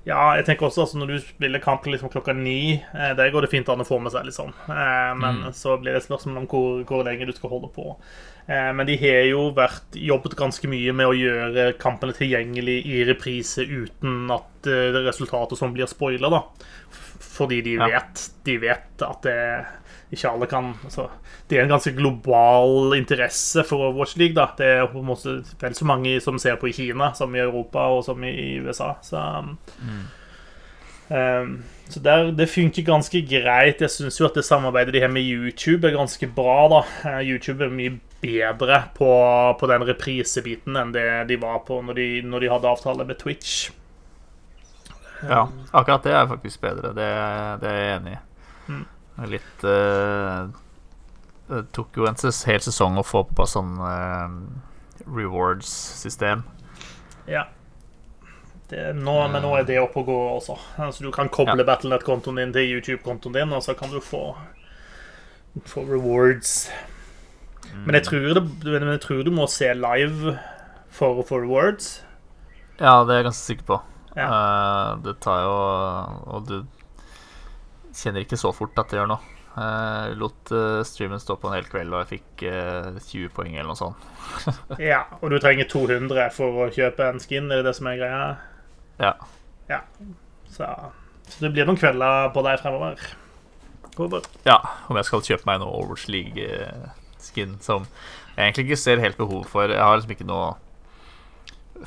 Ja, 0.07 0.31
jeg 0.39 0.45
tenker 0.47 0.65
også 0.69 0.85
altså, 0.85 0.97
når 0.97 1.09
du 1.11 1.17
spiller 1.21 1.61
kamp 1.61 1.85
liksom 1.85 2.09
klokka 2.09 2.33
ni, 2.33 2.79
eh, 2.79 3.11
der 3.19 3.29
går 3.33 3.45
det 3.45 3.51
fint 3.51 3.67
an 3.69 3.83
å 3.83 3.85
få 3.87 3.99
med 4.01 4.13
seg, 4.13 4.25
liksom. 4.29 4.53
Eh, 4.71 5.11
men 5.19 5.41
Mm. 5.43 5.53
så 5.53 5.75
blir 5.77 5.91
det 5.93 5.99
et 6.01 6.07
spørsmål 6.07 6.37
om 6.39 6.47
hvor, 6.47 6.83
hvor 6.87 7.03
lenge 7.05 7.27
du 7.27 7.33
skal 7.35 7.51
holde 7.51 7.69
på. 7.75 7.97
Eh, 8.47 8.71
men 8.73 8.87
de 8.87 8.95
har 8.97 9.27
jo 9.27 9.51
vært, 9.53 9.91
jobbet 9.93 10.37
ganske 10.39 10.71
mye 10.71 10.95
med 10.95 11.05
å 11.05 11.13
gjøre 11.13 11.77
kampene 11.77 12.15
tilgjengelig 12.15 12.79
i 12.87 13.03
reprise 13.11 13.61
uten 13.67 14.31
at 14.31 14.71
eh, 14.71 14.97
resultatet 15.05 15.59
som 15.59 15.75
blir 15.75 15.85
spoila, 15.85 16.31
da. 16.31 16.41
Fordi 17.19 17.61
de 17.61 17.77
vet, 17.79 18.25
de 18.45 18.57
vet 18.61 19.03
at 19.05 19.23
det 19.25 19.39
ikke 20.09 20.29
alle 20.29 20.47
kan 20.49 20.71
altså, 20.83 21.07
Det 21.49 21.57
er 21.57 21.63
en 21.63 21.73
ganske 21.73 21.91
global 21.93 22.95
interesse 22.97 23.63
for 23.67 23.89
Overwatch 23.89 24.17
League. 24.17 24.35
da 24.35 24.47
Det 24.57 24.65
er 24.65 24.87
på 24.87 24.99
en 24.99 25.09
måte 25.09 25.39
vel 25.61 25.75
så 25.75 25.85
mange 25.85 26.19
som 26.21 26.39
ser 26.39 26.55
på 26.55 26.69
i 26.69 26.73
Kina 26.73 27.13
som 27.13 27.35
i 27.35 27.43
Europa 27.43 27.89
og 27.93 28.03
som 28.05 28.23
i 28.23 28.59
USA. 28.59 28.95
Så 29.01 29.19
Um, 31.09 31.63
så 31.89 31.99
der, 31.99 32.31
Det 32.31 32.49
funker 32.49 32.83
ganske 32.85 33.21
greit. 33.25 33.81
Jeg 33.81 33.89
syns 33.89 34.19
jo 34.19 34.27
at 34.27 34.35
det 34.37 34.45
samarbeidet 34.45 34.93
de 34.93 35.01
har 35.01 35.09
med 35.09 35.25
YouTube, 35.25 35.87
er 35.87 35.97
ganske 35.97 36.27
bra. 36.35 36.67
da 36.69 36.83
Eh, 37.09 37.31
YouTube 37.31 37.65
er 37.65 37.69
mye 37.69 37.99
bedre 38.21 38.83
på, 38.95 39.09
på 39.59 39.67
den 39.67 39.87
reprisebiten 39.87 40.77
enn 40.77 40.93
det 40.93 41.27
de 41.29 41.37
var 41.41 41.63
på 41.65 41.81
når 41.81 41.93
de, 41.93 42.07
når 42.21 42.39
de 42.39 42.49
hadde 42.51 42.67
avtale 42.67 43.05
med 43.05 43.17
Twitch. 43.17 43.71
Ja, 45.27 45.49
akkurat 45.71 46.05
det 46.05 46.15
er 46.15 46.27
faktisk 46.29 46.61
bedre. 46.63 46.93
Det, 46.95 47.09
det 47.61 47.69
er 47.69 47.79
jeg 47.79 47.93
enig 47.97 48.15
i. 48.15 48.19
Mm. 48.69 48.83
Litt 49.29 49.63
uh, 49.67 50.47
Det 51.49 51.63
tok 51.75 51.97
jo 51.99 52.07
en 52.07 52.19
hel 52.21 52.61
sesong 52.63 52.99
å 53.01 53.03
få 53.03 53.25
på 53.35 53.47
sånn 53.49 53.73
uh, 53.81 54.29
rewards-system. 55.09 56.45
Ja. 57.29 57.47
Det, 58.69 58.91
nå, 58.93 59.15
men 59.33 59.41
nå 59.41 59.55
er 59.57 59.65
det 59.65 59.79
oppe 59.81 60.03
og 60.03 60.11
gå 60.11 60.17
også. 60.37 60.55
Så 60.93 61.03
du 61.03 61.09
kan 61.11 61.31
koble 61.33 61.57
Ja. 61.57 61.67
Battlenet-kontoen 61.71 62.37
din 62.37 62.53
til 62.53 62.69
YouTube-kontoen 62.77 63.33
din, 63.33 63.53
og 63.57 63.65
så 63.65 63.73
kan 63.73 63.89
du 63.89 63.97
få, 64.03 64.37
få 65.65 65.85
rewards. 65.89 66.69
Men, 67.85 67.95
jeg 67.97 68.03
tror 68.03 68.37
det, 68.37 68.43
men 68.65 68.91
jeg 68.93 69.01
tror 69.01 69.23
du 69.25 69.31
må 69.33 69.47
se 69.49 69.71
live 69.73 70.37
for 70.93 71.21
å 71.21 71.25
få 71.25 71.41
rewards. 71.41 71.99
Ja, 72.79 73.01
det 73.05 73.13
er 73.13 73.23
jeg 73.23 73.29
ganske 73.29 73.45
sikker 73.45 73.67
på. 73.67 73.79
Ja. 74.17 74.25
Uh, 74.25 74.91
det 75.05 75.19
tar 75.21 75.43
jo 75.45 75.57
Og 76.33 76.47
du 76.49 76.55
kjenner 77.93 78.23
ikke 78.23 78.39
så 78.39 78.49
fort 78.55 78.77
at 78.79 78.89
det 78.91 78.99
gjør 78.99 79.11
noe. 79.11 79.35
Uh, 79.59 80.13
lot 80.15 80.51
uh, 80.53 80.79
streamen 80.87 81.19
stå 81.19 81.35
på 81.41 81.49
en 81.49 81.55
hel 81.57 81.65
kveld, 81.67 81.91
og 81.91 82.03
jeg 82.05 82.19
fikk 82.19 82.43
uh, 82.47 82.99
20 83.01 83.31
poeng 83.35 83.55
eller 83.57 83.71
noe 83.71 83.79
sånt. 83.79 84.05
Ja, 84.91 85.01
og 85.19 85.33
du 85.33 85.39
trenger 85.41 85.67
200 85.67 86.29
for 86.35 86.63
å 86.63 86.69
kjøpe 86.71 87.09
en 87.09 87.19
skin, 87.19 87.49
er 87.49 87.59
det 87.59 87.71
det 87.71 87.75
som 87.79 87.89
er 87.91 87.97
greia? 87.99 88.21
Ja. 89.01 89.15
Ja. 89.71 89.81
Så, 90.53 90.69
så 91.27 91.43
det 91.43 91.51
blir 91.55 91.67
noen 91.67 91.81
kvelder 91.81 92.31
på 92.35 92.45
deg 92.45 92.61
fremover. 92.61 93.03
Håper. 93.99 94.29
ja. 94.47 94.61
Om 94.87 94.95
jeg 94.95 95.09
skal 95.09 95.25
kjøpe 95.27 95.49
meg 95.49 95.59
noe 95.59 95.75
Overwatch 95.75 96.07
League-skin 96.13 97.57
som 97.65 97.89
jeg 98.37 98.45
egentlig 98.45 98.69
ikke 98.69 98.79
ser 98.79 99.01
helt 99.03 99.19
behov 99.19 99.43
for. 99.51 99.67
Jeg 99.67 99.81
har 99.83 99.97
liksom 99.97 100.13
ikke 100.15 100.29
noe 100.29 100.53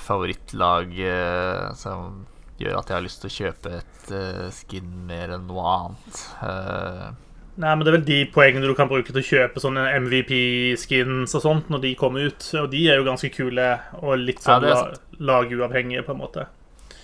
favorittlag 0.01 0.95
uh, 1.01 1.73
som 1.79 2.23
gjør 2.61 2.79
at 2.79 2.91
jeg 2.91 2.97
har 2.97 3.05
lyst 3.05 3.23
til 3.23 3.31
å 3.31 3.37
kjøpe 3.37 3.75
et 3.81 4.13
uh, 4.15 4.47
skin 4.55 4.89
mer 5.09 5.35
enn 5.37 5.49
noe 5.49 5.67
annet. 5.73 6.23
Eh, 6.47 7.11
Nei, 7.53 7.73
men 7.75 7.83
det 7.85 7.91
er 7.91 7.97
vel 7.99 8.07
de 8.07 8.19
poengene 8.33 8.69
du 8.69 8.73
kan 8.79 8.89
bruke 8.89 9.13
til 9.13 9.21
å 9.21 9.27
kjøpe 9.27 9.61
sånne 9.61 9.83
MVP-skins 10.07 11.35
og 11.37 11.43
sånt 11.45 11.69
når 11.73 11.83
de 11.83 11.91
kommer 12.01 12.31
ut. 12.31 12.47
Og 12.63 12.71
de 12.73 12.87
er 12.89 12.97
jo 12.97 13.05
ganske 13.05 13.29
kule 13.35 13.67
og 14.01 14.23
litt 14.23 14.41
sånn 14.41 14.65
la, 14.65 14.87
laguavhengige, 15.21 16.07
på 16.07 16.15
en 16.15 16.23
måte. 16.23 16.47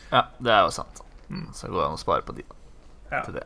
ja, 0.08 0.24
det 0.40 0.54
er 0.54 0.64
jo 0.64 0.72
sant. 0.78 1.02
Så 1.52 1.68
går 1.68 1.82
det 1.82 1.86
an 1.90 1.98
å 1.98 2.00
spare 2.00 2.24
på 2.24 2.38
de. 2.38 2.46
Ja. 3.12 3.20
Til 3.26 3.36
det. 3.36 3.44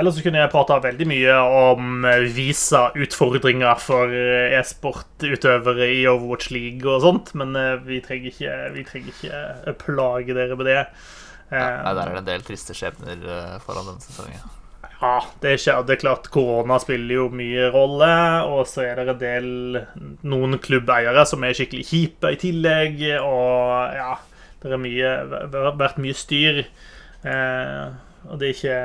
Ellers 0.00 0.16
så 0.16 0.22
kunne 0.24 0.40
jeg 0.40 0.52
prata 0.52 0.78
veldig 0.80 1.06
mye 1.10 1.32
om 1.44 2.06
eh, 2.08 2.22
Visa-utfordringer 2.32 3.82
for 3.84 4.14
eh, 4.16 4.54
e-sportutøvere 4.56 5.90
i 5.92 6.06
Overwatch 6.08 6.48
League 6.54 6.88
og 6.88 7.04
sånt, 7.04 7.34
men 7.36 7.52
eh, 7.58 7.74
vi 7.84 7.98
trenger 8.04 8.32
ikke, 8.32 8.54
vi 8.78 8.84
trenger 8.88 9.12
ikke 9.12 9.74
plage 9.82 10.36
dere 10.38 10.56
med 10.56 10.70
det. 10.70 10.78
Nei, 11.50 11.92
der 11.98 12.00
er 12.06 12.14
det 12.14 12.22
en 12.22 12.30
del 12.30 12.46
triste 12.46 12.76
skjebner 12.78 13.60
foran 13.66 13.90
denne 13.90 14.06
sesongen. 14.06 14.48
Ja, 15.00 15.22
det 15.40 15.54
er, 15.56 15.96
klart 15.96 16.28
korona 16.32 16.76
spiller 16.80 17.14
jo 17.22 17.28
mye 17.32 17.70
rolle, 17.72 18.10
og 18.48 18.66
så 18.68 18.84
er 18.84 19.00
det 19.00 19.06
en 19.08 19.20
del 19.20 19.78
noen 20.28 20.58
klubbeiere 20.60 21.24
som 21.28 21.44
er 21.44 21.56
skikkelig 21.56 21.86
kjipe 21.88 22.34
i 22.34 22.40
tillegg, 22.40 23.00
og 23.24 23.96
ja 23.96 24.12
Det 24.60 24.68
har 24.76 25.78
vært 25.80 26.00
mye 26.04 26.16
styr, 26.16 26.66
eh, 27.24 27.86
og 28.28 28.40
det 28.40 28.50
er 28.50 28.58
ikke 28.58 28.80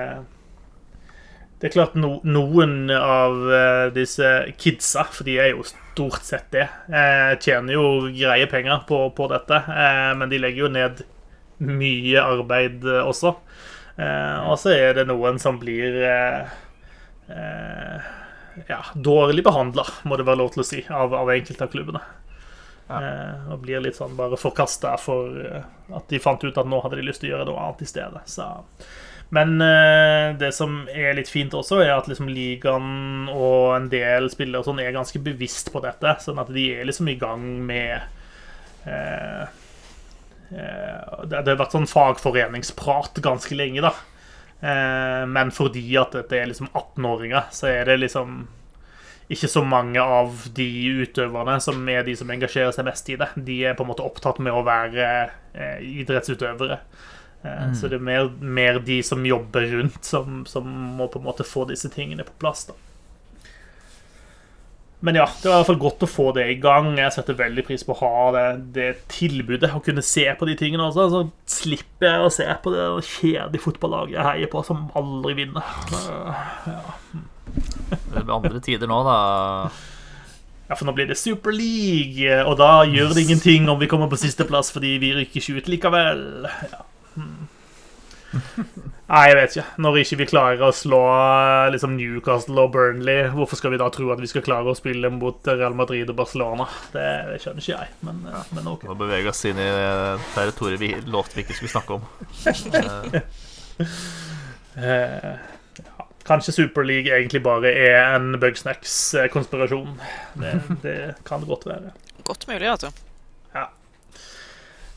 Det 1.59 1.69
er 1.69 1.71
klart 1.71 1.93
no, 1.95 2.17
noen 2.27 2.89
av 2.91 3.37
eh, 3.47 3.85
disse 3.95 4.27
kidsa, 4.59 5.05
for 5.07 5.23
de 5.27 5.37
er 5.39 5.53
jo 5.53 5.63
stort 5.63 6.25
sett 6.27 6.49
det, 6.51 6.65
eh, 6.91 7.31
tjener 7.39 7.77
jo 7.77 7.85
greie 8.11 8.47
penger 8.51 8.83
på, 8.89 8.99
på 9.15 9.27
dette, 9.31 9.61
eh, 9.71 10.11
men 10.19 10.31
de 10.31 10.41
legger 10.41 10.65
jo 10.65 10.71
ned 10.75 11.05
mye 11.63 12.19
arbeid 12.19 12.83
også. 12.83 13.31
Og 13.95 14.57
så 14.59 14.73
er 14.75 14.97
det 14.97 15.05
noen 15.07 15.37
som 15.39 15.55
blir 15.55 15.93
ja, 18.67 18.79
dårlig 18.91 19.45
behandla, 19.47 19.85
må 20.03 20.17
det 20.19 20.25
være 20.27 20.41
lov 20.41 20.51
til 20.51 20.65
å 20.65 20.67
si, 20.67 20.81
av, 20.91 21.15
av 21.15 21.31
enkelte 21.31 21.63
av 21.63 21.71
klubbene. 21.71 22.01
Ja. 22.89 22.99
Og 23.55 23.63
blir 23.63 23.79
litt 23.85 23.95
sånn 23.95 24.19
bare 24.19 24.35
forkasta 24.35 24.97
for 24.99 25.31
at 25.39 26.11
de 26.11 26.19
fant 26.19 26.43
ut 26.43 26.59
at 26.59 26.67
nå 26.67 26.81
hadde 26.83 26.99
de 26.99 27.07
lyst 27.07 27.23
til 27.23 27.31
å 27.31 27.37
gjøre 27.37 27.47
noe 27.47 27.63
annet 27.69 27.85
i 27.87 27.89
stedet. 27.93 28.25
Så. 28.35 28.51
Men 29.33 29.61
eh, 29.61 30.35
det 30.37 30.51
som 30.53 30.83
er 30.93 31.15
litt 31.17 31.31
fint 31.31 31.53
også, 31.57 31.79
er 31.83 31.95
at 31.95 32.09
liksom 32.09 32.29
ligaen 32.29 33.29
og 33.33 33.75
en 33.75 33.87
del 33.91 34.29
spillere 34.31 34.61
og 34.61 34.69
sånn 34.69 34.81
er 34.83 34.93
ganske 34.95 35.21
bevisst 35.23 35.71
på 35.73 35.81
dette. 35.83 36.17
Sånn 36.23 36.41
at 36.41 36.51
de 36.53 36.67
er 36.75 36.85
liksom 36.87 37.09
i 37.09 37.17
gang 37.19 37.45
med 37.65 37.95
eh, 38.85 39.45
eh, 40.53 41.23
Det 41.25 41.41
har 41.41 41.57
vært 41.57 41.73
sånn 41.75 41.89
fagforeningsprat 41.89 43.23
ganske 43.25 43.57
lenge, 43.57 43.81
da. 43.85 43.95
Eh, 44.61 45.23
men 45.27 45.51
fordi 45.53 45.87
at 45.99 46.15
dette 46.15 46.37
er 46.37 46.51
liksom 46.51 46.69
18-åringer, 46.71 47.49
så 47.55 47.71
er 47.73 47.89
det 47.89 47.99
liksom 48.05 48.45
ikke 49.33 49.49
så 49.49 49.63
mange 49.65 50.01
av 50.01 50.43
de 50.53 50.67
utøverne 51.01 51.57
som 51.63 51.87
er 51.89 52.05
de 52.05 52.13
som 52.17 52.29
engasjerer 52.29 52.73
seg 52.75 52.85
mest 52.85 53.09
i 53.09 53.17
det. 53.17 53.31
De 53.47 53.57
er 53.65 53.73
på 53.77 53.85
en 53.85 53.89
måte 53.89 54.05
opptatt 54.05 54.37
med 54.43 54.53
å 54.53 54.63
være 54.65 55.07
eh, 55.57 55.79
idrettsutøvere. 56.03 56.77
Eh, 57.45 57.69
Så 57.77 57.87
det 57.91 57.99
er 57.99 58.07
mer, 58.09 58.31
mer 58.41 58.79
de 58.81 59.01
som 59.05 59.21
jobber 59.25 59.67
rundt, 59.77 60.01
som, 60.05 60.43
som 60.49 60.65
må 60.97 61.07
på 61.13 61.21
en 61.21 61.27
måte 61.29 61.45
få 61.47 61.67
disse 61.69 61.89
tingene 61.93 62.25
på 62.27 62.35
plass. 62.41 62.65
da. 62.71 62.73
Men 65.05 65.19
ja, 65.19 65.25
det 65.41 65.49
var 65.49 65.57
i 65.57 65.59
hvert 65.59 65.67
fall 65.67 65.81
godt 65.83 66.03
å 66.07 66.09
få 66.09 66.23
det 66.33 66.45
i 66.49 66.55
gang. 66.57 66.95
Jeg 66.97 67.13
setter 67.13 67.35
veldig 67.37 67.65
pris 67.67 67.83
på 67.85 67.93
å 67.93 67.99
ha 67.99 68.13
det, 68.33 68.45
det 68.73 68.87
tilbudet. 69.11 69.69
Å 69.75 69.81
kunne 69.85 70.01
se 70.01 70.23
på 70.39 70.47
de 70.49 70.55
tingene 70.57 70.87
også. 70.87 71.05
Så 71.13 71.19
slipper 71.59 72.07
jeg 72.09 72.23
å 72.25 72.31
se 72.33 72.47
på 72.63 72.73
det 72.73 72.85
kjedelige 73.11 73.61
fotballaget 73.67 74.15
jeg 74.17 74.25
heier 74.31 74.49
på, 74.49 74.63
som 74.65 74.87
aldri 74.97 75.35
vinner. 75.43 75.67
Det 77.55 78.23
blir 78.25 78.33
andre 78.35 78.59
tider 78.63 78.89
nå, 78.89 78.97
da. 79.05 79.17
Ja, 80.65 80.73
for 80.75 80.87
nå 80.89 80.95
blir 80.97 81.05
det 81.07 81.15
Super 81.21 81.53
League, 81.53 82.25
og 82.49 82.57
da 82.59 82.81
gjør 82.89 83.13
det 83.13 83.21
ingenting 83.27 83.69
om 83.69 83.77
vi 83.79 83.87
kommer 83.91 84.09
på 84.11 84.17
sisteplass 84.17 84.71
fordi 84.73 84.95
vi 84.99 85.11
rykker 85.19 85.37
ikke 85.39 85.59
ut 85.61 85.69
likevel. 85.71 86.23
Ja. 86.71 86.81
Nei, 89.05 89.21
jeg 89.29 89.35
vet 89.37 89.53
ikke. 89.53 89.65
Når 89.85 89.97
ikke 90.01 90.17
vi 90.19 90.27
klarer 90.29 90.63
å 90.65 90.71
slå 90.75 90.99
eh, 91.07 91.69
liksom, 91.75 91.93
Newcastle 91.99 92.65
og 92.65 92.73
Burnley, 92.73 93.29
hvorfor 93.35 93.59
skal 93.59 93.75
vi 93.75 93.79
da 93.81 93.87
tro 93.93 94.09
at 94.13 94.21
vi 94.21 94.29
skal 94.31 94.43
klare 94.45 94.71
å 94.71 94.77
spille 94.77 95.11
mot 95.13 95.47
Real 95.47 95.77
Madrid 95.77 96.09
og 96.11 96.17
Barcelona? 96.19 96.67
Det, 96.93 97.05
det 97.29 97.39
skjønner 97.43 97.63
ikke 97.63 97.77
jeg, 97.77 97.93
men, 98.07 98.23
ja. 98.31 98.43
men 98.57 98.71
OK. 98.73 98.87
Nå 98.89 98.97
beveger 98.99 99.27
vi 99.27 99.31
oss 99.31 99.43
inn 99.47 99.61
i 99.61 99.69
territoriet 100.33 100.81
vi 100.81 100.91
lovte 101.05 101.39
vi 101.39 101.45
ikke 101.45 101.59
skulle 101.59 101.75
snakke 101.75 101.99
om. 101.99 102.03
Eh, 104.75 105.35
ja. 105.79 106.05
Kanskje 106.27 106.51
Superleague 106.51 107.07
egentlig 107.15 107.39
bare 107.45 107.69
er 107.79 108.17
en 108.17 108.33
Bugsnacks-konspirasjon. 108.41 109.93
Det, 110.35 110.51
det 110.83 110.95
kan 111.23 111.39
det 111.39 111.47
godt 111.47 111.63
være. 111.69 111.93
Godt 112.27 112.43
mulig, 112.49 112.67
altså. 112.73 112.91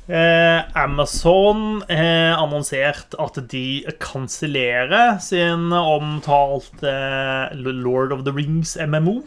Eh, 0.08 0.62
Amazon 0.80 1.82
har 1.90 2.38
annonsert 2.40 3.12
at 3.20 3.36
de 3.52 3.82
kansellerer 4.00 5.18
sin 5.20 5.66
omtalte 5.76 6.94
Lord 7.60 8.12
of 8.16 8.22
the 8.24 8.32
Rings 8.32 8.76
MMO. 8.80 9.18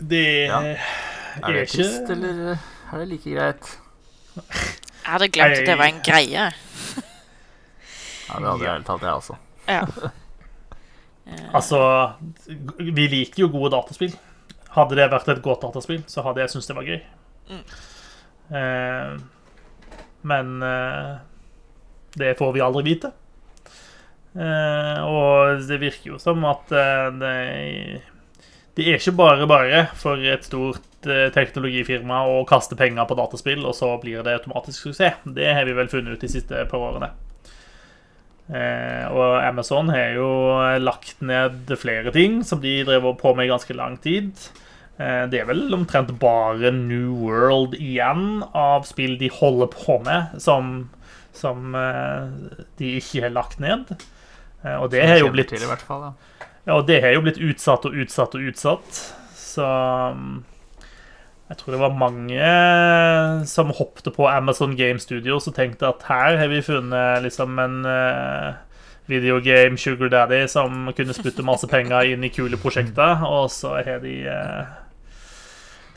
Det 0.00 0.46
Ja. 0.48 0.60
er, 0.62 0.76
Er 1.42 1.52
det 1.52 1.60
ikke 1.62 1.76
trist, 1.82 2.10
eller 2.10 2.56
er 2.92 2.98
det 2.98 3.08
like 3.08 3.30
greit? 3.34 3.78
Jeg 4.34 5.12
hadde 5.12 5.28
glemt 5.28 5.58
at 5.58 5.66
det 5.66 5.78
var 5.78 5.84
en 5.84 6.00
greie. 6.04 6.52
Ja, 8.28 8.38
det 8.38 8.48
hadde 8.48 8.64
jeg 8.64 8.72
helt 8.72 8.86
tatt, 8.86 9.00
jeg 9.02 9.12
også. 9.12 9.36
Ja. 9.68 9.84
Altså, 11.54 11.78
vi 12.78 13.06
liker 13.06 13.44
jo 13.44 13.48
gode 13.48 13.70
dataspill. 13.70 14.10
Hadde 14.74 14.96
det 14.98 15.04
vært 15.12 15.28
et 15.28 15.42
godt 15.44 15.62
dataspill, 15.62 16.02
så 16.10 16.22
hadde 16.26 16.40
jeg 16.42 16.50
syntes 16.50 16.66
det 16.66 16.74
var 16.76 16.82
gøy. 16.88 16.98
Eh, 18.52 19.16
men 20.22 20.62
eh, 20.62 21.10
det 22.18 22.36
får 22.38 22.52
vi 22.54 22.62
aldri 22.64 22.84
vite. 22.92 23.12
Eh, 24.32 25.02
og 25.04 25.60
det 25.68 25.80
virker 25.82 26.14
jo 26.14 26.20
som 26.22 26.44
at 26.48 26.72
eh, 26.72 27.08
det, 27.20 27.34
det 28.78 28.86
er 28.88 29.00
ikke 29.00 29.16
bare 29.18 29.48
bare 29.50 29.82
for 30.00 30.20
et 30.24 30.46
stort 30.48 31.08
eh, 31.08 31.28
teknologifirma 31.34 32.22
å 32.30 32.38
kaste 32.48 32.78
penger 32.78 33.08
på 33.08 33.18
dataspill, 33.18 33.66
og 33.68 33.76
så 33.76 33.90
blir 34.00 34.24
det 34.24 34.38
automatisk 34.38 34.88
suksess. 34.88 35.20
Det 35.24 35.52
har 35.52 35.68
vi 35.68 35.76
vel 35.76 35.92
funnet 35.92 36.16
ut 36.16 36.24
de 36.24 36.32
siste 36.32 36.64
par 36.70 36.88
årene. 36.88 37.12
Eh, 38.52 39.04
og 39.12 39.38
Amazon 39.44 39.92
har 39.92 40.16
jo 40.16 40.28
lagt 40.82 41.20
ned 41.24 41.70
flere 41.80 42.12
ting 42.12 42.40
som 42.44 42.60
de 42.60 42.80
drev 42.88 43.12
på 43.20 43.34
med 43.36 43.48
i 43.48 43.52
ganske 43.52 43.76
lang 43.76 43.96
tid. 44.02 44.32
Eh, 45.00 45.24
det 45.32 45.40
er 45.40 45.48
vel 45.48 45.72
omtrent 45.72 46.12
bare 46.20 46.72
New 46.74 47.14
World 47.24 47.76
igjen 47.78 48.42
av 48.52 48.84
spill 48.88 49.16
de 49.20 49.30
holder 49.32 49.70
på 49.72 49.98
med, 50.04 50.36
som, 50.42 50.90
som 51.36 51.76
eh, 51.78 52.58
de 52.80 52.96
ikke 53.00 53.24
har 53.26 53.34
lagt 53.34 53.62
ned. 53.62 53.94
Eh, 54.62 54.76
og 54.76 54.90
det 54.92 55.06
har 55.08 55.22
jo 55.22 55.32
blitt 55.32 55.52
til, 55.54 55.64
i 55.64 55.70
hvert 55.70 55.84
fall, 55.86 56.10
ja. 56.10 56.46
ja, 56.66 56.76
og 56.76 56.86
det 56.90 57.00
har 57.04 57.16
jo 57.16 57.24
blitt 57.24 57.40
utsatt 57.40 57.88
og 57.88 57.96
utsatt 58.04 58.36
og 58.36 58.48
utsatt. 58.52 59.04
Så 59.42 59.64
um, 59.64 60.42
jeg 61.48 61.58
tror 61.60 61.74
det 61.74 61.80
var 61.82 61.96
mange 62.00 62.50
som 63.48 63.72
hoppte 63.76 64.12
på 64.14 64.28
Amazon 64.30 64.76
Game 64.78 65.02
Studios 65.02 65.48
og 65.50 65.56
tenkte 65.56 65.90
at 65.90 66.04
her 66.08 66.38
har 66.40 66.48
vi 66.48 66.62
funnet 66.64 67.26
liksom 67.26 67.58
en 67.60 67.82
videogame 69.10 69.76
sugar 69.76 70.08
daddy 70.08 70.46
som 70.48 70.86
kunne 70.96 71.12
spytte 71.12 71.44
masse 71.44 71.68
penger 71.68 72.14
inn 72.14 72.24
i 72.24 72.30
kule 72.32 72.56
prosjekter, 72.56 73.26
og 73.26 73.50
så 73.52 73.74
har 73.84 74.00
de 74.00 74.14
uh, 74.24 74.81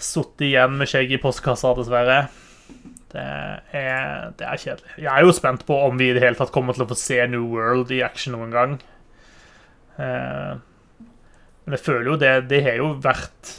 sittet 0.06 0.46
igjen 0.50 0.76
med 0.80 0.90
skjegg 0.92 1.12
i 1.16 1.22
postkassa, 1.22 1.74
dessverre. 1.78 2.20
Det 3.16 3.24
er, 3.24 4.32
det 4.36 4.46
er 4.50 4.60
kjedelig. 4.60 4.94
Jeg 5.00 5.12
er 5.12 5.24
jo 5.24 5.34
spent 5.38 5.64
på 5.68 5.76
om 5.88 5.98
vi 6.00 6.10
i 6.12 6.16
det 6.18 6.24
hele 6.24 6.36
tatt 6.40 6.52
kommer 6.56 6.76
til 6.76 6.84
å 6.84 6.90
få 6.90 6.98
se 7.00 7.20
New 7.32 7.46
World 7.54 7.94
i 7.96 8.02
action 8.04 8.36
noen 8.36 8.52
gang. 8.56 8.74
Eh, 10.00 10.56
men 11.66 11.78
jeg 11.78 11.82
føler 11.86 12.10
jo 12.12 12.16
det 12.20 12.32
Det 12.52 12.58
har 12.66 12.76
jo 12.82 12.90
vært 13.02 13.52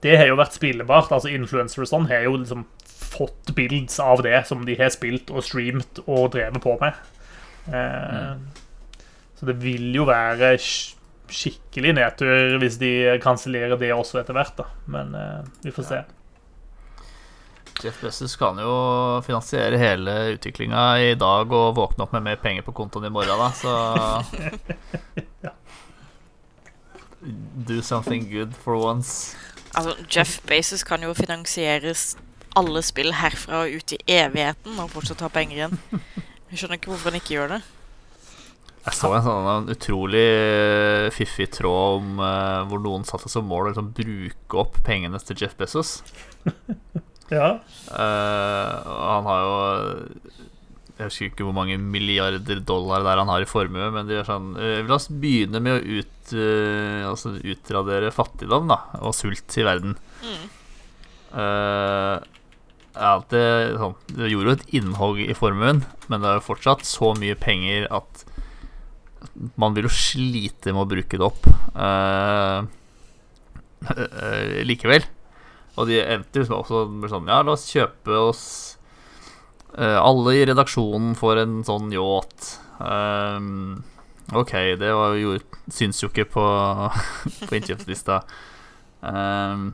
Det 0.00 0.14
har 0.16 0.30
jo 0.30 0.38
vært 0.40 0.56
spillebart. 0.56 1.10
Altså 1.12 1.28
Influencere 1.34 1.84
og 1.84 1.90
sånn 1.90 2.08
har 2.08 2.24
jo 2.24 2.38
liksom 2.40 2.64
fått 3.10 3.50
bilds 3.56 3.98
av 4.00 4.22
det 4.24 4.38
som 4.48 4.62
de 4.64 4.76
har 4.78 4.88
spilt 4.94 5.28
og 5.34 5.44
streamt 5.44 6.00
og 6.06 6.30
drevet 6.36 6.62
på 6.64 6.76
med. 6.80 6.96
Eh, 7.68 8.32
Så 9.36 9.46
det 9.48 9.58
vil 9.62 9.90
jo 9.96 10.04
være 10.08 10.54
skikkelig 11.34 11.94
nedtur 11.96 12.58
hvis 12.62 12.78
de 12.80 13.18
kansellerer 13.22 13.78
det 13.80 13.92
også 13.94 14.20
etter 14.20 14.36
hvert, 14.36 14.56
da. 14.58 14.66
Men 14.90 15.14
uh, 15.16 15.44
vi 15.64 15.74
får 15.74 15.88
se. 15.90 16.00
Jeff 17.80 18.00
Bezos 18.02 18.36
kan 18.36 18.58
jo 18.60 18.72
finansiere 19.24 19.78
hele 19.80 20.34
utviklinga 20.34 20.82
i 21.00 21.14
dag 21.18 21.52
og 21.52 21.76
våkne 21.78 22.04
opp 22.04 22.12
med 22.16 22.26
mer 22.26 22.40
penger 22.42 22.62
på 22.66 22.74
kontoen 22.76 23.08
i 23.08 23.12
morgen, 23.14 23.40
da, 23.40 23.50
så 23.56 23.72
Do 27.70 27.82
something 27.84 28.30
good 28.30 28.54
for 28.56 28.74
once. 28.80 29.36
Altså, 29.76 29.94
Jeff 30.08 30.40
Bezos 30.48 30.84
kan 30.84 31.02
jo 31.04 31.12
finansieres 31.14 32.16
alle 32.56 32.82
spill 32.82 33.12
herfra 33.14 33.64
og 33.64 33.76
ut 33.76 33.92
i 33.94 33.98
evigheten 34.10 34.78
og 34.80 34.90
fortsatt 34.94 35.20
ha 35.24 35.28
penger 35.32 35.56
igjen. 35.58 35.76
Jeg 36.50 36.58
skjønner 36.58 36.80
ikke 36.80 36.90
hvorfor 36.90 37.12
han 37.12 37.20
ikke 37.20 37.34
gjør 37.36 37.52
det. 37.54 37.60
Jeg 38.80 38.96
så 38.96 39.10
en 39.12 39.24
sånn 39.26 39.48
en 39.50 39.72
utrolig 39.74 40.24
eh, 40.24 41.08
fiffig 41.12 41.50
tråd 41.52 41.98
om 42.00 42.22
uh, 42.22 42.62
hvor 42.70 42.80
noen 42.80 43.04
satte 43.08 43.28
som 43.28 43.44
mål 43.48 43.66
å 43.66 43.72
liksom, 43.72 43.90
bruke 43.96 44.60
opp 44.62 44.78
pengene 44.86 45.20
til 45.24 45.44
Jeff 45.44 45.56
Bezos. 45.60 46.00
Ja. 47.30 47.60
Uh, 47.86 48.72
og 48.90 49.02
han 49.06 49.26
har 49.28 49.42
jo 49.44 49.50
Jeg 50.96 51.04
husker 51.04 51.28
ikke 51.28 51.44
hvor 51.46 51.54
mange 51.54 51.76
milliarder 51.78 52.58
dollar 52.66 53.04
der 53.06 53.20
han 53.22 53.30
har 53.30 53.44
i 53.44 53.46
formue, 53.46 53.86
men 53.94 54.08
de 54.08 54.16
gjør 54.16 54.26
sånn 54.26 54.48
uh, 54.56 54.80
La 54.88 54.96
oss 54.96 55.06
begynne 55.14 55.60
med 55.62 55.76
å 55.76 56.00
ut, 56.00 56.32
altså 57.06 57.36
utradere 57.38 58.10
fattigdom 58.14 58.66
da 58.72 58.80
og 58.98 59.14
sult 59.14 59.54
i 59.62 59.68
verden. 59.68 59.94
Mm. 60.26 60.42
Eh, 61.30 62.16
ja, 62.90 63.12
det, 63.30 63.44
sånn, 63.78 63.94
det 64.16 64.30
gjorde 64.32 64.52
jo 64.52 64.56
et 64.56 64.74
innhogg 64.80 65.20
i 65.22 65.36
formuen, 65.36 65.84
men 66.10 66.22
det 66.22 66.30
er 66.30 66.40
jo 66.40 66.48
fortsatt 66.50 66.82
så 66.88 67.12
mye 67.18 67.38
penger 67.38 67.86
at 67.94 68.24
man 69.60 69.76
vil 69.76 69.88
jo 69.88 69.92
slite 69.94 70.74
med 70.74 70.84
å 70.84 70.90
bruke 70.90 71.20
det 71.20 71.26
opp 71.26 71.46
uh, 71.76 72.64
uh, 73.90 74.60
likevel. 74.66 75.06
Og 75.78 75.88
de 75.88 76.00
endte 76.02 76.42
liksom 76.42 76.58
også 76.58 76.84
med 76.90 77.12
sånn 77.12 77.28
Ja, 77.30 77.40
la 77.46 77.54
oss 77.54 77.68
kjøpe 77.70 78.16
oss 78.18 78.42
eh, 79.78 79.96
Alle 79.96 80.34
i 80.34 80.42
redaksjonen 80.50 81.14
får 81.16 81.38
en 81.44 81.54
sånn 81.64 81.92
yacht. 81.94 82.48
Ok, 84.34 84.52
det 84.82 84.90
var 84.98 85.14
jo, 85.16 85.36
syns 85.72 86.02
jo 86.02 86.10
ikke 86.10 86.26
på, 86.34 86.44
på 87.46 87.56
innkjøpslista. 87.56 88.18
Um, 89.00 89.70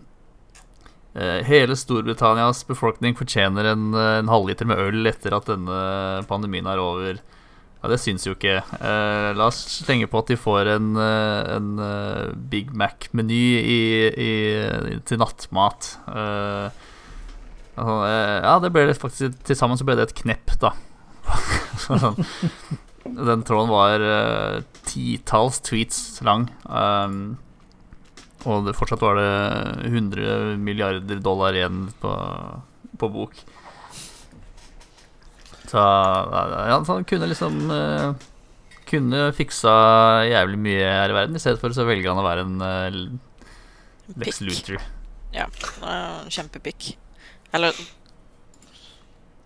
hele 1.48 1.74
Storbritannias 1.80 2.60
befolkning 2.68 3.16
fortjener 3.18 3.72
en, 3.72 3.88
en 3.96 4.30
halvliter 4.30 4.68
med 4.68 4.84
øl 4.84 5.10
etter 5.10 5.34
at 5.34 5.48
denne 5.48 5.80
pandemien 6.28 6.68
er 6.70 6.82
over. 6.84 7.24
Ja, 7.86 7.92
Det 7.92 8.00
syns 8.02 8.24
jo 8.26 8.34
ikke. 8.34 8.58
Eh, 8.82 9.28
la 9.38 9.46
oss 9.46 9.60
slenge 9.70 10.08
på 10.10 10.18
at 10.18 10.32
de 10.32 10.36
får 10.36 10.72
en, 10.74 10.88
eh, 10.98 11.54
en 11.54 11.68
eh, 11.78 12.32
Big 12.34 12.72
Mac-meny 12.74 13.44
til 15.06 15.20
nattmat. 15.22 15.92
Eh, 16.10 16.66
altså, 17.76 17.94
eh, 18.08 18.40
ja, 18.42 18.56
det 18.58 18.72
ble 18.74 18.90
faktisk 18.90 19.38
Til 19.46 19.58
sammen 19.58 19.78
så 19.78 19.86
ble 19.86 19.94
det 20.00 20.08
et 20.08 20.16
knepp, 20.18 20.56
da. 20.58 20.72
Sånn. 21.84 22.18
Den 23.06 23.44
tråden 23.46 23.70
var 23.70 24.02
uh, 24.02 24.64
titalls 24.82 25.60
tweets 25.62 26.18
lang. 26.26 26.48
Um, 26.66 27.36
og 28.42 28.66
det, 28.66 28.74
fortsatt 28.74 29.04
var 29.04 29.20
det 29.20 29.30
100 29.92 30.58
milliarder 30.58 31.22
dollar 31.22 31.54
igjen 31.54 31.84
på, 32.02 32.16
på 32.98 33.12
bok. 33.14 33.38
Så 35.70 35.82
ja, 35.82 36.78
han 36.86 37.06
kunne 37.08 37.28
liksom 37.30 37.70
eh, 37.74 38.26
Kunne 38.86 39.32
fiksa 39.34 39.72
jævlig 40.28 40.58
mye 40.62 40.84
her 40.86 41.10
i 41.10 41.16
verden. 41.16 41.36
I 41.36 41.42
stedet 41.42 41.58
for 41.58 41.74
så 41.74 41.86
velger 41.88 42.12
han 42.12 42.22
å 42.22 42.26
være 42.26 42.44
en 42.46 42.60
eh, 42.62 42.98
Lex 44.22 44.38
Pikk. 44.38 44.76
Ja, 45.34 45.48
han 45.82 45.88
er 45.90 46.20
en 46.22 46.30
kjempepikk. 46.30 46.92
Eller 47.56 47.74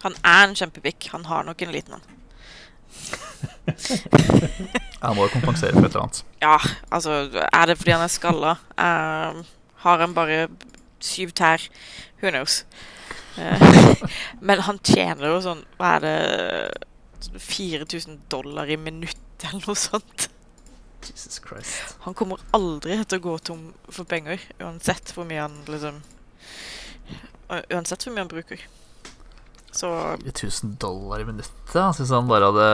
Han 0.03 0.14
er 0.25 0.49
en 0.49 0.57
kjempepikk. 0.57 1.09
Han 1.12 1.25
har 1.29 1.45
nok 1.49 1.62
en 1.62 1.73
liten 1.73 1.97
en. 1.97 2.05
Han 5.01 5.16
må 5.16 5.25
jo 5.25 5.33
kompensere 5.33 5.73
for 5.73 5.87
et 5.87 5.95
eller 5.95 6.05
annet. 6.05 6.21
Ja, 6.43 6.57
altså 6.93 7.11
Er 7.47 7.66
det 7.66 7.79
fordi 7.79 7.95
han 7.95 8.05
er 8.05 8.12
skalla? 8.12 8.53
Uh, 8.77 9.41
har 9.85 10.03
han 10.03 10.14
bare 10.14 10.49
syv 11.01 11.33
tær? 11.33 11.64
Who 12.21 12.31
knows? 12.31 12.64
Eh, 13.39 14.05
men 14.47 14.62
han 14.66 14.81
tjener 14.83 15.31
jo 15.31 15.37
sånn 15.45 15.61
Hva 15.78 15.93
er 15.97 16.03
det 16.03 16.14
sånn 17.20 17.43
4000 17.45 18.20
dollar 18.33 18.70
i 18.70 18.78
minuttet 18.81 19.45
eller 19.45 19.64
noe 19.68 19.78
sånt. 19.78 20.28
Jesus 21.05 21.41
Christ. 21.41 21.97
Han 22.05 22.16
kommer 22.16 22.43
aldri 22.57 22.99
til 23.05 23.20
å 23.20 23.24
gå 23.24 23.37
tom 23.45 23.62
for 23.89 24.09
penger, 24.09 24.41
uansett 24.61 25.14
hvor 25.16 25.28
mye 25.28 25.47
han 25.47 25.62
liksom 25.68 26.03
Uansett 27.51 28.05
hvor 28.05 28.14
mye 28.14 28.22
han 28.22 28.31
bruker. 28.31 28.61
Så 29.74 29.89
1000 30.22 30.76
dollar 30.78 31.22
i 31.22 31.26
minuttet. 31.26 31.99
Hvis 31.99 32.12
han 32.14 32.28
bare 32.31 32.51
hadde 32.51 32.68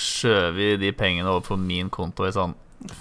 skjøvet 0.00 0.80
de 0.80 0.92
pengene 0.96 1.28
over 1.28 1.44
på 1.44 1.58
min 1.60 1.90
konto 1.92 2.24
i 2.24 2.32
sånn 2.32 2.54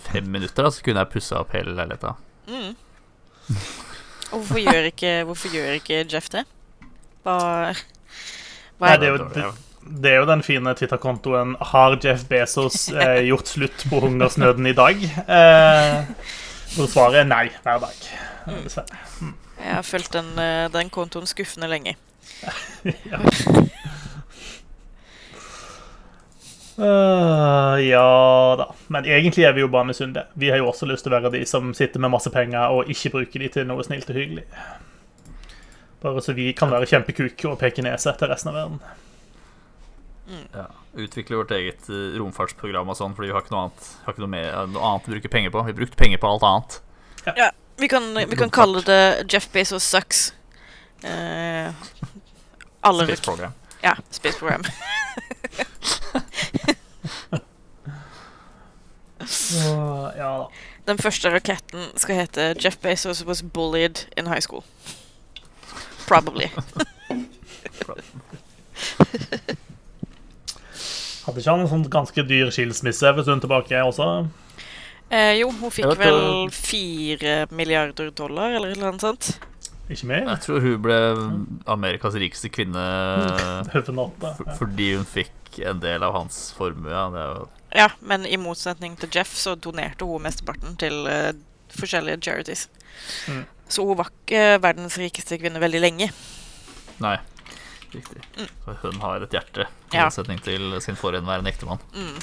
fem 0.09 0.27
minutter, 0.27 0.65
da, 0.65 0.71
så 0.75 0.83
kunne 0.83 1.05
jeg 1.05 1.13
pussa 1.13 1.39
opp 1.39 1.55
hele 1.55 1.75
leiligheta. 1.77 2.17
mm. 2.51 2.73
Og 4.31 4.39
hvorfor 4.39 4.59
gjør 4.61 4.91
ikke, 4.91 5.23
hvorfor 5.23 5.53
gjør 5.53 5.71
ikke 5.79 6.03
Jeff 6.13 6.29
det? 6.33 6.45
Hva, 7.25 7.35
hva 8.79 8.85
Nei, 8.85 8.93
er 8.93 9.01
det 9.01 9.07
er 9.07 9.11
jo, 9.11 9.23
det, 9.33 9.45
det 10.03 10.11
er 10.11 10.19
jo 10.21 10.27
den 10.29 10.43
fine 10.45 10.73
Twitter-kontoen 10.77 11.55
'Har 11.59 11.97
Jeff 12.03 12.25
Bezos 12.29 12.89
eh, 12.93 13.23
gjort 13.29 13.47
slutt 13.47 13.85
på 13.89 13.99
hungersnøden 14.05 14.69
i 14.69 14.75
dag?' 14.77 15.03
Eh, 15.03 16.03
hvor 16.75 16.87
svaret 16.87 17.23
er 17.23 17.29
nei 17.29 17.47
hver 17.63 17.81
dag. 17.81 17.97
Dessverre. 18.63 18.99
Mm. 19.21 19.33
Jeg 19.59 19.75
har 19.75 19.81
fulgt 19.81 20.13
den, 20.13 20.29
eh, 20.39 20.69
den 20.73 20.89
kontoen 20.89 21.27
skuffende 21.27 21.67
lenge. 21.67 21.95
Øh, 26.79 27.87
ja 27.91 28.55
da. 28.55 28.69
Men 28.89 29.05
egentlig 29.05 29.45
er 29.45 29.53
vi 29.53 29.61
jo 29.61 29.69
bare 29.69 29.85
misunnelige. 29.85 30.25
Vi 30.33 30.49
har 30.49 30.57
jo 30.57 30.69
også 30.71 30.87
lyst 30.89 31.05
til 31.05 31.13
å 31.13 31.19
være 31.19 31.31
de 31.35 31.43
som 31.45 31.73
sitter 31.77 32.01
med 32.01 32.09
masse 32.09 32.31
penger 32.33 32.73
og 32.73 32.89
ikke 32.89 33.11
bruker 33.13 33.43
de 33.43 33.49
til 33.53 33.67
noe 33.69 33.85
snilt 33.85 34.09
og 34.09 34.17
hyggelig. 34.17 34.47
Bare 36.01 36.23
så 36.25 36.33
vi 36.33 36.47
kan 36.57 36.71
være 36.73 36.87
kjempekuk 36.89 37.45
og 37.51 37.59
peke 37.61 37.85
nese 37.85 38.13
til 38.17 38.31
resten 38.31 38.49
av 38.49 38.57
verden. 38.57 38.81
Ja. 40.55 40.65
Utvikle 40.99 41.37
vårt 41.37 41.53
eget 41.53 41.89
eh, 41.89 42.17
romfartsprogram 42.17 42.89
og 42.89 42.97
sånn, 42.97 43.13
fordi 43.17 43.29
vi 43.29 43.35
har 43.35 43.45
ikke 43.45 43.53
noe 43.53 43.67
annet, 43.67 43.89
har 44.05 44.15
ikke 44.15 44.25
noe, 44.25 44.33
mer, 44.33 44.49
noe 44.73 44.89
annet 44.89 45.09
å 45.09 45.13
bruke 45.13 45.33
penger 45.37 45.53
på. 45.53 45.63
Vi 45.67 45.73
har 45.73 45.79
brukt 45.83 45.97
penger 45.99 46.21
på 46.21 46.33
alt 46.33 46.47
annet. 46.49 46.81
Ja, 47.37 47.51
vi 47.77 47.89
kan, 47.91 48.09
vi 48.17 48.39
kan 48.39 48.53
kalle 48.53 48.81
det 48.87 49.01
Jeff 49.29 49.49
Bezos 49.53 49.85
sucks. 49.85 50.31
Eh, 51.05 51.69
alle 52.81 53.05
Space 53.05 53.25
program. 53.25 53.53
Ja, 53.85 53.95
Space 54.09 54.39
Program. 54.39 54.65
Så, 59.49 59.73
ja 60.17 60.29
da. 60.43 60.47
Den 60.89 60.97
første 61.01 61.29
raketten 61.33 61.91
skal 61.99 62.21
hete 62.23 62.49
Jeff 62.61 62.79
Bezos 62.81 63.23
was 63.25 63.41
bullied 63.41 64.05
in 64.17 64.29
high 64.29 64.41
school. 64.41 64.63
Probably. 66.07 66.49
Hadde 71.25 71.41
ikke 71.41 71.51
han 71.53 71.61
en 71.61 71.69
sånn 71.69 71.89
ganske 71.93 72.23
dyr 72.25 72.49
skilsmisse 72.53 73.11
for 73.11 73.21
en 73.21 73.27
stund 73.27 73.43
tilbake 73.45 73.81
også? 73.85 74.07
Eh, 75.09 75.35
jo, 75.41 75.49
hun 75.59 75.73
fikk 75.73 75.89
vet 75.91 76.01
vel 76.03 76.49
fire 76.53 77.35
milliarder 77.53 78.11
dollar, 78.15 78.53
eller 78.57 78.73
noe 78.77 78.97
sånt. 79.01 79.35
Ikke 79.89 80.05
mer? 80.11 80.25
Jeg 80.35 80.43
tror 80.45 80.61
hun 80.61 80.81
ble 80.85 80.97
Amerikas 81.69 82.17
rikeste 82.21 82.51
kvinne 82.53 82.81
natta. 83.99 84.35
Ja. 84.37 84.57
fordi 84.57 84.91
hun 84.99 85.07
fikk 85.09 85.61
en 85.65 85.81
del 85.81 86.05
av 86.05 86.13
hans 86.13 86.51
formue. 86.57 86.91
Ja, 86.93 87.07
det 87.13 87.23
er 87.23 87.31
jo 87.39 87.47
Ja, 87.75 87.89
men 88.01 88.25
i 88.25 88.37
motsetning 88.37 88.95
til 88.97 89.09
Jeff 89.13 89.35
så 89.37 89.55
donerte 89.55 90.05
hun 90.09 90.23
mesteparten 90.25 90.75
til 90.81 91.05
uh, 91.05 91.31
forskjellige 91.77 92.21
charities. 92.25 92.69
Mm. 93.27 93.43
Så 93.69 93.85
hun 93.85 93.97
var 93.99 94.09
ikke 94.09 94.61
verdens 94.63 94.97
rikeste 94.97 95.37
kvinne 95.37 95.61
veldig 95.61 95.81
lenge. 95.83 96.07
Nei, 96.99 97.15
riktig. 97.93 98.23
Så 98.65 98.73
hun 98.81 98.97
har 99.03 99.21
et 99.21 99.35
hjerte, 99.37 99.67
i 99.93 99.95
Ja. 99.99 100.07
motsetning 100.09 100.41
til 100.43 100.81
sin 100.81 100.95
forhenværende 100.97 101.49
ektemann. 101.53 101.79
Mm. 101.93 102.19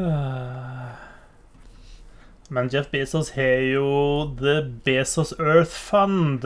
Øh. 0.00 0.90
Men 2.48 2.70
Jeff 2.74 2.88
Bezos 2.90 3.30
har 3.34 3.62
jo 3.74 3.86
The 4.38 4.62
Bezos 4.84 5.32
Earth 5.38 5.70
Fund, 5.70 6.44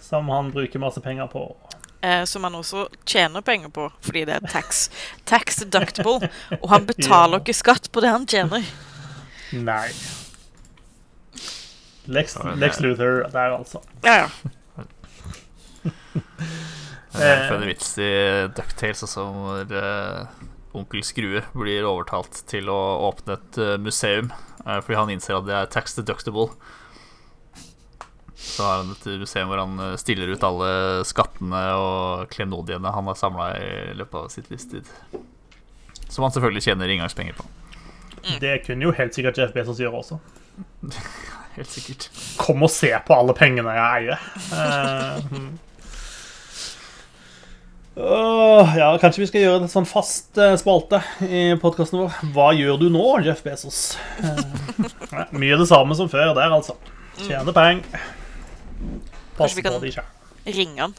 som 0.00 0.28
han 0.28 0.52
bruker 0.52 0.78
masse 0.82 1.00
penger 1.00 1.26
på. 1.26 1.56
Eh, 2.02 2.24
som 2.24 2.44
han 2.46 2.54
også 2.56 2.86
tjener 3.04 3.42
penger 3.44 3.68
på, 3.76 3.90
fordi 4.00 4.22
det 4.24 4.38
er 4.38 4.46
tax, 4.48 4.86
tax 5.28 5.58
deductible. 5.60 6.30
Og 6.62 6.68
han 6.72 6.86
betaler 6.88 7.36
Ja. 7.38 7.42
ikke 7.44 7.56
skatt 7.58 7.90
på 7.92 8.00
det 8.00 8.08
han 8.14 8.24
tjener. 8.30 8.64
Nei. 9.52 9.90
Lex, 12.10 12.38
Lex 12.56 12.80
Luthor 12.80 13.26
der, 13.30 13.52
altså. 13.58 13.82
Ja, 14.06 14.24
ja. 14.24 14.28
Det 17.10 17.26
er 17.26 17.52
en 17.52 17.66
vits 17.66 17.90
i 17.98 18.08
Ducktales 18.54 19.02
også, 19.02 19.24
hvor 19.34 19.72
eh, 19.76 20.44
onkel 20.78 21.02
Skrue 21.04 21.42
blir 21.58 21.84
overtalt 21.88 22.44
til 22.48 22.70
å 22.70 22.78
åpne 23.08 23.34
et 23.34 23.58
eh, 23.58 23.74
museum 23.82 24.30
eh, 24.30 24.78
fordi 24.78 24.98
han 24.98 25.10
innser 25.16 25.36
at 25.40 25.48
det 25.48 25.56
er 25.58 25.72
tax 25.74 25.98
deductible. 25.98 26.48
Så 28.40 28.64
har 28.64 28.80
han 28.80 28.92
et 28.94 29.06
museum 29.20 29.50
hvor 29.50 29.60
han 29.60 29.80
eh, 29.84 29.96
stiller 30.00 30.32
ut 30.32 30.44
alle 30.46 30.70
skattene 31.08 31.60
og 31.76 32.30
klenodiene 32.32 32.92
han 32.94 33.10
har 33.10 33.18
samla 33.18 33.50
i 33.60 33.96
løpet 33.98 34.16
av 34.22 34.30
sitt 34.32 34.48
livstid. 34.52 34.88
Som 36.08 36.24
han 36.24 36.32
selvfølgelig 36.34 36.64
tjener 36.64 36.90
inngangspenger 36.90 37.36
på. 37.36 37.44
Det 38.40 38.62
kunne 38.64 38.88
jo 38.88 38.94
helt 38.96 39.16
sikkert 39.16 39.38
Jeff 39.38 39.52
Bezos 39.56 39.80
gjøre 39.80 40.00
også. 40.02 40.20
Helt 41.56 41.72
sikkert. 41.72 42.06
Kom 42.38 42.62
og 42.62 42.70
se 42.70 42.92
på 43.06 43.14
alle 43.16 43.34
pengene 43.36 43.72
jeg 43.74 44.04
eier. 44.04 44.20
Uh. 44.54 45.48
Ja, 48.78 48.92
kanskje 49.02 49.24
vi 49.24 49.28
skal 49.28 49.42
gjøre 49.42 49.64
en 49.64 49.72
sånn 49.72 49.88
fast 49.88 50.38
uh, 50.38 50.54
spalte 50.60 51.02
i 51.26 51.50
podkasten 51.60 52.04
vår. 52.04 52.14
Hva 52.36 52.46
gjør 52.56 52.78
du 52.80 52.86
nå, 52.94 53.02
Jeff 53.26 53.42
Bezos? 53.44 53.98
Mye 55.40 55.58
det 55.58 55.66
samme 55.68 55.98
som 55.98 56.08
før 56.12 56.32
der, 56.38 56.54
altså. 56.54 56.78
Tjene 57.18 57.52
penger. 57.52 58.08
Passe 59.38 59.64
på 59.64 59.76
de 59.82 59.92
sjøl. 59.94 60.08
Ringe 60.50 60.86
han. 60.86 60.96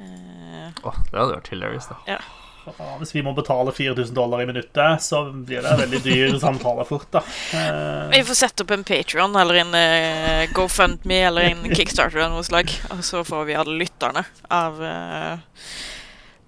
Uh, 0.00 0.72
Åh, 0.84 0.96
det 1.10 1.20
hadde 1.20 1.36
vært 1.36 1.52
hilarious, 1.52 1.90
da. 1.92 2.00
ja. 2.16 2.22
Ja, 2.64 2.94
hvis 2.96 3.10
vi 3.12 3.20
må 3.20 3.34
betale 3.36 3.74
4000 3.76 4.14
dollar 4.16 4.40
i 4.40 4.46
minuttet, 4.48 5.02
så 5.04 5.18
blir 5.28 5.60
det 5.60 5.68
en 5.68 5.82
veldig 5.82 5.98
dyr 6.00 6.36
samtale 6.40 6.86
fort, 6.88 7.10
da. 7.12 7.20
Vi 7.52 8.16
Vi 8.16 8.22
får 8.24 8.38
sette 8.38 8.64
opp 8.64 8.72
en 8.72 8.86
Patreon 8.88 9.36
eller 9.36 9.60
en 9.60 9.76
uh, 9.76 10.52
GoFundMe 10.56 11.18
eller 11.28 11.50
en 11.50 11.66
Kickstarter 11.74 12.22
eller 12.22 12.32
noe 12.38 12.46
slag. 12.46 12.72
Og 12.94 13.04
så 13.04 13.20
får 13.26 13.44
vi 13.50 13.58
alle 13.60 13.76
lytterne 13.82 14.24
av 14.48 14.80
uh, 14.80 15.36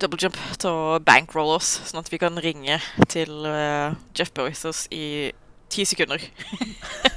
Double 0.01 0.21
Jump 0.21 0.37
til 0.61 0.71
å 0.71 0.99
bankrolle 1.05 1.57
oss, 1.57 1.77
sånn 1.89 2.03
at 2.03 2.11
vi 2.13 2.21
kan 2.21 2.37
ringe 2.43 2.77
til 3.09 3.47
eh, 3.49 3.95
Jeff 4.17 4.33
Bezos 4.37 4.85
i 4.93 5.33
ti 5.73 5.87
sekunder. 5.89 6.21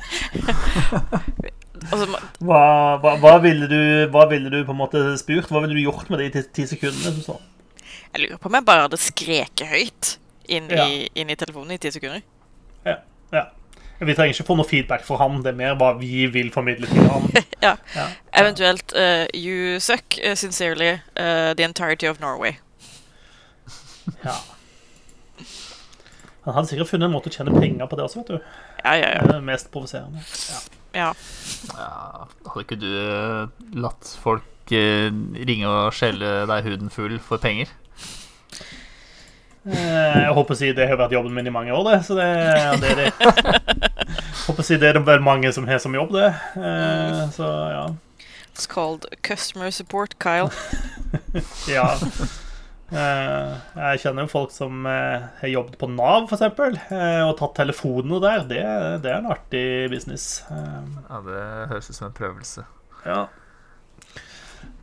Og 1.91 1.95
så 1.99 2.05
må- 2.11 2.19
hva, 2.45 2.63
hva, 3.01 3.13
hva, 3.21 3.33
ville 3.43 3.67
du, 3.71 3.79
hva 4.13 4.25
ville 4.29 4.49
du 4.51 4.59
på 4.67 4.73
en 4.75 4.77
måte 4.81 5.03
spurt? 5.21 5.47
Hva 5.49 5.61
ville 5.63 5.77
du 5.77 5.83
gjort 5.85 6.09
med 6.11 6.19
de 6.19 6.29
ti, 6.35 6.41
ti 6.53 6.65
sekundene? 6.75 7.13
som 7.15 7.21
står? 7.23 7.45
jeg 8.13 8.23
lurer 8.25 8.37
på 8.41 8.49
om 8.49 8.55
jeg 8.57 8.65
bare 8.65 8.81
hadde 8.87 8.97
skreket 8.97 9.67
høyt 9.69 10.07
inn, 10.49 10.67
Ja. 10.73 10.85
i, 10.89 11.07
inn 11.15 11.29
i 11.29 11.35
telefonen 11.37 11.71
i 11.75 11.77
ti 11.77 11.91
sekunder. 11.93 12.21
Ja, 12.85 12.95
ja. 13.33 13.43
Vi 13.99 14.13
trenger 14.15 14.33
ikke 14.33 14.45
få 14.47 14.55
noe 14.57 14.65
feedback 14.65 15.03
fra 15.05 15.17
han, 15.19 15.41
det 15.43 15.51
er 15.51 15.57
mer 15.59 15.75
hva 15.77 15.91
vi 15.99 16.25
vil 16.31 16.49
formidle 16.51 16.87
til 16.89 17.05
han. 17.09 17.29
Ja. 17.61 17.73
Ja. 17.95 18.05
Eventuelt 18.39 18.93
uh, 18.95 19.25
You 19.35 19.79
suck 19.83 20.15
uh, 20.23 20.33
sincerely 20.39 20.93
uh, 21.19 21.53
the 21.59 21.63
entirety 21.67 22.07
of 22.07 22.19
Norway. 22.23 22.53
Ja. 24.23 24.37
Han 26.49 26.57
hadde 26.59 26.71
sikkert 26.73 26.89
funnet 26.91 27.07
en 27.09 27.13
måte 27.15 27.29
å 27.31 27.35
tjene 27.35 27.53
penger 27.55 27.87
på 27.91 27.97
det 27.99 28.05
også, 28.05 28.21
vet 28.23 28.31
du. 28.33 28.37
Ja, 28.83 28.93
ja, 28.93 28.99
Det 28.99 29.13
ja. 29.15 29.23
er 29.25 29.33
det 29.33 29.43
mest 29.49 29.69
provoserende. 29.73 30.23
Ja. 30.49 30.59
ja. 30.99 31.09
Ja, 31.75 31.89
hadde 32.49 32.63
ikke 32.65 32.79
du 32.81 32.89
eh, 32.89 33.69
latt 33.85 34.13
folk 34.23 34.73
eh, 34.75 35.09
ringe 35.49 35.69
og 35.69 35.93
skjelle 35.97 36.33
deg 36.49 36.67
huden 36.69 36.89
full 36.93 37.19
for 37.23 37.41
penger? 37.43 37.71
Eh, 39.69 40.19
Jeg 40.23 40.33
håper 40.33 40.55
å 40.55 40.57
si 40.57 40.69
det 40.73 40.87
har 40.89 40.97
vært 40.99 41.13
jobben 41.13 41.33
min 41.35 41.49
i 41.49 41.53
mange 41.53 41.73
år, 41.75 41.83
det. 41.91 41.97
Så 42.07 42.15
det, 42.17 42.27
det 42.81 42.93
er 42.93 43.01
det. 43.03 43.09
håper 44.47 44.63
å 44.63 44.65
si 44.65 44.77
det 44.81 44.89
er 44.93 44.97
det 44.99 45.05
vel 45.07 45.21
mange 45.25 45.51
som 45.53 45.67
har 45.69 45.81
som 45.83 45.95
jobb, 45.97 46.13
det. 46.15 46.29
Eh, 46.57 47.23
Så 47.35 47.49
ja. 47.75 47.87
It's 48.53 48.65
called 48.67 49.05
customer 49.23 49.69
support, 49.71 50.17
Kyle. 50.19 50.49
ja. 51.71 51.93
Eh, 52.89 53.51
Jeg 53.77 53.99
kjenner 54.01 54.25
jo 54.25 54.31
folk 54.31 54.53
som 54.53 54.85
eh, 54.89 55.27
har 55.41 55.51
jobbet 55.51 55.77
på 55.81 55.89
Nav, 55.93 56.25
f.eks., 56.29 56.41
og 57.27 57.33
tatt 57.37 57.57
telefonene 57.59 58.21
der. 58.23 58.45
Det, 58.49 58.61
det 59.03 59.11
er 59.11 59.19
en 59.21 59.29
artig 59.33 59.65
business. 59.93 60.43
Eh, 60.49 60.79
Ja, 61.09 61.19
Det 61.27 61.43
høres 61.73 61.89
ut 61.91 61.99
som 61.99 62.07
en 62.09 62.17
prøvelse. 62.17 62.65
Ja. 63.05 63.19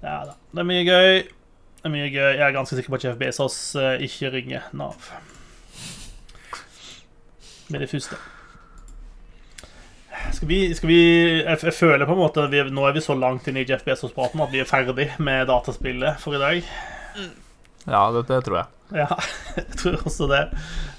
ja 0.04 0.18
da. 0.30 0.36
Det 0.52 0.62
er 0.62 0.68
mye 0.70 0.84
gøy. 0.86 1.10
Det 1.76 1.90
er 1.90 1.94
mye 1.96 2.12
gøy. 2.14 2.30
Jeg 2.38 2.46
er 2.46 2.54
ganske 2.56 2.78
sikker 2.78 2.94
på 2.94 3.00
at 3.00 3.04
Jeff 3.08 3.18
Bezos 3.20 3.58
eh, 3.80 3.96
ikke 4.06 4.30
ringer 4.36 4.70
Nav. 4.78 5.10
Med 7.68 7.82
det 7.82 7.90
første. 7.90 8.16
Skal 10.32 10.48
vi, 10.48 10.60
skal 10.74 10.88
vi 10.90 10.98
jeg, 11.42 11.58
jeg 11.62 11.74
føler 11.74 12.06
på 12.06 12.14
en 12.14 12.18
måte 12.18 12.42
at 12.46 12.50
vi, 12.54 12.62
Nå 12.74 12.86
er 12.88 12.94
vi 12.96 13.02
så 13.04 13.14
langt 13.18 13.46
inn 13.50 13.58
i 13.60 13.66
Jeff 13.68 13.82
Bezos-praten 13.86 14.40
at 14.42 14.50
vi 14.54 14.62
er 14.62 14.68
ferdig 14.68 15.08
med 15.22 15.46
dataspillet 15.50 16.18
for 16.22 16.34
i 16.38 16.40
dag. 16.42 16.70
Ja, 17.86 18.04
det, 18.14 18.24
det 18.28 18.40
tror 18.46 18.58
jeg. 18.62 18.66
Ja, 18.94 19.08
jeg 19.58 19.66
tror 19.80 19.96
også 20.06 20.28
det. 20.30 20.42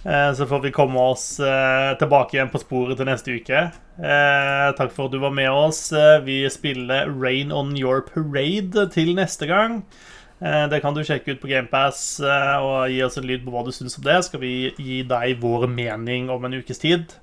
Eh, 0.08 0.32
Så 0.36 0.48
får 0.50 0.62
vi 0.66 0.74
komme 0.76 1.00
oss 1.14 1.26
eh, 1.40 1.94
tilbake 2.00 2.36
igjen 2.38 2.52
på 2.52 2.60
sporet 2.64 3.00
til 3.00 3.08
neste 3.08 3.36
uke. 3.40 3.62
Eh, 4.00 4.68
Takk 4.78 4.92
for 4.96 5.08
at 5.08 5.16
du 5.16 5.20
var 5.24 5.32
med 5.36 5.50
oss. 5.52 5.86
Vi 6.28 6.42
spiller 6.52 7.08
Rain 7.12 7.52
on 7.56 7.74
Your 7.80 8.04
Parade 8.08 8.88
til 8.96 9.14
neste 9.20 9.48
gang. 9.50 9.82
Det 10.38 10.78
kan 10.84 10.94
du 10.94 11.00
sjekke 11.02 11.34
ut 11.34 11.40
på 11.42 11.50
GamePass 11.50 12.20
og 12.22 12.92
gi 12.94 13.00
oss 13.02 13.16
en 13.18 13.26
lyd 13.26 13.42
på 13.42 13.50
hva 13.50 13.64
du 13.66 13.72
syns 13.74 13.96
om 13.98 14.04
det. 14.06 14.20
Skal 14.28 14.44
vi 14.44 14.52
gi 14.78 15.00
deg 15.10 15.40
vår 15.42 15.64
mening 15.72 16.28
om 16.30 16.46
en 16.46 16.54
ukes 16.60 16.78
tid. 16.84 17.16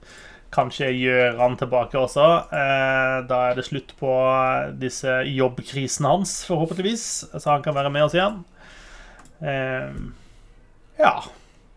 Kanskje 0.50 0.88
Gjøran 0.90 1.54
tilbake 1.60 1.94
også. 2.00 2.24
Da 2.50 3.38
er 3.52 3.54
det 3.54 3.68
slutt 3.68 3.94
på 4.00 4.10
disse 4.82 5.20
jobbkrisene 5.30 6.10
hans, 6.10 6.40
forhåpentligvis, 6.50 7.06
så 7.38 7.52
han 7.52 7.62
kan 7.62 7.78
være 7.78 7.94
med 7.94 8.08
oss 8.08 8.18
igjen. 8.18 8.42
Eh, 9.42 9.88
Ja. 10.98 11.16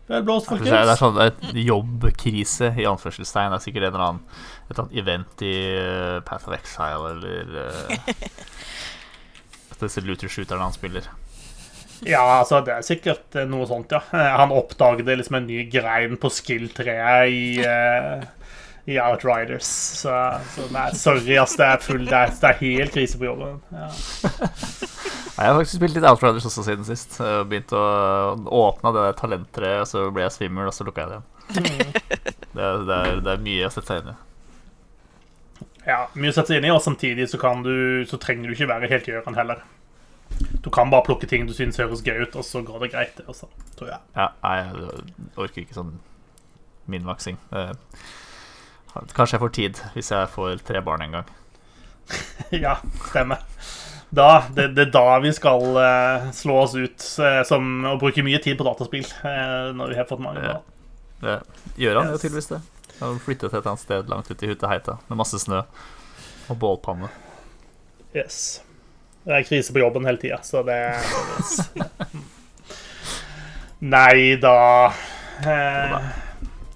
Vel 0.08 0.22
blåst, 0.24 0.48
Det 0.48 0.70
er, 0.72 0.86
det 0.88 0.94
er 0.94 0.96
sånn 0.96 1.18
et 1.20 1.42
jobbkrise 1.52 2.70
i 2.80 2.86
anførselstegn. 2.88 3.52
Det 3.52 3.58
er 3.58 3.64
sikkert 3.66 3.88
en 3.90 3.90
eller 3.90 4.04
annen, 4.06 4.22
et 4.64 4.70
eller 4.70 4.84
annet 4.86 5.00
event 5.02 5.42
i 5.44 5.54
eh, 5.76 6.20
Path 6.24 6.48
of 6.48 6.54
Exile 6.56 7.10
eller 7.12 7.58
uh, 7.68 8.14
Disse 9.82 10.00
looter 10.02 10.32
shooterne 10.32 10.64
han 10.64 10.72
spiller. 10.72 11.10
Ja, 12.06 12.22
altså, 12.38 12.62
det 12.64 12.72
er 12.72 12.86
sikkert 12.86 13.36
eh, 13.36 13.46
noe 13.50 13.66
sånt, 13.68 13.92
ja. 13.92 14.00
Eh, 14.14 14.32
Han 14.40 14.54
oppdaget 14.54 15.06
liksom 15.12 15.40
en 15.42 15.48
ny 15.50 15.64
grein 15.70 16.16
på 16.20 16.30
skill-treet 16.32 17.28
i 17.28 17.44
uh, 17.66 18.24
i 18.88 18.96
Outriders. 19.02 19.68
Så, 20.00 20.12
så 20.54 20.70
nei, 20.72 20.88
sorry, 20.96 21.36
ass. 21.36 21.58
Det 21.60 21.66
er 21.68 21.82
full 21.84 22.06
Det 22.08 22.16
er, 22.16 22.32
det 22.32 22.48
er 22.54 22.62
helt 22.62 22.94
krise 22.96 23.20
på 23.20 23.28
jobben. 23.28 23.60
Ja. 23.76 23.90
Jeg 25.38 25.52
har 25.52 25.54
faktisk 25.54 25.78
spilt 25.78 25.94
litt 25.94 26.06
Outriders 26.08 26.46
også 26.48 26.64
siden 26.66 26.86
sist. 26.86 27.20
Begynt 27.46 27.70
å 27.76 27.82
åpne 28.58 28.90
det 28.96 29.04
der 29.04 29.18
talenttreet, 29.20 29.84
og 29.84 29.90
så 29.90 30.08
ble 30.14 30.24
jeg 30.24 30.34
svimmel, 30.34 30.66
og 30.66 30.74
så 30.74 30.86
lukka 30.86 31.04
jeg 31.04 31.12
det 31.12 31.18
igjen. 31.18 31.28
Det 32.58 32.64
er, 32.64 32.80
det, 32.88 32.96
er, 32.96 33.20
det 33.22 33.32
er 33.36 33.44
mye 33.44 33.68
å 33.68 33.70
sette 33.70 33.86
seg 33.92 34.02
inn 34.02 34.10
i. 34.10 34.16
Ja, 35.86 35.98
mye 36.18 36.32
å 36.32 36.34
sette 36.34 36.50
seg 36.50 36.58
inn 36.58 36.66
i, 36.66 36.72
og 36.74 36.82
samtidig 36.82 37.28
så, 37.30 37.38
kan 37.40 37.62
du, 37.62 37.74
så 38.10 38.18
trenger 38.20 38.50
du 38.50 38.56
ikke 38.56 38.68
være 38.68 38.90
helt 38.90 39.06
gjøren 39.08 39.38
heller. 39.38 39.62
Du 40.64 40.68
kan 40.74 40.90
bare 40.90 41.06
plukke 41.06 41.28
ting 41.30 41.46
du 41.48 41.54
syns 41.56 41.78
høres 41.80 42.02
gøy 42.04 42.24
ut, 42.26 42.34
og 42.36 42.44
så 42.44 42.64
går 42.66 42.82
det 42.84 42.90
greit, 42.96 43.14
det 43.16 43.28
også, 43.30 43.48
tror 43.78 43.94
jeg. 43.94 44.02
Ja, 44.18 44.28
jeg 44.42 44.90
orker 45.38 45.62
ikke 45.62 45.78
sånn 45.78 45.94
minmaksing. 46.90 47.38
Kanskje 49.14 49.36
jeg 49.36 49.42
får 49.44 49.54
tid 49.54 49.80
hvis 49.94 50.10
jeg 50.12 50.32
får 50.34 50.64
tre 50.66 50.82
barn 50.84 51.06
en 51.06 51.20
gang. 51.20 51.34
Ja, 52.64 52.78
stemmer. 53.10 53.44
Da, 54.10 54.44
det, 54.56 54.70
det 54.72 54.86
er 54.86 54.92
da 54.94 55.18
vi 55.20 55.28
skal 55.36 55.60
uh, 55.76 56.30
slå 56.32 56.54
oss 56.62 56.72
ut 56.78 57.04
uh, 57.20 57.42
som 57.44 57.66
og 57.84 57.98
bruke 58.00 58.22
mye 58.24 58.38
tid 58.40 58.56
på 58.56 58.64
dataspill. 58.64 59.04
Uh, 59.20 59.68
når 59.76 59.92
vi 59.92 59.98
har 60.00 60.08
fått 60.08 60.22
mange 60.24 60.40
Ja. 60.44 60.58
Det 61.18 61.34
gjør 61.82 61.96
han 61.98 62.12
jo 62.12 62.14
Yes. 62.14 62.22
tydeligvis 62.22 62.48
det. 62.52 62.60
Han 63.00 63.16
flyttet 63.20 63.50
til 63.50 63.58
et 63.58 63.66
annet 63.66 63.82
sted 63.82 64.08
langt 64.10 64.28
ute 64.30 64.46
i 64.46 64.50
Huteheita 64.52 64.94
med 65.08 65.18
masse 65.18 65.38
snø 65.42 65.64
og 66.48 66.58
bålpanne. 66.62 67.08
Yes. 68.16 68.60
Det 69.26 69.34
er 69.34 69.44
krise 69.48 69.74
på 69.74 69.82
jobben 69.82 70.06
hele 70.08 70.20
tida, 70.22 70.38
så 70.46 70.62
det 70.64 70.78
yes. 70.94 71.58
Nei 73.94 74.36
da. 74.42 74.54
Eh, 75.46 75.98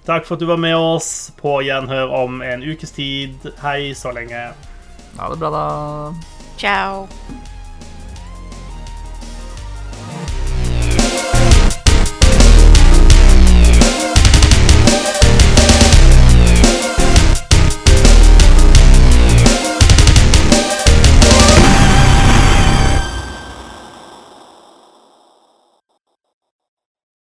takk 0.06 0.26
for 0.26 0.36
at 0.36 0.42
du 0.42 0.46
var 0.50 0.60
med 0.60 0.76
oss. 0.76 1.30
På 1.38 1.60
gjenhør 1.64 2.12
om 2.22 2.42
en 2.46 2.62
ukes 2.62 2.92
tid. 2.94 3.48
Hei 3.62 3.92
så 3.98 4.12
lenge. 4.14 4.44
Ha 5.18 5.30
det 5.32 5.38
bra, 5.40 5.50
da. 5.54 5.64
Ciao. 6.56 7.08